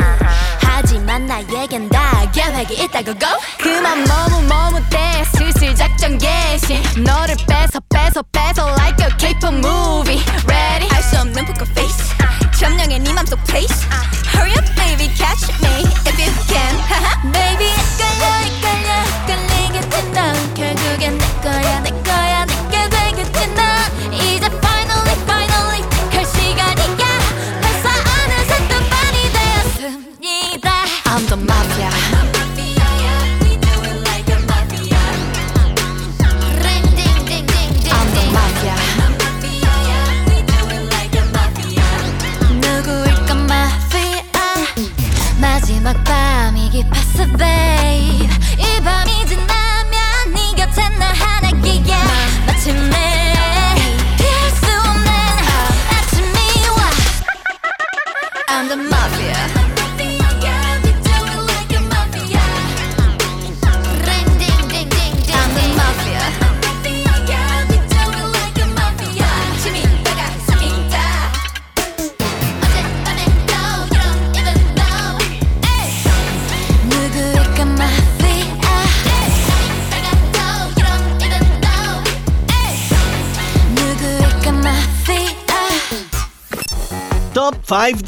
하지만 0.59 1.25
나에겐 1.25 1.87
다 1.87 2.29
계획이 2.31 2.83
있다고 2.83 3.17
go 3.17 3.29
그만 3.61 4.03
머뭇 4.03 4.43
머뭇대 4.43 5.23
슬슬 5.37 5.73
작전 5.73 6.17
개시 6.17 6.83
너를 6.99 7.37
뺏어 7.47 7.79
뺏어 7.87 8.21
뺏어 8.23 8.67
like 8.71 9.07
a 9.07 9.17
K-pop 9.17 9.55
movie 9.55 10.21
ready 10.49 10.89
알 10.93 11.01
수 11.01 11.17
없는 11.17 11.45
poker 11.45 11.71
face 11.71 12.17
점령해 12.59 12.99
네 12.99 13.13
맘속 13.13 13.41
place 13.45 13.87
hurry 14.35 14.51
up 14.51 14.67
baby 14.75 15.07
catch 15.15 15.47
me 15.63 15.87
if 16.05 16.19
you 16.19 16.29
can 16.49 16.56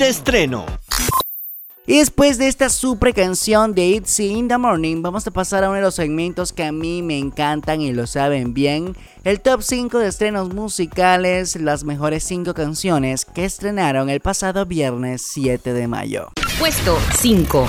estreno. 0.10 0.66
Y 1.86 1.98
después 1.98 2.38
de 2.38 2.48
esta 2.48 2.70
super 2.70 3.16
canción 3.16 3.74
de 3.74 3.88
It's 3.88 4.20
in 4.20 4.48
the 4.48 4.58
Morning, 4.58 5.02
vamos 5.02 5.26
a 5.26 5.32
pasar 5.32 5.64
a 5.64 5.70
uno 5.70 5.78
de 5.78 5.82
los 5.82 5.96
segmentos 5.96 6.54
que 6.54 6.64
a 6.64 6.72
mí 6.72 7.02
me 7.02 7.18
encantan 7.18 7.82
y 7.82 7.92
lo 7.94 8.06
saben 8.06 8.54
bien. 8.54 8.96
El 9.24 9.40
top 9.42 9.64
5 9.64 9.98
de 9.98 10.08
estrenos 10.08 10.54
musicales, 10.54 11.56
las 11.56 11.84
mejores 11.84 12.24
5 12.26 12.54
canciones 12.54 13.26
que 13.26 13.46
estrenaron 13.46 14.10
el 14.10 14.20
pasado 14.20 14.68
viernes 14.68 15.24
7 15.32 15.74
de 15.74 15.88
mayo. 15.88 16.28
Puesto 16.60 16.98
5. 17.18 17.68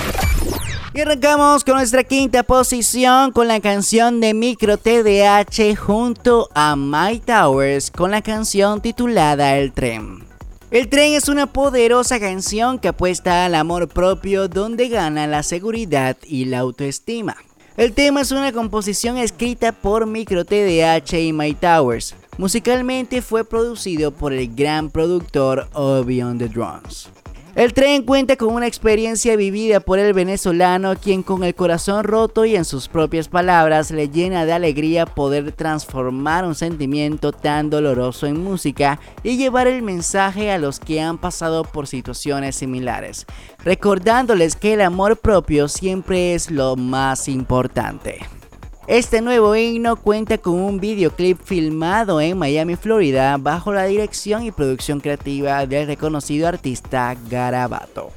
Y 0.93 1.01
arrancamos 1.01 1.63
con 1.63 1.75
nuestra 1.75 2.03
quinta 2.03 2.43
posición 2.43 3.31
con 3.31 3.47
la 3.47 3.59
canción 3.59 4.19
de 4.19 4.33
Micro 4.33 4.77
TDH 4.77 5.75
junto 5.75 6.49
a 6.53 6.75
My 6.75 7.19
Towers 7.19 7.89
con 7.89 8.11
la 8.11 8.21
canción 8.21 8.81
titulada 8.81 9.57
El 9.57 9.71
Tren. 9.71 10.30
El 10.71 10.87
tren 10.87 11.15
es 11.15 11.27
una 11.27 11.47
poderosa 11.47 12.17
canción 12.17 12.79
que 12.79 12.87
apuesta 12.87 13.43
al 13.43 13.55
amor 13.55 13.89
propio 13.89 14.47
donde 14.47 14.87
gana 14.87 15.27
la 15.27 15.43
seguridad 15.43 16.15
y 16.25 16.45
la 16.45 16.59
autoestima. 16.59 17.35
El 17.75 17.91
tema 17.91 18.21
es 18.21 18.31
una 18.31 18.53
composición 18.53 19.17
escrita 19.17 19.73
por 19.73 20.05
Micro 20.05 20.45
TDH 20.45 21.13
y 21.19 21.33
My 21.33 21.53
Towers. 21.55 22.15
Musicalmente 22.37 23.21
fue 23.21 23.43
producido 23.43 24.11
por 24.11 24.31
el 24.31 24.55
gran 24.55 24.89
productor 24.89 25.67
Obi 25.73 26.21
on 26.21 26.37
the 26.37 26.47
Drums. 26.47 27.09
El 27.53 27.73
tren 27.73 28.03
cuenta 28.03 28.37
con 28.37 28.53
una 28.53 28.65
experiencia 28.65 29.35
vivida 29.35 29.81
por 29.81 29.99
el 29.99 30.13
venezolano 30.13 30.95
quien 30.95 31.21
con 31.21 31.43
el 31.43 31.53
corazón 31.53 32.05
roto 32.05 32.45
y 32.45 32.55
en 32.55 32.63
sus 32.63 32.87
propias 32.87 33.27
palabras 33.27 33.91
le 33.91 34.07
llena 34.07 34.45
de 34.45 34.53
alegría 34.53 35.05
poder 35.05 35.51
transformar 35.51 36.45
un 36.45 36.55
sentimiento 36.55 37.33
tan 37.33 37.69
doloroso 37.69 38.25
en 38.25 38.41
música 38.41 39.01
y 39.21 39.35
llevar 39.35 39.67
el 39.67 39.81
mensaje 39.81 40.49
a 40.49 40.57
los 40.57 40.79
que 40.79 41.01
han 41.01 41.17
pasado 41.17 41.63
por 41.65 41.87
situaciones 41.87 42.55
similares, 42.55 43.25
recordándoles 43.65 44.55
que 44.55 44.75
el 44.75 44.81
amor 44.81 45.17
propio 45.17 45.67
siempre 45.67 46.33
es 46.33 46.49
lo 46.49 46.77
más 46.77 47.27
importante. 47.27 48.40
Este 48.87 49.21
nuevo 49.21 49.55
himno 49.55 49.95
cuenta 49.95 50.39
con 50.39 50.55
un 50.55 50.79
videoclip 50.79 51.39
filmado 51.43 52.19
en 52.19 52.35
Miami, 52.35 52.75
Florida, 52.75 53.37
bajo 53.37 53.71
la 53.71 53.85
dirección 53.85 54.43
y 54.43 54.51
producción 54.51 54.99
creativa 54.99 55.67
del 55.67 55.85
reconocido 55.85 56.47
artista 56.47 57.15
Garabato. 57.29 58.09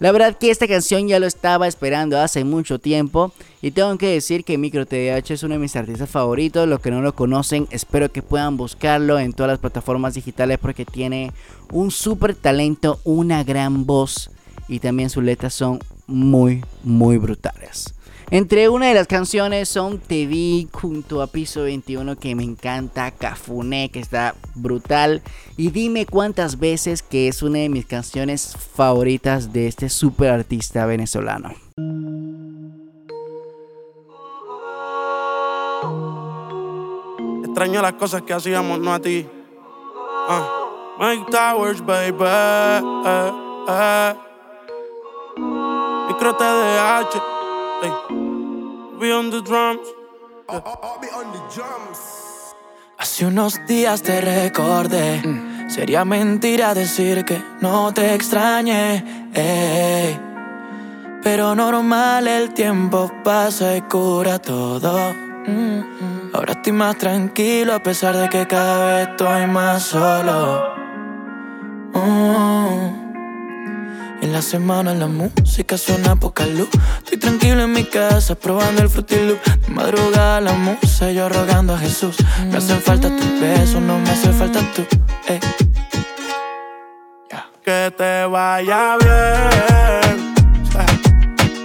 La 0.00 0.10
verdad 0.10 0.36
que 0.36 0.50
esta 0.50 0.66
canción 0.66 1.06
ya 1.06 1.20
lo 1.20 1.26
estaba 1.26 1.68
esperando 1.68 2.20
hace 2.20 2.42
mucho 2.42 2.80
tiempo 2.80 3.32
y 3.62 3.70
tengo 3.70 3.96
que 3.96 4.08
decir 4.08 4.44
que 4.44 4.58
Micro 4.58 4.86
TDH 4.86 5.30
es 5.30 5.44
uno 5.44 5.54
de 5.54 5.60
mis 5.60 5.76
artistas 5.76 6.10
favoritos. 6.10 6.66
Los 6.66 6.80
que 6.80 6.90
no 6.90 7.00
lo 7.00 7.14
conocen, 7.14 7.68
espero 7.70 8.10
que 8.10 8.22
puedan 8.22 8.56
buscarlo 8.56 9.20
en 9.20 9.32
todas 9.32 9.52
las 9.52 9.60
plataformas 9.60 10.14
digitales 10.14 10.58
porque 10.58 10.84
tiene 10.84 11.32
un 11.70 11.92
súper 11.92 12.34
talento, 12.34 12.98
una 13.04 13.44
gran 13.44 13.86
voz 13.86 14.32
y 14.66 14.80
también 14.80 15.10
sus 15.10 15.22
letras 15.22 15.54
son 15.54 15.78
muy, 16.08 16.64
muy 16.82 17.18
brutales. 17.18 17.94
Entre 18.32 18.70
una 18.70 18.86
de 18.86 18.94
las 18.94 19.08
canciones 19.08 19.68
son 19.68 19.98
Te 19.98 20.24
vi 20.24 20.66
junto 20.72 21.20
a 21.20 21.26
Piso 21.26 21.64
21 21.64 22.16
que 22.16 22.34
me 22.34 22.42
encanta, 22.42 23.10
Cafuné 23.10 23.90
que 23.90 24.00
está 24.00 24.34
brutal 24.54 25.20
y 25.58 25.68
dime 25.68 26.06
cuántas 26.06 26.58
veces 26.58 27.02
que 27.02 27.28
es 27.28 27.42
una 27.42 27.58
de 27.58 27.68
mis 27.68 27.84
canciones 27.84 28.56
favoritas 28.74 29.52
de 29.52 29.66
este 29.66 29.90
super 29.90 30.30
artista 30.30 30.86
venezolano. 30.86 31.50
Extraño 37.44 37.82
las 37.82 37.92
cosas 37.92 38.22
que 38.22 38.32
hacíamos, 38.32 38.78
no 38.78 38.94
a 38.94 38.98
ti. 38.98 39.26
Uh. 40.26 40.62
Mike 40.98 41.30
Towers, 41.30 41.84
baby. 41.84 42.24
Eh, 42.24 43.32
eh. 43.68 44.14
Micro 46.08 46.34
TDH. 46.34 47.22
Hey. 47.82 48.21
Hace 52.98 53.26
unos 53.26 53.66
días 53.66 54.00
te 54.02 54.20
recordé. 54.20 55.22
Sería 55.68 56.04
mentira 56.04 56.72
decir 56.72 57.24
que 57.24 57.42
no 57.60 57.92
te 57.92 58.14
extrañé. 58.14 59.04
Pero 61.22 61.54
normal, 61.54 62.28
el 62.28 62.54
tiempo 62.54 63.10
pasa 63.24 63.76
y 63.76 63.82
cura 63.82 64.38
todo. 64.38 65.14
Ahora 66.32 66.52
estoy 66.52 66.72
más 66.72 66.96
tranquilo 66.96 67.74
a 67.74 67.82
pesar 67.82 68.16
de 68.16 68.28
que 68.28 68.46
cada 68.46 68.96
vez 68.96 69.08
estoy 69.08 69.46
más 69.48 69.82
solo. 69.82 70.74
Mm. 71.94 73.01
En 74.22 74.32
la 74.32 74.40
semana 74.40 74.94
la 74.94 75.08
música 75.08 75.76
suena 75.76 76.14
poca 76.14 76.46
luz. 76.46 76.68
Estoy 76.98 77.18
tranquilo 77.18 77.64
en 77.64 77.72
mi 77.72 77.82
casa 77.82 78.36
probando 78.36 78.80
el 78.80 78.88
frutilup. 78.88 79.42
De 79.42 79.74
madrugada 79.74 80.40
la 80.40 80.52
musa 80.52 81.10
yo 81.10 81.28
rogando 81.28 81.74
a 81.74 81.78
Jesús. 81.78 82.16
Me 82.48 82.58
hacen 82.58 82.80
falta 82.80 83.08
tus 83.08 83.40
besos, 83.40 83.82
no 83.82 83.98
me 83.98 84.08
hace 84.08 84.32
falta 84.32 84.60
tú. 84.76 84.86
Eh. 85.26 85.40
Que 87.64 87.92
te 87.98 88.24
vaya 88.26 88.96
bien. 89.00 90.34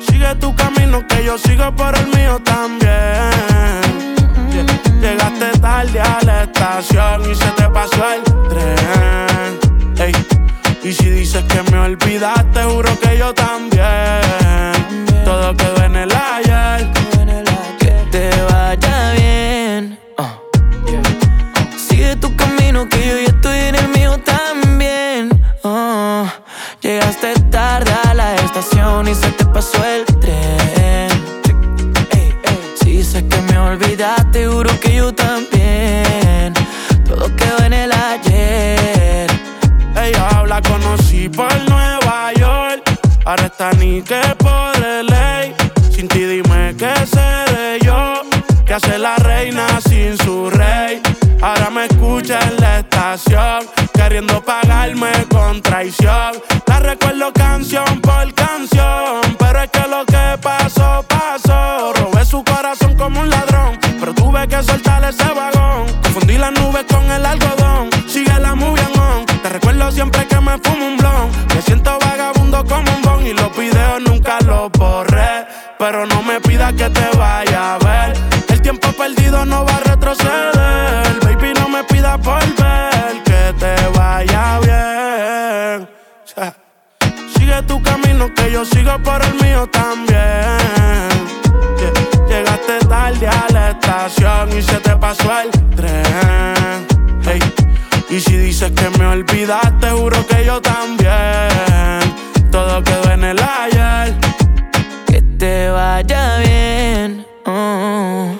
Sigue 0.07 0.33
tu 0.39 0.55
camino 0.55 1.05
que 1.07 1.23
yo 1.23 1.37
sigo 1.37 1.75
por 1.75 1.95
el 1.95 2.07
mío 2.07 2.41
también. 2.43 3.29
Llegaste 4.99 5.59
tarde 5.59 5.99
a 5.99 6.19
la 6.25 6.43
estación 6.45 7.21
y 7.31 7.35
se 7.35 7.49
te 7.51 7.69
pasó 7.69 8.03
el 8.13 8.23
tren. 8.49 10.36
Y 10.87 10.93
si 10.93 11.09
dices 11.09 11.43
que 11.43 11.61
me 11.69 11.79
olvidaste, 11.79 12.63
juro 12.63 12.97
que 13.01 13.17
yo 13.17 13.33
también. 13.33 14.21
Todo 15.25 15.53
quedó 15.57 15.83
en 15.83 15.97
el 15.97 16.09
ayer. 16.09 16.89
Que 17.77 17.91
te 18.09 18.29
vaya 18.43 19.11
bien. 19.11 19.99
Uh. 20.17 21.77
Sigue 21.77 22.15
tu 22.15 22.33
camino, 22.37 22.87
que 22.87 23.05
yo 23.05 23.17
ya 23.17 23.35
estoy 23.35 23.59
en 23.59 23.75
el 23.75 23.89
mío 23.89 24.17
también. 24.19 25.29
Uh. 25.65 26.25
Llegaste 26.79 27.33
tarde 27.51 27.91
a 28.05 28.13
la 28.13 28.35
estación 28.35 29.09
y 29.09 29.15
se 29.15 29.29
te 29.31 29.43
por 41.37 41.69
Nueva 41.69 42.33
York. 42.33 42.81
Ahora 43.23 43.45
está 43.45 43.71
ni 43.73 44.01
que 44.01 44.21
por 44.39 44.75
ley. 44.79 45.53
Sin 45.91 46.07
ti 46.07 46.25
dime 46.25 46.75
qué 46.75 46.93
seré 47.05 47.79
yo. 47.85 48.23
Que 48.65 48.73
hace 48.73 48.97
la 48.97 49.15
reina 49.17 49.67
sin 49.87 50.17
su 50.17 50.49
rey. 50.49 50.99
Ahora 51.39 51.69
me 51.69 51.85
escucha 51.85 52.39
en 52.41 52.57
la 52.59 52.79
estación. 52.79 53.67
Queriendo 53.93 54.41
pagarme 54.43 55.11
con 55.29 55.61
traición. 55.61 56.31
La 56.65 56.79
recuerdo 56.79 57.31
canción 57.33 58.01
por 58.01 58.33
canción. 58.33 59.21
Pero 59.37 59.61
es 59.61 59.69
que 59.69 59.87
lo 59.87 60.05
que 60.05 60.37
pasó, 60.41 61.05
pasó. 61.07 61.93
Robé 61.93 62.25
su 62.25 62.43
corazón 62.43 62.95
como 62.97 63.21
un 63.21 63.29
ladrón. 63.29 63.77
Pero 63.99 64.13
tuve 64.15 64.47
que 64.47 64.63
soltar 64.63 65.03
ese 65.03 65.27
vagón. 65.35 65.85
Confundí 66.01 66.37
las 66.39 66.51
nubes 66.53 66.85
con 66.89 67.05
el 67.11 67.23
algodón. 67.23 67.56
Siempre 69.97 70.27
que 70.27 70.39
me 70.39 70.55
fumo 70.59 70.85
un 70.89 70.97
blon. 70.97 71.31
Me 71.55 71.61
siento 71.63 71.97
vagabundo 71.99 72.63
como 72.65 72.87
un 72.97 73.01
bon. 73.01 73.25
Y 73.25 73.33
los 73.33 73.51
videos 73.57 73.99
nunca 74.07 74.37
los 74.45 74.71
borré. 74.73 75.47
Pero 75.79 76.05
no 76.05 76.21
me 76.21 76.39
pidas 76.39 76.71
que 76.73 76.87
te 76.87 77.07
vaya 77.17 77.73
a 77.73 77.77
ver. 77.79 78.13
El 78.47 78.61
tiempo 78.61 78.89
perdido 78.91 79.43
no 79.43 79.65
va 79.65 79.75
a 79.77 79.79
retroceder. 79.79 81.19
Baby, 81.23 81.51
no 81.59 81.67
me 81.67 81.83
pidas 81.83 82.19
volver. 82.19 83.23
Que 83.25 83.43
te 83.61 83.75
vaya 83.97 84.59
bien. 84.65 85.89
Sigue 87.35 87.59
tu 87.63 87.81
camino 87.81 88.31
que 88.35 88.51
yo 88.51 88.63
sigo 88.65 88.99
por 88.99 89.19
el 89.25 89.33
mío 89.41 89.65
también. 89.65 91.09
Llegaste 92.29 92.85
tarde 92.87 93.27
a 93.27 93.45
la 93.51 93.71
estación 93.71 94.57
y 94.59 94.61
se 94.61 94.77
te 94.79 94.95
pasó 94.95 95.27
el 95.41 95.49
tren. 95.75 96.86
Y 98.09 98.21
si 98.21 98.37
dices 98.37 98.71
que 98.71 98.89
me 98.97 99.05
olvidaste, 99.05 99.89
juro 99.89 100.25
que 100.27 100.45
yo 100.45 100.61
también. 100.61 101.09
Todo 102.49 102.81
quedó 102.81 103.11
en 103.11 103.23
el 103.25 103.37
ayer. 103.39 104.15
Que 105.05 105.21
te 105.37 105.69
vaya 105.69 106.37
bien. 106.37 107.25
uh. 107.45 108.37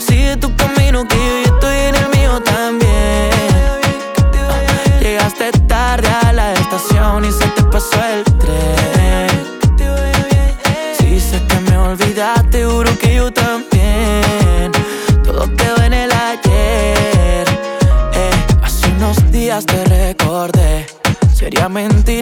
Sigue 0.00 0.36
tu 0.36 0.54
camino, 0.56 1.06
que 1.06 1.16
yo 1.16 1.54
estoy 1.54 1.76
en 1.76 1.94
el 1.94 2.08
mío 2.08 2.42
también. 2.42 3.30
Llegaste 5.00 5.52
tarde 5.68 6.08
a 6.08 6.32
la 6.32 6.52
estación 6.54 7.24
y 7.24 7.30
se 7.30 7.46
te 7.48 7.62
pasó 7.64 8.02
el 8.04 8.27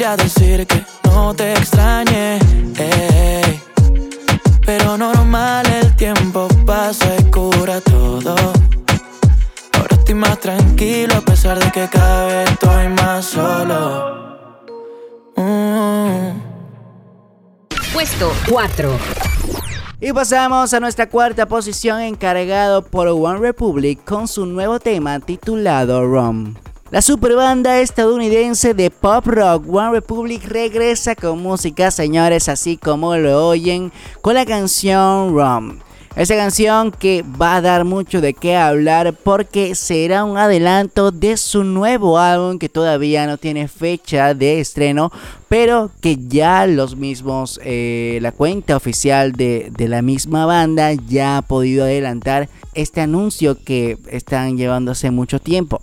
mentira 0.07 0.17
decir 0.17 0.67
que 0.67 0.85
no 1.05 1.35
te 1.35 1.53
extrañe. 1.53 2.39
Pero 4.65 4.97
normal, 4.97 5.67
el 5.83 5.97
tiempo 5.97 6.49
pasa 6.65 7.07
y 7.19 7.25
cura 7.31 7.81
todo. 7.81 8.35
Ahora 9.73 9.97
estoy 9.97 10.15
más 10.15 10.39
tranquilo 10.41 11.15
a 11.17 11.21
pesar 11.21 11.59
de 11.59 11.71
que 11.71 11.89
cada 11.89 12.27
vez 12.27 12.51
estoy 12.51 12.89
más 12.89 13.25
solo. 13.25 14.39
Mm. 15.37 16.41
Puesto 17.93 18.33
4. 18.51 18.99
Y 20.01 20.13
pasamos 20.13 20.75
a 20.75 20.81
nuestra 20.81 21.09
cuarta 21.09 21.47
posición 21.47 22.01
encargado 22.01 22.83
por 22.83 23.09
One 23.09 23.39
Republic 23.39 24.05
con 24.05 24.29
su 24.29 24.47
nuevo 24.47 24.79
tema 24.79 25.21
titulado 25.21 26.05
Rom. 26.07 26.55
La 26.93 27.03
superbanda 27.03 27.81
estadounidense 27.81 28.73
de 28.73 28.93
pop 28.93 29.27
rock 29.27 29.69
One 29.69 29.91
Republic 29.91 30.45
regresa 30.47 31.17
con 31.17 31.43
música, 31.43 31.91
señores, 31.91 32.49
así 32.49 32.77
como 32.77 33.17
lo 33.17 33.49
oyen, 33.49 33.91
con 34.23 34.35
la 34.35 34.47
canción 34.47 35.35
Rom. 35.35 35.81
Esa 36.15 36.37
canción 36.37 36.93
que 36.93 37.25
va 37.25 37.57
a 37.57 37.61
dar 37.61 37.85
mucho 37.85 38.21
de 38.21 38.35
qué 38.35 38.55
hablar 38.55 39.15
porque 39.15 39.75
será 39.75 40.23
un 40.23 40.39
adelanto 40.39 41.11
de 41.11 41.37
su 41.37 41.65
nuevo 41.65 42.21
álbum 42.21 42.61
que 42.61 42.69
todavía 42.69 43.27
no 43.27 43.37
tiene 43.37 43.67
fecha 43.67 44.33
de 44.33 44.61
estreno, 44.61 45.11
pero 45.49 45.91
que 46.01 46.17
ya 46.17 46.69
los 46.69 46.95
mismos, 46.95 47.59
eh, 47.65 48.21
la 48.23 48.31
cuenta 48.31 48.77
oficial 48.77 49.33
de, 49.33 49.73
de 49.77 49.89
la 49.89 50.03
misma 50.03 50.47
banda 50.47 50.93
ya 50.93 51.39
ha 51.39 51.43
podido 51.43 51.83
adelantar 51.83 52.49
este 52.75 53.01
anuncio 53.01 53.59
que 53.63 53.99
están 54.09 54.57
llevando 54.57 54.93
hace 54.93 55.11
mucho 55.11 55.41
tiempo. 55.41 55.83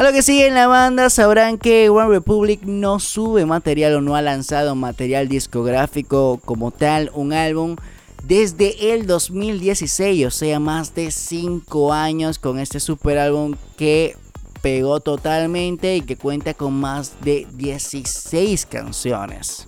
A 0.00 0.02
lo 0.02 0.12
que 0.12 0.22
sigue 0.22 0.46
en 0.46 0.54
la 0.54 0.66
banda 0.66 1.10
sabrán 1.10 1.58
que 1.58 1.90
One 1.90 2.08
Republic 2.08 2.62
no 2.62 3.00
sube 3.00 3.44
material 3.44 3.96
o 3.96 4.00
no 4.00 4.16
ha 4.16 4.22
lanzado 4.22 4.74
material 4.74 5.28
discográfico 5.28 6.40
como 6.42 6.70
tal, 6.70 7.10
un 7.12 7.34
álbum 7.34 7.76
desde 8.24 8.94
el 8.94 9.06
2016, 9.06 10.26
o 10.26 10.30
sea, 10.30 10.58
más 10.58 10.94
de 10.94 11.10
5 11.10 11.92
años 11.92 12.38
con 12.38 12.58
este 12.58 12.80
super 12.80 13.18
álbum 13.18 13.56
que 13.76 14.16
pegó 14.62 15.00
totalmente 15.00 15.96
y 15.96 16.00
que 16.00 16.16
cuenta 16.16 16.54
con 16.54 16.72
más 16.72 17.20
de 17.20 17.46
16 17.52 18.64
canciones. 18.64 19.66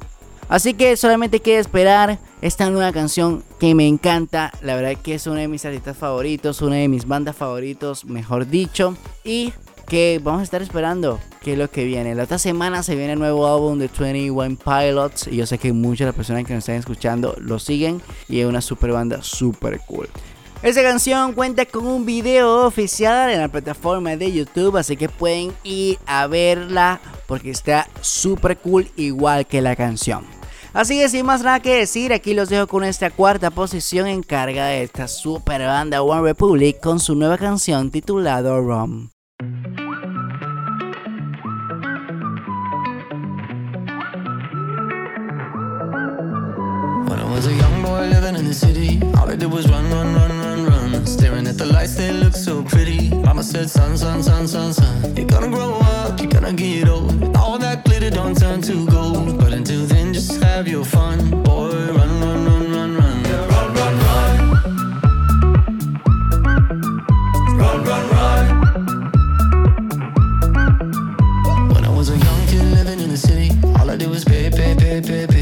Así 0.49 0.72
que 0.72 0.97
solamente 0.97 1.41
queda 1.41 1.61
esperar 1.61 2.18
esta 2.41 2.70
nueva 2.70 2.93
canción 2.93 3.45
que 3.61 3.74
me 3.74 3.87
encanta. 3.87 4.51
La 4.62 4.76
verdad 4.76 4.97
que 4.97 5.14
es 5.14 5.26
una 5.26 5.41
de 5.41 5.49
mis 5.49 5.66
artistas 5.66 5.99
favoritos, 5.99 6.62
una 6.62 6.76
de 6.76 6.89
mis 6.89 7.07
bandas 7.07 7.37
favoritos, 7.37 8.07
mejor 8.07 8.47
dicho. 8.47 8.97
Y 9.24 9.53
que 9.93 10.22
vamos 10.24 10.40
a 10.40 10.45
estar 10.45 10.62
esperando 10.62 11.20
qué 11.43 11.53
es 11.53 11.59
lo 11.59 11.70
que 11.70 11.84
viene. 11.84 12.14
La 12.14 12.22
otra 12.22 12.38
semana 12.38 12.82
se 12.82 12.97
viene 12.97 13.12
el 13.12 13.18
nuevo 13.18 13.47
álbum 13.47 13.78
de 13.78 13.90
21 13.95 14.57
Pilots 14.57 15.26
y 15.26 15.36
yo 15.36 15.45
sé 15.45 15.59
que 15.59 15.74
muchas 15.74 15.99
de 15.99 16.07
las 16.07 16.14
personas 16.14 16.47
que 16.47 16.55
nos 16.55 16.62
están 16.62 16.76
escuchando 16.76 17.36
lo 17.38 17.59
siguen 17.59 18.01
y 18.26 18.40
es 18.40 18.47
una 18.47 18.62
super 18.62 18.90
banda 18.90 19.22
super 19.22 19.78
cool. 19.80 20.09
Esta 20.62 20.82
canción 20.82 21.34
cuenta 21.34 21.66
con 21.66 21.86
un 21.86 22.07
video 22.07 22.64
oficial 22.64 23.30
en 23.32 23.40
la 23.40 23.49
plataforma 23.49 24.16
de 24.16 24.32
YouTube, 24.32 24.78
así 24.78 24.97
que 24.97 25.11
pueden 25.11 25.53
ir 25.62 25.99
a 26.07 26.26
verla 26.26 26.99
porque 27.26 27.51
está 27.51 27.86
super 28.01 28.57
cool 28.57 28.90
igual 28.97 29.47
que 29.47 29.61
la 29.61 29.76
canción. 29.76 30.24
Así 30.72 30.99
que 30.99 31.11
sin 31.11 31.26
más 31.26 31.43
nada 31.43 31.61
que 31.61 31.76
decir, 31.76 32.14
aquí 32.14 32.32
los 32.32 32.49
dejo 32.49 32.66
con 32.66 32.82
esta 32.82 33.11
cuarta 33.11 33.51
posición 33.51 34.07
encargada 34.07 34.68
de 34.68 34.84
esta 34.84 35.07
super 35.07 35.61
banda 35.66 36.01
One 36.01 36.22
Republic 36.22 36.80
con 36.80 36.99
su 36.99 37.14
nueva 37.14 37.36
canción 37.36 37.90
titulada 37.90 38.57
Rom. 38.57 39.11
In 48.43 48.49
the 48.49 48.55
city. 48.55 49.01
All 49.18 49.30
I 49.30 49.36
did 49.36 49.51
was 49.53 49.68
run, 49.70 49.88
run, 49.90 50.14
run, 50.14 50.30
run, 50.43 50.66
run. 50.66 51.07
Staring 51.07 51.47
at 51.47 51.59
the 51.59 51.66
lights, 51.66 51.95
they 51.95 52.12
look 52.12 52.34
so 52.34 52.62
pretty. 52.64 53.11
Mama 53.11 53.43
said, 53.45 53.70
son, 53.70 53.97
son, 53.97 54.22
son, 54.22 54.49
son, 54.49 54.72
son. 54.72 55.16
You're 55.16 55.28
gonna 55.28 55.49
grow 55.49 55.74
up, 55.74 56.20
you're 56.20 56.30
gonna 56.30 56.53
get 56.53 56.88
old. 56.88 57.36
All 57.36 57.59
that 57.59 57.84
glitter 57.84 58.11
don't 58.11 58.36
turn 58.36 58.61
to 58.62 58.86
gold. 58.86 59.38
But 59.38 59.53
until 59.53 59.84
then, 59.86 60.12
just 60.12 60.43
have 60.43 60.66
your 60.66 60.84
fun. 60.84 61.18
Boy, 61.43 61.70
run, 61.99 62.12
run, 62.22 62.45
run, 62.49 62.64
run, 62.74 62.90
run. 63.01 63.22
Run, 63.53 63.68
run, 63.78 63.95
run. 64.07 64.36
Run, 67.61 67.78
run, 67.88 68.05
run. 68.16 68.45
When 71.72 71.84
I 71.84 71.93
was 71.99 72.09
a 72.11 72.16
young 72.26 72.47
kid 72.51 72.64
living 72.78 73.01
in 73.01 73.09
the 73.11 73.20
city, 73.28 73.51
all 73.78 73.88
I 73.88 73.97
did 73.97 74.11
was 74.11 74.24
pay, 74.24 74.51
pay, 74.51 74.74
pay, 74.74 75.01
pay, 75.01 75.26
pay. 75.26 75.41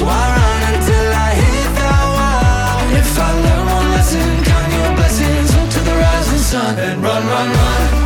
And 0.00 0.26
run, 0.36 0.62
until 0.72 1.08
I 1.26 1.30
hit 1.42 1.70
that 1.80 2.04
wall. 2.14 2.78
If 3.00 3.18
I 3.18 3.30
learn 3.44 3.64
one 3.66 3.88
lesson, 3.94 4.44
count 4.44 4.72
your 4.78 4.90
blessings 4.96 5.50
up 5.58 5.68
to 5.74 5.80
the 5.80 5.94
rising 6.02 6.44
sun. 6.50 6.78
And 6.78 7.02
run, 7.02 7.26
run. 7.26 7.48
Run, 7.48 7.97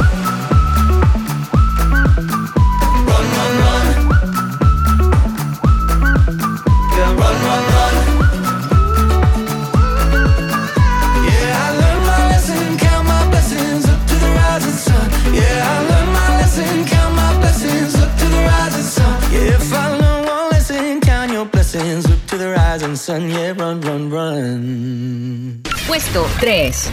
Puesto 26.12 26.30
3. 26.40 26.90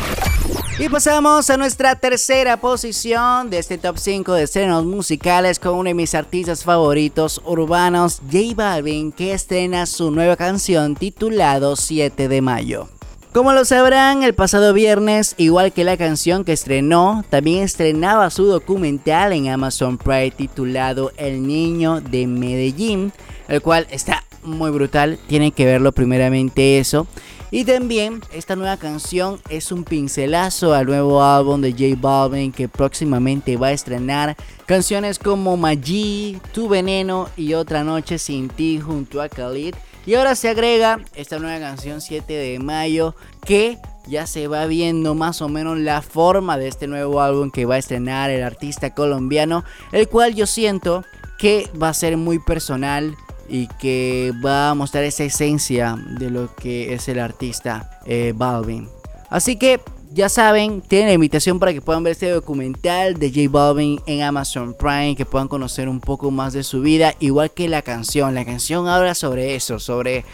Y 0.79 0.87
pasamos 0.87 1.49
a 1.49 1.57
nuestra 1.57 1.95
tercera 1.95 2.55
posición 2.57 3.49
de 3.49 3.57
este 3.57 3.77
top 3.77 3.97
5 3.97 4.33
de 4.33 4.43
estrenos 4.43 4.85
musicales 4.85 5.59
con 5.59 5.73
uno 5.73 5.89
de 5.89 5.93
mis 5.93 6.15
artistas 6.15 6.63
favoritos 6.63 7.41
urbanos, 7.43 8.21
J 8.31 8.55
Balvin, 8.55 9.11
que 9.11 9.33
estrena 9.33 9.85
su 9.87 10.11
nueva 10.11 10.37
canción 10.37 10.95
titulado 10.95 11.75
7 11.75 12.29
de 12.29 12.41
mayo. 12.41 12.87
Como 13.33 13.51
lo 13.51 13.65
sabrán, 13.65 14.23
el 14.23 14.35
pasado 14.35 14.73
viernes, 14.73 15.35
igual 15.37 15.73
que 15.73 15.83
la 15.83 15.97
canción 15.97 16.45
que 16.45 16.53
estrenó, 16.53 17.25
también 17.29 17.63
estrenaba 17.63 18.29
su 18.29 18.45
documental 18.45 19.33
en 19.33 19.49
Amazon 19.49 19.97
Prime 19.97 20.31
titulado 20.31 21.11
El 21.17 21.45
Niño 21.45 21.99
de 21.99 22.25
Medellín, 22.25 23.11
el 23.49 23.61
cual 23.61 23.85
está 23.91 24.23
muy 24.43 24.71
brutal, 24.71 25.19
tienen 25.27 25.51
que 25.51 25.65
verlo 25.65 25.91
primeramente 25.91 26.79
eso. 26.79 27.05
Y 27.51 27.65
también 27.65 28.21
esta 28.31 28.55
nueva 28.55 28.77
canción 28.77 29.39
es 29.49 29.71
un 29.71 29.83
pincelazo 29.83 30.73
al 30.73 30.85
nuevo 30.85 31.23
álbum 31.23 31.61
de 31.61 31.71
J 31.71 31.99
Balvin 31.99 32.51
que 32.51 32.69
próximamente 32.69 33.57
va 33.57 33.67
a 33.67 33.71
estrenar 33.71 34.35
canciones 34.67 35.17
como 35.17 35.57
Maggi, 35.57 36.39
Tu 36.53 36.69
Veneno 36.69 37.27
y 37.35 37.55
Otra 37.55 37.83
Noche 37.83 38.19
Sin 38.19 38.49
Ti 38.49 38.79
junto 38.79 39.19
a 39.19 39.29
Khalid. 39.29 39.73
Y 40.05 40.13
ahora 40.13 40.35
se 40.35 40.49
agrega 40.49 40.99
esta 41.15 41.39
nueva 41.39 41.59
canción 41.59 42.01
7 42.01 42.31
de 42.31 42.59
mayo 42.59 43.15
que 43.45 43.79
ya 44.07 44.27
se 44.27 44.47
va 44.47 44.65
viendo 44.65 45.15
más 45.15 45.41
o 45.41 45.49
menos 45.49 45.77
la 45.77 46.01
forma 46.01 46.57
de 46.57 46.67
este 46.67 46.87
nuevo 46.87 47.21
álbum 47.21 47.49
que 47.51 47.65
va 47.65 47.75
a 47.75 47.79
estrenar 47.79 48.29
el 48.29 48.43
artista 48.43 48.93
colombiano, 48.93 49.63
el 49.91 50.07
cual 50.07 50.35
yo 50.35 50.45
siento 50.45 51.03
que 51.37 51.69
va 51.81 51.89
a 51.89 51.93
ser 51.93 52.17
muy 52.17 52.37
personal, 52.39 53.15
y 53.49 53.67
que 53.67 54.31
va 54.45 54.69
a 54.69 54.75
mostrar 54.75 55.03
esa 55.03 55.23
esencia 55.23 55.97
de 56.19 56.29
lo 56.29 56.53
que 56.55 56.93
es 56.93 57.07
el 57.07 57.19
artista 57.19 57.99
eh, 58.05 58.33
Balvin. 58.35 58.87
Así 59.29 59.57
que 59.57 59.81
ya 60.11 60.27
saben, 60.27 60.81
tienen 60.81 61.07
la 61.09 61.13
invitación 61.13 61.59
para 61.59 61.71
que 61.71 61.81
puedan 61.81 62.03
ver 62.03 62.11
este 62.11 62.31
documental 62.31 63.19
de 63.19 63.29
J 63.29 63.41
Balvin 63.49 64.01
en 64.07 64.23
Amazon 64.23 64.73
Prime, 64.73 65.15
que 65.15 65.25
puedan 65.25 65.47
conocer 65.47 65.87
un 65.87 65.99
poco 65.99 66.31
más 66.31 66.53
de 66.53 66.63
su 66.63 66.81
vida, 66.81 67.13
igual 67.19 67.51
que 67.51 67.69
la 67.69 67.83
canción. 67.83 68.33
La 68.33 68.43
canción 68.43 68.87
habla 68.87 69.13
sobre 69.13 69.55
eso, 69.55 69.79
sobre 69.79 70.25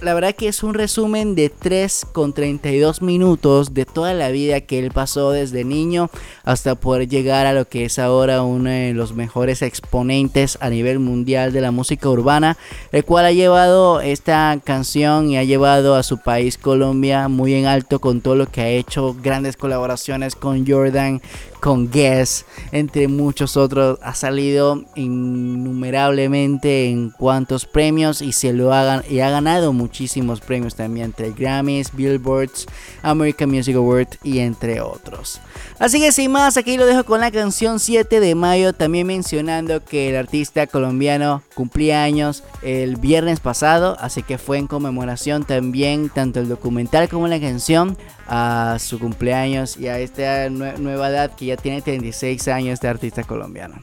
la 0.00 0.14
verdad 0.14 0.34
que 0.34 0.48
es 0.48 0.62
un 0.62 0.74
resumen 0.74 1.34
de 1.34 1.48
3 1.48 2.06
con 2.12 2.32
32 2.32 3.02
minutos 3.02 3.74
de 3.74 3.84
toda 3.84 4.14
la 4.14 4.30
vida 4.30 4.60
que 4.60 4.78
él 4.78 4.90
pasó 4.90 5.32
desde 5.32 5.64
niño 5.64 6.10
hasta 6.44 6.74
poder 6.74 7.08
llegar 7.08 7.46
a 7.46 7.52
lo 7.52 7.68
que 7.68 7.84
es 7.84 7.98
ahora 7.98 8.42
uno 8.42 8.70
de 8.70 8.94
los 8.94 9.12
mejores 9.14 9.62
exponentes 9.62 10.58
a 10.60 10.70
nivel 10.70 10.98
mundial 10.98 11.52
de 11.52 11.60
la 11.60 11.70
música 11.70 12.08
urbana, 12.08 12.56
el 12.92 13.04
cual 13.04 13.26
ha 13.26 13.32
llevado 13.32 14.00
esta 14.00 14.58
canción 14.62 15.30
y 15.30 15.36
ha 15.36 15.44
llevado 15.44 15.94
a 15.94 16.02
su 16.02 16.18
país 16.18 16.58
Colombia 16.58 17.28
muy 17.28 17.54
en 17.54 17.66
alto 17.66 18.00
con 18.00 18.20
todo 18.20 18.36
lo 18.36 18.46
que 18.46 18.60
ha 18.60 18.68
hecho 18.68 18.99
grandes 19.22 19.56
colaboraciones 19.56 20.36
con 20.36 20.66
Jordan, 20.66 21.20
con 21.60 21.90
Guess, 21.90 22.46
entre 22.72 23.08
muchos 23.08 23.56
otros. 23.56 23.98
Ha 24.02 24.14
salido 24.14 24.84
innumerablemente 24.94 26.88
en 26.88 27.10
cuantos 27.10 27.66
premios 27.66 28.22
y 28.22 28.32
se 28.32 28.52
lo 28.52 28.72
hagan 28.72 29.02
y 29.08 29.20
ha 29.20 29.30
ganado 29.30 29.72
muchísimos 29.72 30.40
premios 30.40 30.74
también 30.74 31.06
entre 31.06 31.32
Grammys, 31.32 31.94
Billboards, 31.94 32.66
American 33.02 33.50
Music 33.50 33.76
Awards 33.76 34.18
y 34.22 34.38
entre 34.40 34.80
otros. 34.80 35.40
Así 35.78 36.00
que 36.00 36.12
sin 36.12 36.32
más, 36.32 36.56
aquí 36.56 36.76
lo 36.76 36.86
dejo 36.86 37.04
con 37.04 37.20
la 37.20 37.30
canción 37.30 37.80
7 37.80 38.20
de 38.20 38.34
mayo, 38.34 38.72
también 38.72 39.06
mencionando 39.06 39.84
que 39.84 40.10
el 40.10 40.16
artista 40.16 40.66
colombiano 40.66 41.42
cumplía 41.54 42.02
años 42.02 42.44
el 42.62 42.96
viernes 42.96 43.40
pasado, 43.40 43.96
así 44.00 44.22
que 44.22 44.38
fue 44.38 44.58
en 44.58 44.66
conmemoración 44.66 45.44
también 45.44 46.10
tanto 46.10 46.40
el 46.40 46.48
documental 46.48 47.08
como 47.08 47.28
la 47.28 47.40
canción 47.40 47.96
a 48.28 48.76
su 48.78 48.98
cumpleaños 48.98 49.76
y 49.76 49.88
a 49.88 49.98
esta 49.98 50.48
nueva 50.50 51.08
edad 51.08 51.34
que 51.34 51.46
ya 51.50 51.56
tiene 51.56 51.82
36 51.82 52.46
años 52.46 52.80
de 52.80 52.88
artista 52.88 53.24
colombiano. 53.24 53.82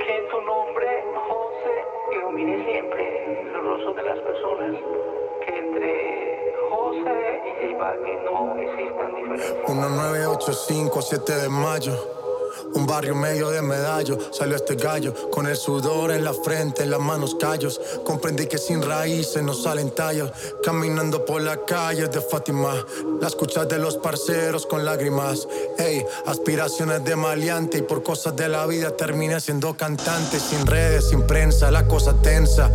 Que 0.00 0.28
tu 0.30 0.40
nombre, 0.40 1.04
José, 1.28 1.74
ilumine 2.16 2.64
siempre 2.64 3.50
los 3.52 3.64
rostros 3.64 3.96
de 3.96 4.02
las 4.02 4.18
personas. 4.20 4.76
Que 5.44 5.58
entre 5.58 6.54
José 6.70 7.42
y 7.68 7.74
Balvin 7.74 8.24
no 8.24 8.56
existan 8.56 9.14
diferencias. 9.14 9.68
1985, 9.68 11.02
7 11.02 11.32
de 11.34 11.48
mayo. 11.50 12.17
Un 12.74 12.86
barrio 12.86 13.14
medio 13.14 13.50
de 13.50 13.62
medallo, 13.62 14.18
salió 14.32 14.56
este 14.56 14.74
gallo, 14.74 15.14
con 15.30 15.46
el 15.46 15.56
sudor 15.56 16.10
en 16.10 16.24
la 16.24 16.32
frente, 16.32 16.82
en 16.82 16.90
las 16.90 17.00
manos 17.00 17.34
callos. 17.34 17.80
Comprendí 18.04 18.46
que 18.46 18.58
sin 18.58 18.82
raíces 18.82 19.42
no 19.42 19.54
salen 19.54 19.90
tallos, 19.90 20.30
caminando 20.62 21.24
por 21.24 21.42
la 21.42 21.64
calle 21.64 22.08
de 22.08 22.20
Fátima. 22.20 22.74
Las 23.20 23.32
escuchas 23.32 23.68
de 23.68 23.78
los 23.78 23.96
parceros 23.96 24.66
con 24.66 24.84
lágrimas. 24.84 25.48
Ey, 25.78 26.04
aspiraciones 26.26 27.04
de 27.04 27.16
maleante 27.16 27.78
y 27.78 27.82
por 27.82 28.02
cosas 28.02 28.36
de 28.36 28.48
la 28.48 28.66
vida 28.66 28.96
terminé 28.96 29.40
siendo 29.40 29.74
cantante. 29.74 30.38
Sin 30.38 30.66
redes, 30.66 31.08
sin 31.08 31.22
prensa, 31.22 31.70
la 31.70 31.86
cosa 31.86 32.14
tensa. 32.22 32.70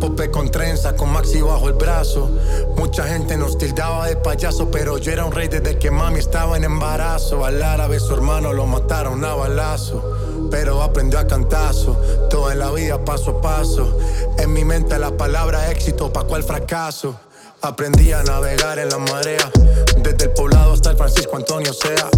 Pope 0.00 0.30
con 0.30 0.50
trenza, 0.50 0.94
con 0.96 1.10
Maxi 1.12 1.40
bajo 1.40 1.68
el 1.68 1.74
brazo. 1.74 2.30
Mucha 2.76 3.04
gente 3.04 3.36
nos 3.36 3.58
tildaba 3.58 4.06
de 4.06 4.16
payaso, 4.16 4.70
pero 4.70 4.98
yo 4.98 5.12
era 5.12 5.24
un 5.24 5.32
rey 5.32 5.48
desde 5.48 5.78
que 5.78 5.90
mami 5.90 6.20
estaba 6.20 6.56
en 6.56 6.64
embarazo. 6.64 7.44
Al 7.44 7.62
árabe 7.62 8.00
su 8.00 8.12
hermano 8.14 8.52
lo 8.52 8.66
mataron 8.66 9.24
balazo, 9.34 10.48
pero 10.50 10.82
aprendió 10.82 11.18
a 11.18 11.26
cantazo. 11.26 11.96
Todo 12.30 12.50
en 12.50 12.58
la 12.58 12.70
vida 12.70 13.04
paso 13.04 13.30
a 13.32 13.40
paso. 13.40 13.98
En 14.38 14.52
mi 14.52 14.64
mente 14.64 14.98
la 14.98 15.16
palabra 15.16 15.70
éxito, 15.70 16.12
pa' 16.12 16.24
cual 16.24 16.42
fracaso. 16.42 17.14
Aprendí 17.62 18.12
a 18.12 18.22
navegar 18.22 18.78
en 18.78 18.90
la 18.90 18.98
marea, 18.98 19.50
desde 19.96 20.24
el 20.24 20.30
poblado 20.32 20.72
hasta 20.72 20.90
el 20.90 20.96
Francisco 20.96 21.36
Antonio 21.36 21.72
Sea. 21.72 22.08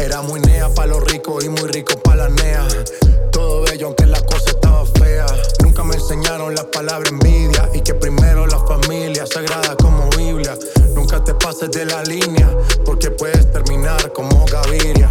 Era 0.00 0.22
muy 0.22 0.40
nea 0.40 0.68
pa' 0.74 0.86
los 0.86 1.04
ricos 1.04 1.44
y 1.44 1.48
muy 1.48 1.68
rico 1.68 1.94
pa' 2.02 2.16
la 2.16 2.28
nea. 2.28 2.66
Todo 3.30 3.62
bello 3.62 3.86
aunque 3.86 4.06
la 4.06 4.20
cosa 4.20 4.50
estaba 4.50 4.84
fea. 4.86 5.26
Nunca 5.62 5.84
me 5.84 5.94
enseñaron 5.94 6.54
la 6.54 6.68
palabra 6.70 7.08
envidia 7.08 7.70
y 7.74 7.80
que 7.80 7.94
primero 7.94 8.46
la 8.46 8.58
familia, 8.66 9.24
sagrada 9.26 9.76
como 9.76 10.08
Biblia. 10.10 10.58
Nunca 10.94 11.22
te 11.22 11.34
pases 11.34 11.70
de 11.70 11.84
la 11.84 12.02
línea, 12.02 12.48
porque 12.84 13.10
puedes 13.10 13.52
terminar 13.52 14.12
como 14.12 14.44
Gaviria. 14.46 15.08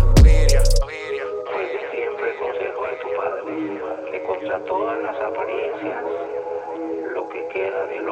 Todas 4.66 5.01
las 5.01 5.20
apariencias, 5.22 6.03
lo 7.14 7.28
que 7.30 7.47
queda 7.47 7.86
del 7.88 8.10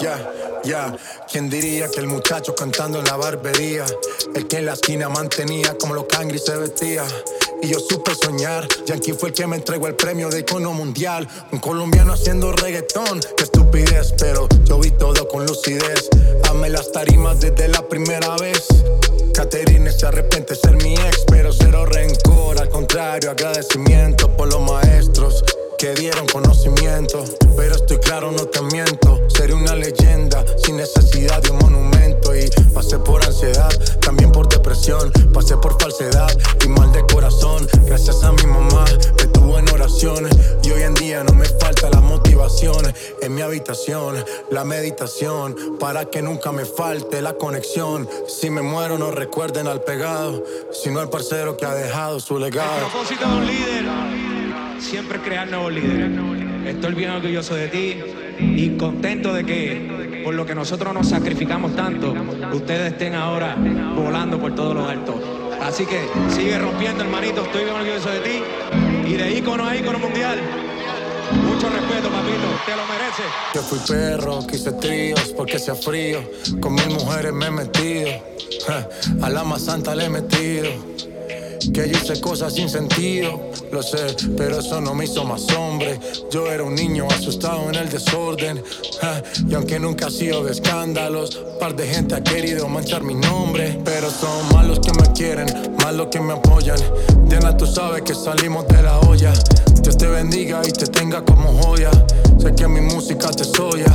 Ya, 0.00 0.32
ya, 0.64 0.96
¿quién 1.30 1.48
diría 1.48 1.88
que 1.88 2.00
el 2.00 2.06
muchacho 2.06 2.54
cantando 2.54 2.98
en 2.98 3.04
la 3.04 3.16
barbería, 3.16 3.84
el 4.34 4.48
que 4.48 4.58
en 4.58 4.66
la 4.66 4.72
esquina 4.72 5.08
mantenía 5.08 5.76
como 5.78 5.94
los 5.94 6.04
cangris 6.04 6.44
se 6.44 6.56
vestía? 6.56 7.04
Y 7.62 7.68
yo 7.68 7.78
supe 7.78 8.14
soñar, 8.14 8.66
Yankee 8.86 9.12
fue 9.12 9.30
el 9.30 9.34
que 9.34 9.46
me 9.46 9.56
entregó 9.56 9.86
el 9.86 9.94
premio 9.94 10.28
de 10.28 10.40
icono 10.40 10.72
mundial. 10.72 11.26
Un 11.52 11.60
colombiano 11.60 12.12
haciendo 12.12 12.52
reggaetón, 12.52 13.20
qué 13.36 13.44
estupidez, 13.44 14.14
pero 14.18 14.48
yo 14.64 14.78
vi 14.78 14.90
todo 14.90 15.26
con 15.28 15.46
lucidez. 15.46 16.10
Amé 16.50 16.68
las 16.68 16.92
tarimas 16.92 17.40
desde 17.40 17.68
la 17.68 17.86
primera 17.88 18.36
vez. 18.36 18.66
Caterine 19.32 19.90
se 19.90 20.06
arrepiente 20.06 20.54
de 20.54 20.60
ser 20.60 20.76
mi 20.82 20.94
ex, 20.94 21.24
pero 21.28 21.52
cero 21.52 21.86
rencor, 21.86 22.60
al 22.60 22.68
contrario, 22.68 23.30
agradecimiento 23.30 24.36
por 24.36 24.52
los 24.52 24.60
maestros 24.60 25.42
que 25.78 25.94
dieron 25.94 26.26
conocimiento. 26.28 27.24
Pero 27.56 27.74
estoy 27.74 27.98
claro, 27.98 28.32
no 28.32 28.44
te 28.46 28.60
miento, 28.62 29.20
seré 29.28 29.54
una 29.54 29.74
leyenda 29.74 30.44
sin 30.64 30.76
necesidad 30.76 31.42
de 31.42 31.50
un 31.50 31.58
monumento. 31.58 32.34
Y 32.34 32.48
pasé 32.72 32.98
por 32.98 33.24
ansiedad, 33.24 33.70
también 34.00 34.32
por 34.32 34.48
depresión, 34.48 35.12
pasé 35.32 35.56
por 35.56 35.80
falsedad 35.80 36.30
y 36.64 36.68
mal 36.68 36.92
de 36.92 37.04
corazón. 37.06 37.66
Gracias 37.84 38.22
a 38.24 38.32
mi 38.32 38.44
mamá, 38.46 38.84
me 39.18 39.26
tuvo 39.26 39.58
en 39.58 39.68
oraciones 39.70 40.34
y 40.62 40.70
hoy 40.70 40.82
en 40.82 40.94
día 40.94 41.22
no 41.24 41.32
me 41.34 41.46
falta 41.46 41.90
la 41.90 42.00
motivación. 42.00 42.92
En 43.20 43.34
mi 43.34 43.42
habitación, 43.42 44.24
la 44.50 44.64
meditación, 44.64 45.56
para 45.78 46.06
que 46.06 46.22
nunca 46.22 46.52
me 46.52 46.64
falte 46.64 47.22
la 47.22 47.34
conexión. 47.34 48.08
Si 48.26 48.50
me 48.50 48.62
muero, 48.62 48.98
no 48.98 49.10
recuerden 49.10 49.66
al 49.66 49.82
pegado, 49.82 50.42
sino 50.72 51.00
al 51.00 51.08
parcero 51.08 51.56
que 51.56 51.66
ha 51.66 51.74
dejado 51.74 52.20
su 52.20 52.38
legado. 52.38 52.88
Propósito 52.90 53.26
de 53.28 53.34
un 53.34 53.46
líder, 53.46 53.84
siempre 54.78 55.18
crear 55.20 55.48
nuevos 55.48 55.72
líderes. 55.72 56.10
Estoy 56.66 56.94
bien 56.94 57.10
orgulloso 57.10 57.54
de 57.54 57.68
ti 57.68 57.96
y 58.40 58.70
contento 58.76 59.32
de 59.32 59.44
que 59.44 60.22
por 60.24 60.34
lo 60.34 60.46
que 60.46 60.54
nosotros 60.54 60.94
nos 60.94 61.08
sacrificamos 61.08 61.76
tanto, 61.76 62.14
ustedes 62.52 62.92
estén 62.92 63.14
ahora 63.14 63.56
volando 63.94 64.38
por 64.38 64.54
todos 64.54 64.74
los 64.74 64.88
altos. 64.88 65.16
Así 65.62 65.86
que 65.86 66.00
sigue 66.28 66.58
rompiendo, 66.58 67.04
hermanito. 67.04 67.42
Estoy 67.42 67.64
bien 67.64 67.76
orgulloso 67.76 68.10
de 68.10 68.20
ti 68.20 68.42
y 69.06 69.12
de 69.14 69.38
ícono 69.38 69.66
a 69.66 69.76
ícono 69.76 69.98
mundial. 69.98 70.38
Mucho 71.42 71.68
respeto, 71.68 72.08
papito. 72.08 72.48
Te 72.66 72.76
lo 72.76 72.86
mereces. 72.86 73.26
Yo 73.54 73.62
fui 73.62 73.78
perro, 73.86 74.46
quise 74.46 74.72
tríos 74.72 75.34
porque 75.36 75.56
hacía 75.56 75.74
frío. 75.74 76.20
Con 76.60 76.74
mil 76.74 76.88
mujeres 76.90 77.32
me 77.32 77.46
he 77.46 77.50
metido. 77.50 78.10
A 79.22 79.30
la 79.30 79.44
más 79.44 79.62
santa 79.62 79.94
le 79.94 80.06
he 80.06 80.10
metido. 80.10 80.68
Que 81.72 81.88
yo 81.88 81.98
hice 81.98 82.20
cosas 82.20 82.54
sin 82.54 82.68
sentido, 82.68 83.40
lo 83.72 83.82
sé, 83.82 84.14
pero 84.36 84.58
eso 84.58 84.80
no 84.80 84.94
me 84.94 85.04
hizo 85.04 85.24
más 85.24 85.46
hombre. 85.52 85.98
Yo 86.30 86.50
era 86.50 86.62
un 86.62 86.74
niño 86.74 87.06
asustado 87.10 87.68
en 87.68 87.76
el 87.76 87.88
desorden, 87.88 88.62
y 89.48 89.54
aunque 89.54 89.78
nunca 89.78 90.08
he 90.08 90.10
sido 90.10 90.44
de 90.44 90.52
escándalos, 90.52 91.40
par 91.58 91.74
de 91.74 91.86
gente 91.86 92.14
ha 92.14 92.22
querido 92.22 92.68
manchar 92.68 93.02
mi 93.02 93.14
nombre, 93.14 93.80
pero 93.84 94.10
son 94.10 94.52
malos 94.52 94.80
que 94.80 94.92
me 94.92 95.12
quieren, 95.12 95.46
malos 95.82 96.08
que 96.10 96.20
me 96.20 96.34
apoyan. 96.34 96.78
Diana, 97.28 97.56
tú 97.56 97.66
sabes 97.66 98.02
que 98.02 98.14
salimos 98.14 98.66
de 98.68 98.82
la 98.82 98.98
olla. 99.00 99.32
Dios 99.82 99.96
te 99.96 100.06
bendiga 100.06 100.62
y 100.66 100.72
te 100.72 100.86
tenga 100.86 101.24
como 101.24 101.52
joya. 101.62 101.90
Sé 102.38 102.54
que 102.54 102.66
mi 102.68 102.80
música 102.80 103.30
te 103.30 103.44
soya. 103.44 103.92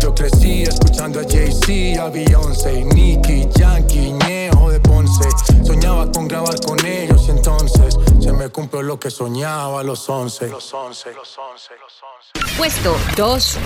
Yo 0.00 0.14
crecí 0.14 0.62
escuchando 0.62 1.20
a 1.20 1.22
Jay-Z, 1.24 2.02
a 2.02 2.08
Beyoncé, 2.08 2.84
Nicky, 2.84 3.48
Yankee, 3.56 4.12
Ñejo 4.12 4.70
de 5.18 5.24
Ponce. 5.28 5.64
Soñaba 5.64 6.10
con 6.12 6.28
grabar 6.28 6.60
con 6.66 6.84
ellos 6.84 7.24
y 7.28 7.30
entonces 7.30 7.96
se 8.20 8.32
me 8.32 8.48
cumplió 8.48 8.82
lo 8.82 8.98
que 8.98 9.10
soñaba 9.10 9.80
a 9.80 9.82
los 9.82 10.08
11. 10.08 10.48
Los 10.48 10.72
11, 10.72 11.14
los 11.14 11.38
11, 11.38 11.70
los 11.80 12.42
11. 12.42 12.56
Puesto 12.56 12.96
2. 13.16 13.58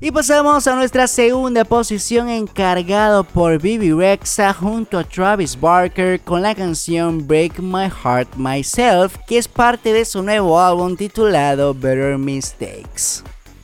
Y 0.00 0.10
pasamos 0.10 0.66
a 0.66 0.74
nuestra 0.74 1.06
segunda 1.06 1.64
posición 1.64 2.28
encargado 2.28 3.22
por 3.22 3.60
Bibi 3.60 3.92
Rexa 3.92 4.52
junto 4.52 4.98
a 4.98 5.04
Travis 5.04 5.58
Barker 5.60 6.20
con 6.20 6.42
la 6.42 6.56
canción 6.56 7.24
Break 7.24 7.60
My 7.60 7.88
Heart 7.88 8.34
Myself, 8.36 9.16
que 9.28 9.38
es 9.38 9.46
parte 9.46 9.92
de 9.92 10.04
su 10.04 10.22
nuevo 10.22 10.60
álbum 10.60 10.96
titulado 10.96 11.72
Better 11.72 12.18
Mistakes. 12.18 13.22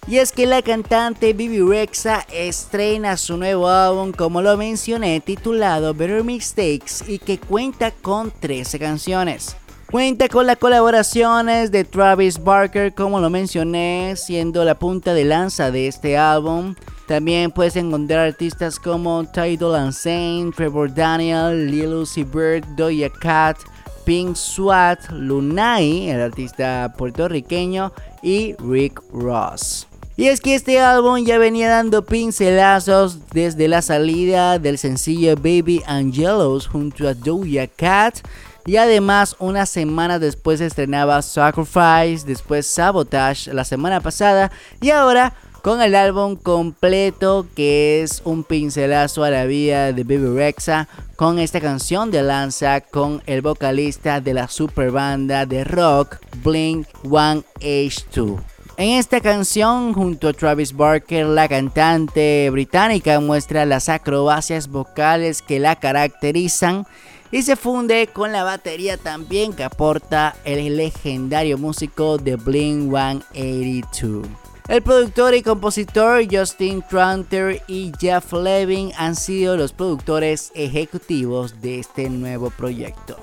Y 0.09 0.17
es 0.17 0.33
que 0.33 0.47
la 0.47 0.63
cantante 0.63 1.35
Bibi 1.35 1.61
Rexa 1.61 2.25
estrena 2.33 3.19
su 3.19 3.37
nuevo 3.37 3.69
álbum, 3.69 4.11
como 4.11 4.41
lo 4.41 4.57
mencioné, 4.57 5.21
titulado 5.21 5.93
Better 5.93 6.25
Mistakes 6.25 7.05
y 7.07 7.19
que 7.19 7.39
cuenta 7.39 7.91
con 7.91 8.31
13 8.31 8.79
canciones. 8.79 9.55
Cuenta 9.91 10.29
con 10.29 10.47
las 10.47 10.57
colaboraciones 10.57 11.71
de 11.71 11.85
Travis 11.85 12.43
Barker, 12.43 12.95
como 12.95 13.21
lo 13.21 13.29
mencioné, 13.29 14.15
siendo 14.17 14.65
la 14.65 14.79
punta 14.79 15.13
de 15.13 15.27
lanza 15.27 15.71
de 15.71 15.89
este 15.89 16.17
álbum. 16.17 16.75
También 17.07 17.51
puedes 17.51 17.77
encontrar 17.77 18.29
artistas 18.29 18.79
como 18.79 19.25
Tidal 19.25 19.93
Saint, 19.93 20.55
Trevor 20.55 20.95
Daniel, 20.95 21.71
Lil 21.71 21.93
Uzi 21.93 22.25
Bird, 22.25 22.65
Doja 22.77 23.11
Cat, 23.21 23.59
Pink 24.07 24.37
Swat, 24.37 25.11
Lunay, 25.11 26.09
el 26.09 26.23
artista 26.23 26.95
puertorriqueño, 26.97 27.93
y 28.23 28.55
Rick 28.59 29.03
Ross. 29.13 29.88
Y 30.19 30.27
es 30.27 30.41
que 30.41 30.57
este 30.57 30.81
álbum 30.81 31.25
ya 31.25 31.39
venía 31.39 31.71
dando 31.71 32.05
pincelazos 32.05 33.31
desde 33.31 33.69
la 33.69 33.83
salida 33.83 34.59
del 34.59 34.77
sencillo 34.77 35.37
Baby 35.37 35.81
Angelos 35.87 36.67
junto 36.67 37.07
a 37.07 37.15
Doja 37.15 37.69
Cat 37.69 38.19
y 38.67 38.77
además, 38.77 39.35
una 39.39 39.65
semana 39.65 40.19
después 40.19 40.61
estrenaba 40.61 41.23
Sacrifice, 41.23 42.27
después 42.27 42.67
Sabotage 42.67 43.55
la 43.55 43.65
semana 43.65 44.01
pasada. 44.01 44.53
Y 44.83 44.91
ahora 44.91 45.35
con 45.63 45.81
el 45.81 45.95
álbum 45.95 46.37
completo 46.37 47.47
que 47.57 48.03
es 48.03 48.21
un 48.25 48.45
pincelazo 48.45 49.25
a 49.25 49.31
la 49.31 49.45
vida 49.47 49.93
de 49.93 50.03
Baby 50.03 50.37
Rexa 50.37 50.87
con 51.17 51.39
esta 51.39 51.61
canción 51.61 52.11
de 52.11 52.23
lanza 52.23 52.83
con 52.83 53.23
el 53.27 53.41
vocalista 53.41 54.21
de 54.21 54.35
la 54.35 54.49
super 54.49 54.91
banda 54.91 55.47
de 55.47 55.65
rock 55.65 56.17
Blink 56.43 56.89
182. 57.03 58.58
En 58.79 58.91
esta 58.91 59.21
canción, 59.21 59.93
junto 59.93 60.29
a 60.29 60.33
Travis 60.33 60.73
Barker, 60.73 61.27
la 61.27 61.49
cantante 61.49 62.49
británica 62.51 63.19
muestra 63.19 63.67
las 63.67 63.89
acrobacias 63.89 64.69
vocales 64.69 65.43
que 65.43 65.59
la 65.59 65.75
caracterizan 65.75 66.87
y 67.33 67.43
se 67.43 67.57
funde 67.57 68.07
con 68.07 68.31
la 68.31 68.45
batería 68.45 68.97
también 68.97 69.53
que 69.53 69.65
aporta 69.65 70.37
el 70.45 70.77
legendario 70.77 71.59
músico 71.59 72.19
de 72.19 72.37
Blink 72.37 72.89
182. 72.89 74.29
El 74.69 74.83
productor 74.83 75.35
y 75.35 75.43
compositor 75.43 76.25
Justin 76.31 76.81
Tranter 76.89 77.61
y 77.67 77.91
Jeff 77.99 78.33
Levin 78.33 78.93
han 78.97 79.17
sido 79.17 79.57
los 79.57 79.73
productores 79.73 80.53
ejecutivos 80.55 81.61
de 81.61 81.81
este 81.81 82.09
nuevo 82.09 82.51
proyecto. 82.51 83.17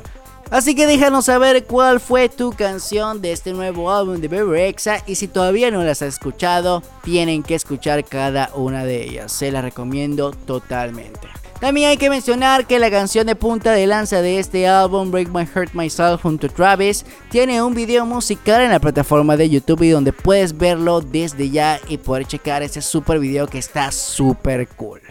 Así 0.52 0.76
que 0.76 0.86
déjanos 0.86 1.26
saber 1.26 1.66
cuál 1.66 2.00
fue 2.00 2.30
tu 2.30 2.52
canción 2.52 3.22
de 3.22 3.32
este 3.32 3.52
nuevo 3.52 3.91
álbum 3.91 4.18
de 4.18 4.28
Baby 4.28 4.76
y 5.08 5.16
si 5.16 5.28
todavía 5.28 5.72
no 5.72 5.84
las 5.84 6.02
has 6.02 6.14
escuchado, 6.16 6.84
tienen 7.04 7.43
que 7.43 7.56
escuchar 7.56 8.06
cada 8.06 8.52
una 8.54 8.86
de 8.86 9.04
ellas. 9.04 9.32
Se 9.32 9.52
las 9.52 9.64
recomiendo 9.64 10.32
totalmente. 10.32 11.28
También 11.60 11.89
hay 11.89 11.98
que 11.98 12.10
mencionar 12.10 12.68
que 12.68 12.80
la 12.80 12.91
canción 12.91 13.26
de 13.26 13.36
punta 13.36 13.72
de 13.72 13.88
lanza 13.88 14.22
de 14.22 14.39
este 14.39 14.68
álbum, 14.68 15.10
Break 15.10 15.30
My 15.30 15.46
Heart 15.46 15.74
Myself 15.74 16.22
junto 16.22 16.48
a 16.48 16.50
Travis, 16.50 17.06
tiene 17.32 17.62
un 17.64 17.74
video 17.74 18.06
musical 18.06 18.62
en 18.62 18.72
la 18.72 18.80
plataforma 18.80 19.38
de 19.38 19.50
YouTube 19.50 19.84
y 19.84 19.89
donde 19.89 20.12
puedes 20.14 20.56
verlo 20.56 21.02
desde 21.02 21.50
ya 21.50 21.80
y 21.88 21.98
poder 21.98 22.28
checar 22.28 22.62
ese 22.62 22.82
super 22.82 23.20
video 23.20 23.48
que 23.48 23.58
está 23.58 23.91
super 23.91 24.68
cool. 24.68 25.02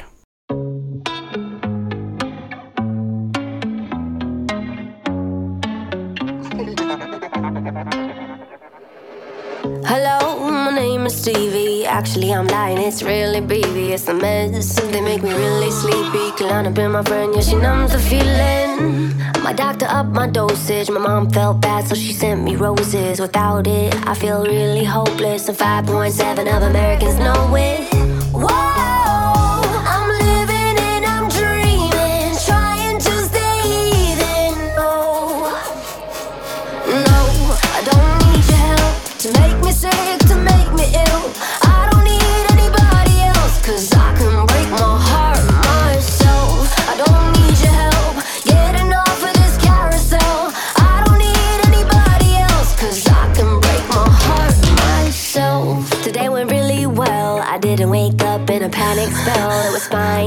Hello, 9.86 10.48
my 10.48 10.74
name 10.74 11.04
is 11.04 11.14
Stevie. 11.14 11.84
Actually, 11.84 12.32
I'm 12.32 12.46
lying, 12.46 12.78
it's 12.78 13.02
really 13.02 13.42
baby. 13.42 13.92
It's 13.92 14.08
a 14.08 14.14
mess. 14.14 14.80
They 14.80 15.02
make 15.02 15.22
me 15.22 15.30
really 15.30 15.70
sleepy. 15.70 16.30
Kalana 16.38 16.72
been 16.72 16.92
my 16.92 17.02
friend, 17.02 17.34
yeah, 17.34 17.42
she 17.42 17.54
numbs 17.56 17.92
the 17.92 17.98
feeling. 17.98 19.14
My 19.42 19.52
doctor 19.52 19.84
upped 19.86 20.10
my 20.10 20.26
dosage. 20.26 20.88
My 20.88 21.00
mom 21.00 21.28
felt 21.28 21.60
bad, 21.60 21.86
so 21.86 21.94
she 21.94 22.14
sent 22.14 22.42
me 22.42 22.56
roses. 22.56 23.20
Without 23.20 23.66
it, 23.66 23.94
I 24.06 24.14
feel 24.14 24.42
really 24.42 24.84
hopeless. 24.84 25.48
And 25.48 25.58
5.7 25.58 26.56
of 26.56 26.62
Americans 26.62 27.18
know 27.18 27.54
it. 27.54 27.93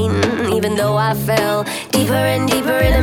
Even 0.06 0.76
though 0.76 0.96
I 0.96 1.14
fell 1.14 1.64
deeper 1.90 2.14
and 2.14 2.48
deeper 2.48 2.78
in 2.78 2.97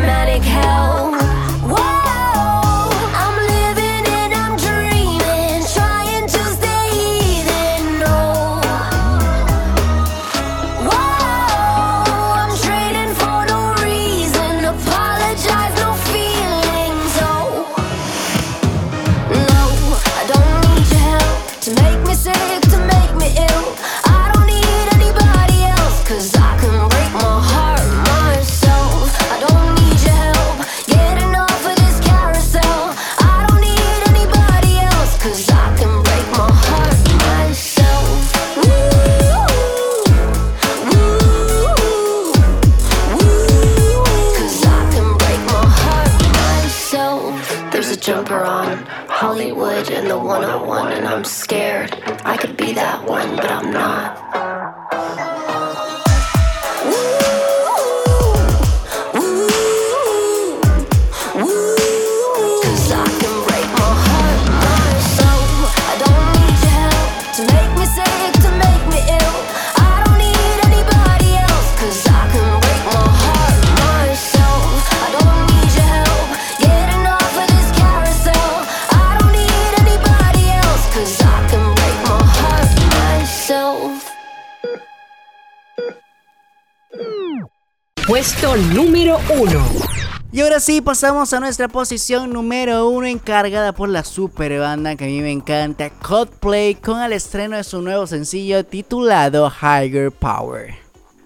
sí, 90.65 90.81
pasamos 90.81 91.31
a 91.31 91.39
nuestra 91.39 91.67
posición 91.67 92.33
número 92.33 92.89
uno 92.89 93.05
encargada 93.05 93.71
por 93.71 93.87
la 93.87 94.03
super 94.03 94.59
banda 94.59 94.95
que 94.95 95.03
a 95.03 95.07
mí 95.07 95.21
me 95.21 95.31
encanta, 95.31 95.91
Coldplay, 95.91 96.73
con 96.73 96.99
el 97.03 97.13
estreno 97.13 97.55
de 97.55 97.63
su 97.63 97.83
nuevo 97.83 98.07
sencillo 98.07 98.65
titulado 98.65 99.51
Higher 99.61 100.11
Power. 100.11 100.73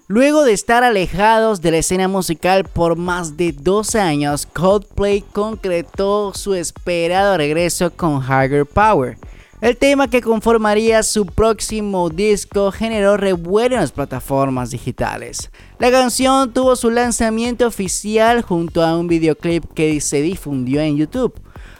Luego 0.08 0.44
de 0.44 0.52
estar 0.52 0.84
alejados 0.84 1.62
de 1.62 1.70
la 1.70 1.78
escena 1.78 2.06
musical 2.06 2.64
por 2.64 2.96
más 2.96 3.38
de 3.38 3.52
dos 3.52 3.94
años, 3.94 4.44
Coldplay 4.44 5.22
concretó 5.22 6.34
su 6.34 6.52
esperado 6.52 7.38
regreso 7.38 7.90
con 7.90 8.22
Higher 8.22 8.66
Power. 8.66 9.16
El 9.60 9.76
tema 9.76 10.08
que 10.08 10.22
conformaría 10.22 11.02
su 11.02 11.26
próximo 11.26 12.08
disco 12.08 12.72
generó 12.72 13.18
revuelo 13.18 13.74
en 13.74 13.82
las 13.82 13.92
plataformas 13.92 14.70
digitales. 14.70 15.50
La 15.78 15.90
canción 15.90 16.50
tuvo 16.54 16.76
su 16.76 16.88
lanzamiento 16.90 17.66
oficial 17.66 18.40
junto 18.40 18.82
a 18.82 18.96
un 18.96 19.06
videoclip 19.06 19.70
que 19.74 20.00
se 20.00 20.22
difundió 20.22 20.80
en 20.80 20.96
YouTube. 20.96 21.34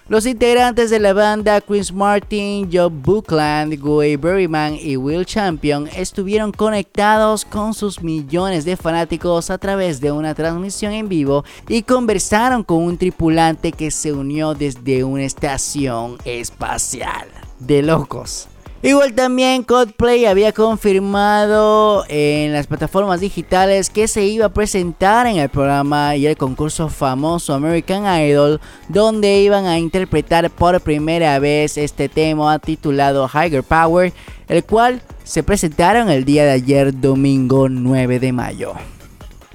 Los 0.09 0.27
integrantes 0.27 0.91
de 0.91 1.01
la 1.01 1.15
banda 1.15 1.63
Chris 1.63 1.91
Martin, 1.91 2.69
Joe 2.71 2.91
Buckland, 2.91 3.81
Guy 3.81 4.17
Berryman 4.17 4.77
y 4.79 4.99
Will 4.99 5.25
Champion 5.25 5.89
estuvieron 5.97 6.53
conectados 6.53 7.47
con 7.47 7.73
sus 7.73 8.03
millones 8.03 8.67
de 8.67 8.77
fanáticos 8.77 9.49
a 9.49 9.57
través 9.57 10.03
de 10.03 10.13
una 10.13 10.35
transmisión 10.35 10.93
en 10.93 11.09
vivo 11.09 11.47
y 11.67 11.83
conversaron 11.85 12.63
con 12.63 12.83
un 12.83 12.99
tripulante 12.99 13.73
que 13.73 13.91
se 13.91 14.13
unió 14.13 14.53
desde 14.53 15.03
una 15.03 15.25
estación 15.25 16.19
espacial 16.27 17.29
de 17.61 17.83
locos. 17.83 18.49
Igual 18.83 19.13
también 19.13 19.63
Coldplay 19.63 20.25
había 20.25 20.53
confirmado 20.53 22.07
en 22.09 22.55
las 22.55 22.67
plataformas 22.67 23.21
digitales 23.21 23.91
que 23.91 24.09
se 24.09 24.25
iba 24.25 24.47
a 24.47 24.55
presentar 24.55 25.27
en 25.27 25.37
el 25.37 25.51
programa 25.51 26.17
y 26.17 26.27
el 26.27 26.39
concurso 26.39 26.89
famoso 26.89 27.53
American 27.53 28.07
Idol, 28.23 28.59
donde 28.89 29.43
iban 29.43 29.67
a 29.67 29.79
interpretar 29.79 30.49
por 30.49 30.81
primera 30.81 31.39
vez 31.39 31.77
este 31.77 32.09
tema 32.09 32.59
titulado 32.59 33.29
Higher 33.29 33.63
Power, 33.63 34.15
el 34.49 34.65
cual 34.65 35.03
se 35.25 35.43
presentaron 35.43 36.09
el 36.09 36.25
día 36.25 36.47
de 36.47 36.53
ayer, 36.53 36.99
domingo 36.99 37.69
9 37.69 38.19
de 38.19 38.33
mayo. 38.33 38.73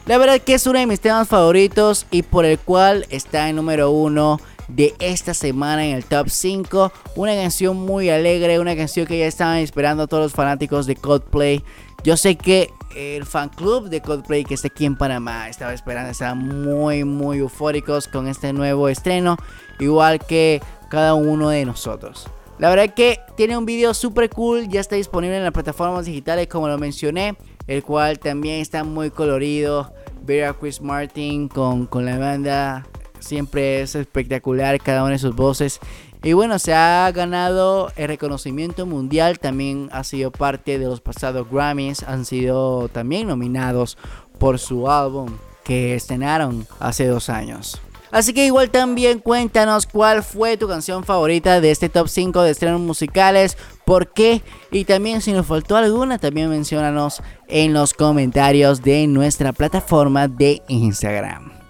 La 0.06 0.20
verdad 0.20 0.39
que 0.39 0.53
es 0.53 0.68
uno 0.68 0.78
de 0.78 0.86
mis 0.86 0.99
temas 0.99 1.28
favoritos 1.28 2.06
y 2.12 2.22
por 2.22 2.45
el 2.45 2.60
cual 2.60 3.08
está 3.10 3.49
en 3.49 3.56
número 3.56 3.89
uno 3.89 4.39
de 4.68 4.93
esta 4.99 5.34
semana 5.34 5.86
en 5.86 5.95
el 5.95 6.05
top 6.05 6.30
5. 6.30 6.91
Una 7.16 7.36
canción 7.36 7.78
muy 7.78 8.09
alegre, 8.09 8.59
una 8.59 8.76
canción 8.76 9.05
que 9.05 9.20
ya 9.20 9.28
estaban 9.28 9.57
esperando 9.57 10.07
todos 10.07 10.24
los 10.24 10.34
fanáticos 10.34 10.86
de 10.86 10.95
Coldplay. 10.95 11.63
Yo 12.03 12.18
sé 12.18 12.36
que 12.36 12.72
el 12.95 13.26
fan 13.26 13.49
club 13.49 13.89
de 13.89 14.01
Coldplay 14.01 14.43
que 14.43 14.53
está 14.53 14.68
aquí 14.68 14.86
en 14.86 14.95
Panamá 14.95 15.49
estaba 15.49 15.74
esperando, 15.74 16.11
estaban 16.11 16.63
muy, 16.63 17.03
muy 17.03 17.39
eufóricos 17.39 18.07
con 18.07 18.28
este 18.28 18.53
nuevo 18.53 18.89
estreno, 18.89 19.38
igual 19.80 20.20
que 20.20 20.61
cada 20.89 21.13
uno 21.13 21.49
de 21.49 21.66
nosotros. 21.66 22.28
La 22.57 22.70
verdad 22.70 22.93
que 22.93 23.20
tiene 23.36 23.57
un 23.57 23.66
video 23.66 23.93
super 23.93 24.30
cool, 24.30 24.70
ya 24.70 24.80
está 24.80 24.95
disponible 24.95 25.36
en 25.38 25.43
las 25.43 25.51
plataformas 25.51 26.05
digitales 26.05 26.47
como 26.47 26.70
lo 26.70 26.78
mencioné, 26.78 27.36
el 27.68 27.84
cual 27.84 28.18
también 28.20 28.61
está 28.61 28.84
muy 28.84 29.09
colorido. 29.09 29.91
Ver 30.22 30.45
a 30.45 30.53
Chris 30.53 30.82
Martin 30.82 31.49
con, 31.49 31.86
con 31.86 32.05
la 32.05 32.18
banda 32.18 32.86
Siempre 33.26 33.82
es 33.82 33.95
espectacular 33.95 34.80
cada 34.80 35.03
una 35.03 35.13
de 35.13 35.19
sus 35.19 35.36
voces. 35.36 35.80
Y 36.23 36.34
bueno, 36.34 36.59
se 36.59 36.73
ha 36.73 37.11
ganado 37.11 37.91
el 37.95 38.07
reconocimiento 38.07 38.86
mundial. 38.86 39.39
También 39.39 39.89
ha 39.91 40.03
sido 40.03 40.32
parte 40.32 40.78
de 40.78 40.86
los 40.86 41.01
pasados 41.01 41.47
Grammys. 41.49 42.03
Han 42.03 42.26
sido 42.26 42.88
también 42.89 43.28
nominados 43.28 43.97
por 44.39 44.59
su 44.59 44.89
álbum 44.89 45.38
que 45.63 45.95
estrenaron 45.95 46.67
hace 46.80 47.07
dos 47.07 47.30
años. 47.30 47.82
Así 48.11 48.34
que 48.34 48.45
igual 48.45 48.69
también 48.69 49.19
cuéntanos 49.19 49.88
cuál 49.88 50.23
fue 50.23 50.55
tu 50.55 50.67
canción 50.67 51.03
favorita 51.03 51.59
de 51.59 51.71
este 51.71 51.89
top 51.89 52.07
5 52.07 52.43
de 52.43 52.51
estrenos 52.51 52.80
musicales, 52.80 53.57
por 53.84 54.13
qué 54.13 54.41
y 54.71 54.86
también 54.86 55.21
si 55.21 55.34
nos 55.34 55.47
faltó 55.47 55.76
alguna, 55.76 56.17
también 56.17 56.49
mencionanos 56.49 57.21
en 57.47 57.73
los 57.73 57.93
comentarios 57.93 58.82
de 58.84 59.07
nuestra 59.07 59.51
plataforma 59.51 60.28
de 60.28 60.61
Instagram. 60.69 61.64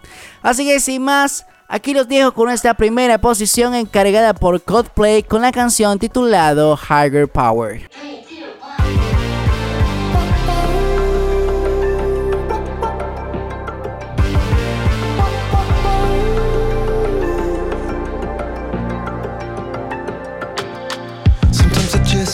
Así 0.45 0.63
que 0.63 0.79
sin 0.79 1.01
más, 1.01 1.47
aquí 1.67 1.91
los 1.95 2.07
dejo 2.07 2.31
con 2.31 2.45
nuestra 2.45 2.75
primera 2.75 3.17
posición 3.17 3.73
encargada 3.73 4.35
por 4.35 4.61
Coldplay 4.61 5.23
con 5.23 5.41
la 5.41 5.51
canción 5.51 5.97
titulado 5.97 6.77
Higher 6.77 7.27
Power. 7.27 7.89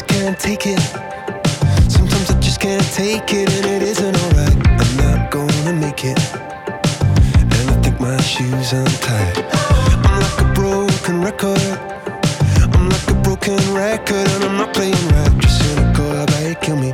Can't 0.07 0.37
take 0.37 0.67
it. 0.67 0.79
Sometimes 1.89 2.29
I 2.29 2.39
just 2.39 2.59
can't 2.59 2.83
take 2.93 3.33
it, 3.33 3.51
and 3.51 3.65
it 3.65 3.81
isn't 3.81 4.15
alright. 4.15 4.67
I'm 4.79 4.97
not 4.97 5.31
gonna 5.31 5.73
make 5.73 6.05
it. 6.05 6.50
Shoes 8.31 8.71
untied. 8.71 9.45
I'm 10.05 10.19
like 10.21 10.39
a 10.39 10.53
broken 10.53 11.21
record. 11.21 11.59
I'm 12.73 12.87
like 12.87 13.09
a 13.09 13.15
broken 13.23 13.59
record, 13.73 14.27
and 14.35 14.43
I'm 14.45 14.57
not 14.57 14.73
playing 14.73 15.05
right. 15.09 15.37
Just 15.39 15.59
cynical, 15.59 16.09
about 16.11 16.47
you 16.47 16.55
kill 16.55 16.77
me? 16.77 16.93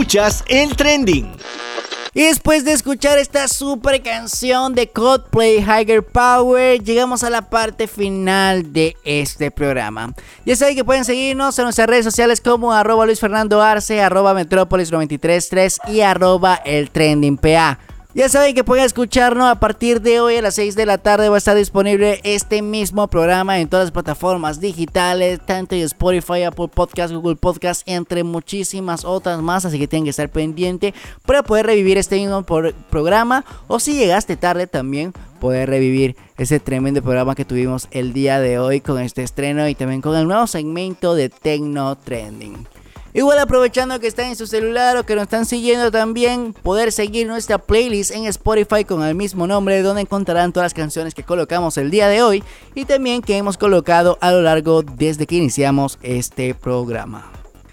Escuchas 0.00 0.42
el 0.48 0.74
trending. 0.76 1.30
Y 2.14 2.22
después 2.22 2.64
de 2.64 2.72
escuchar 2.72 3.18
esta 3.18 3.46
super 3.48 4.02
canción 4.02 4.74
de 4.74 4.88
Coldplay 4.88 5.58
Higher 5.58 6.02
Power, 6.02 6.82
llegamos 6.82 7.22
a 7.22 7.28
la 7.28 7.50
parte 7.50 7.86
final 7.86 8.72
de 8.72 8.96
este 9.04 9.50
programa. 9.50 10.14
Ya 10.46 10.56
saben 10.56 10.74
que 10.74 10.86
pueden 10.86 11.04
seguirnos 11.04 11.58
en 11.58 11.64
nuestras 11.64 11.86
redes 11.86 12.06
sociales 12.06 12.40
como 12.40 12.72
arroba 12.72 13.04
Luis 13.04 13.20
Fernando 13.20 13.60
Arce, 13.60 14.00
arroba 14.00 14.32
Metrópolis 14.32 14.90
933 14.90 15.80
y 15.88 16.00
arroba 16.00 16.54
el 16.64 16.90
trending 16.90 17.36
PA. 17.36 17.78
Ya 18.12 18.28
saben 18.28 18.56
que 18.56 18.64
pueden 18.64 18.84
escucharnos 18.84 19.46
a 19.46 19.60
partir 19.60 20.00
de 20.00 20.20
hoy 20.20 20.34
a 20.34 20.42
las 20.42 20.56
6 20.56 20.74
de 20.74 20.84
la 20.84 20.98
tarde. 20.98 21.28
Va 21.28 21.36
a 21.36 21.38
estar 21.38 21.56
disponible 21.56 22.20
este 22.24 22.60
mismo 22.60 23.06
programa 23.06 23.60
en 23.60 23.68
todas 23.68 23.86
las 23.86 23.92
plataformas 23.92 24.58
digitales, 24.58 25.38
tanto 25.46 25.76
en 25.76 25.82
Spotify, 25.82 26.42
Apple 26.42 26.66
Podcast, 26.74 27.14
Google 27.14 27.36
Podcast, 27.36 27.82
entre 27.86 28.24
muchísimas 28.24 29.04
otras 29.04 29.40
más. 29.42 29.64
Así 29.64 29.78
que 29.78 29.86
tienen 29.86 30.04
que 30.04 30.10
estar 30.10 30.28
pendiente 30.28 30.92
para 31.24 31.44
poder 31.44 31.66
revivir 31.66 31.98
este 31.98 32.16
mismo 32.16 32.42
programa. 32.42 33.44
O 33.68 33.78
si 33.78 33.94
llegaste 33.94 34.36
tarde 34.36 34.66
también, 34.66 35.12
poder 35.38 35.70
revivir 35.70 36.16
ese 36.36 36.58
tremendo 36.58 37.02
programa 37.02 37.36
que 37.36 37.44
tuvimos 37.44 37.86
el 37.92 38.12
día 38.12 38.40
de 38.40 38.58
hoy 38.58 38.80
con 38.80 39.00
este 39.00 39.22
estreno 39.22 39.68
y 39.68 39.76
también 39.76 40.00
con 40.00 40.16
el 40.16 40.26
nuevo 40.26 40.48
segmento 40.48 41.14
de 41.14 41.28
Tecno 41.28 41.94
Trending. 41.96 42.66
Igual 43.12 43.40
aprovechando 43.40 43.98
que 43.98 44.06
están 44.06 44.26
en 44.26 44.36
su 44.36 44.46
celular 44.46 44.96
o 44.96 45.04
que 45.04 45.16
nos 45.16 45.24
están 45.24 45.44
siguiendo 45.44 45.90
también, 45.90 46.52
poder 46.52 46.92
seguir 46.92 47.26
nuestra 47.26 47.58
playlist 47.58 48.12
en 48.12 48.26
Spotify 48.26 48.84
con 48.84 49.02
el 49.02 49.16
mismo 49.16 49.48
nombre 49.48 49.82
donde 49.82 50.02
encontrarán 50.02 50.52
todas 50.52 50.66
las 50.66 50.74
canciones 50.74 51.12
que 51.12 51.24
colocamos 51.24 51.76
el 51.76 51.90
día 51.90 52.06
de 52.06 52.22
hoy 52.22 52.44
y 52.76 52.84
también 52.84 53.20
que 53.20 53.36
hemos 53.36 53.58
colocado 53.58 54.16
a 54.20 54.30
lo 54.30 54.42
largo 54.42 54.82
desde 54.82 55.26
que 55.26 55.34
iniciamos 55.34 55.98
este 56.02 56.54
programa. 56.54 57.28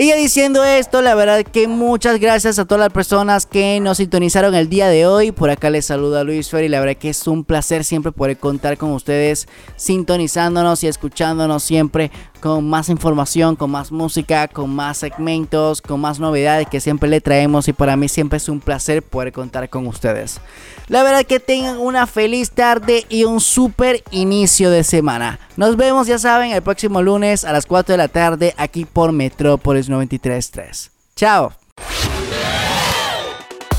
Y 0.00 0.06
ya 0.06 0.16
diciendo 0.16 0.64
esto, 0.64 1.02
la 1.02 1.14
verdad 1.14 1.42
que 1.42 1.68
muchas 1.68 2.18
gracias 2.18 2.58
a 2.58 2.64
todas 2.64 2.80
las 2.80 2.90
personas 2.90 3.44
que 3.44 3.78
nos 3.80 3.98
sintonizaron 3.98 4.54
el 4.54 4.70
día 4.70 4.88
de 4.88 5.04
hoy. 5.04 5.30
Por 5.30 5.50
acá 5.50 5.68
les 5.68 5.84
saluda 5.84 6.24
Luis 6.24 6.48
Fer 6.48 6.64
y 6.64 6.70
la 6.70 6.80
verdad 6.80 6.96
que 6.96 7.10
es 7.10 7.26
un 7.26 7.44
placer 7.44 7.84
siempre 7.84 8.10
poder 8.10 8.38
contar 8.38 8.78
con 8.78 8.92
ustedes 8.92 9.46
sintonizándonos 9.76 10.82
y 10.84 10.86
escuchándonos 10.86 11.62
siempre 11.62 12.10
con 12.40 12.68
más 12.68 12.88
información, 12.88 13.54
con 13.54 13.70
más 13.70 13.92
música, 13.92 14.48
con 14.48 14.74
más 14.74 14.98
segmentos, 14.98 15.80
con 15.80 16.00
más 16.00 16.18
novedades 16.18 16.66
que 16.68 16.80
siempre 16.80 17.08
le 17.08 17.20
traemos 17.20 17.68
y 17.68 17.72
para 17.72 17.96
mí 17.96 18.08
siempre 18.08 18.38
es 18.38 18.48
un 18.48 18.60
placer 18.60 19.02
poder 19.02 19.32
contar 19.32 19.68
con 19.68 19.86
ustedes. 19.86 20.40
La 20.88 21.02
verdad 21.02 21.24
que 21.24 21.38
tengan 21.38 21.78
una 21.78 22.06
feliz 22.06 22.50
tarde 22.50 23.06
y 23.08 23.24
un 23.24 23.40
super 23.40 24.02
inicio 24.10 24.70
de 24.70 24.82
semana. 24.82 25.38
Nos 25.56 25.76
vemos, 25.76 26.06
ya 26.06 26.18
saben, 26.18 26.50
el 26.52 26.62
próximo 26.62 27.02
lunes 27.02 27.44
a 27.44 27.52
las 27.52 27.66
4 27.66 27.92
de 27.92 27.98
la 27.98 28.08
tarde 28.08 28.54
aquí 28.56 28.84
por 28.84 29.12
Metrópolis 29.12 29.88
93.3. 29.88 30.90
Chao. 31.14 31.52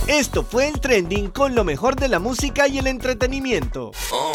Esto 0.07 0.43
fue 0.43 0.67
el 0.67 0.79
trending 0.79 1.29
con 1.29 1.55
lo 1.55 1.63
mejor 1.63 1.95
de 1.95 2.07
la 2.07 2.19
música 2.19 2.67
y 2.67 2.77
el 2.79 2.87
entretenimiento. 2.87 3.91
Oh. 4.11 4.33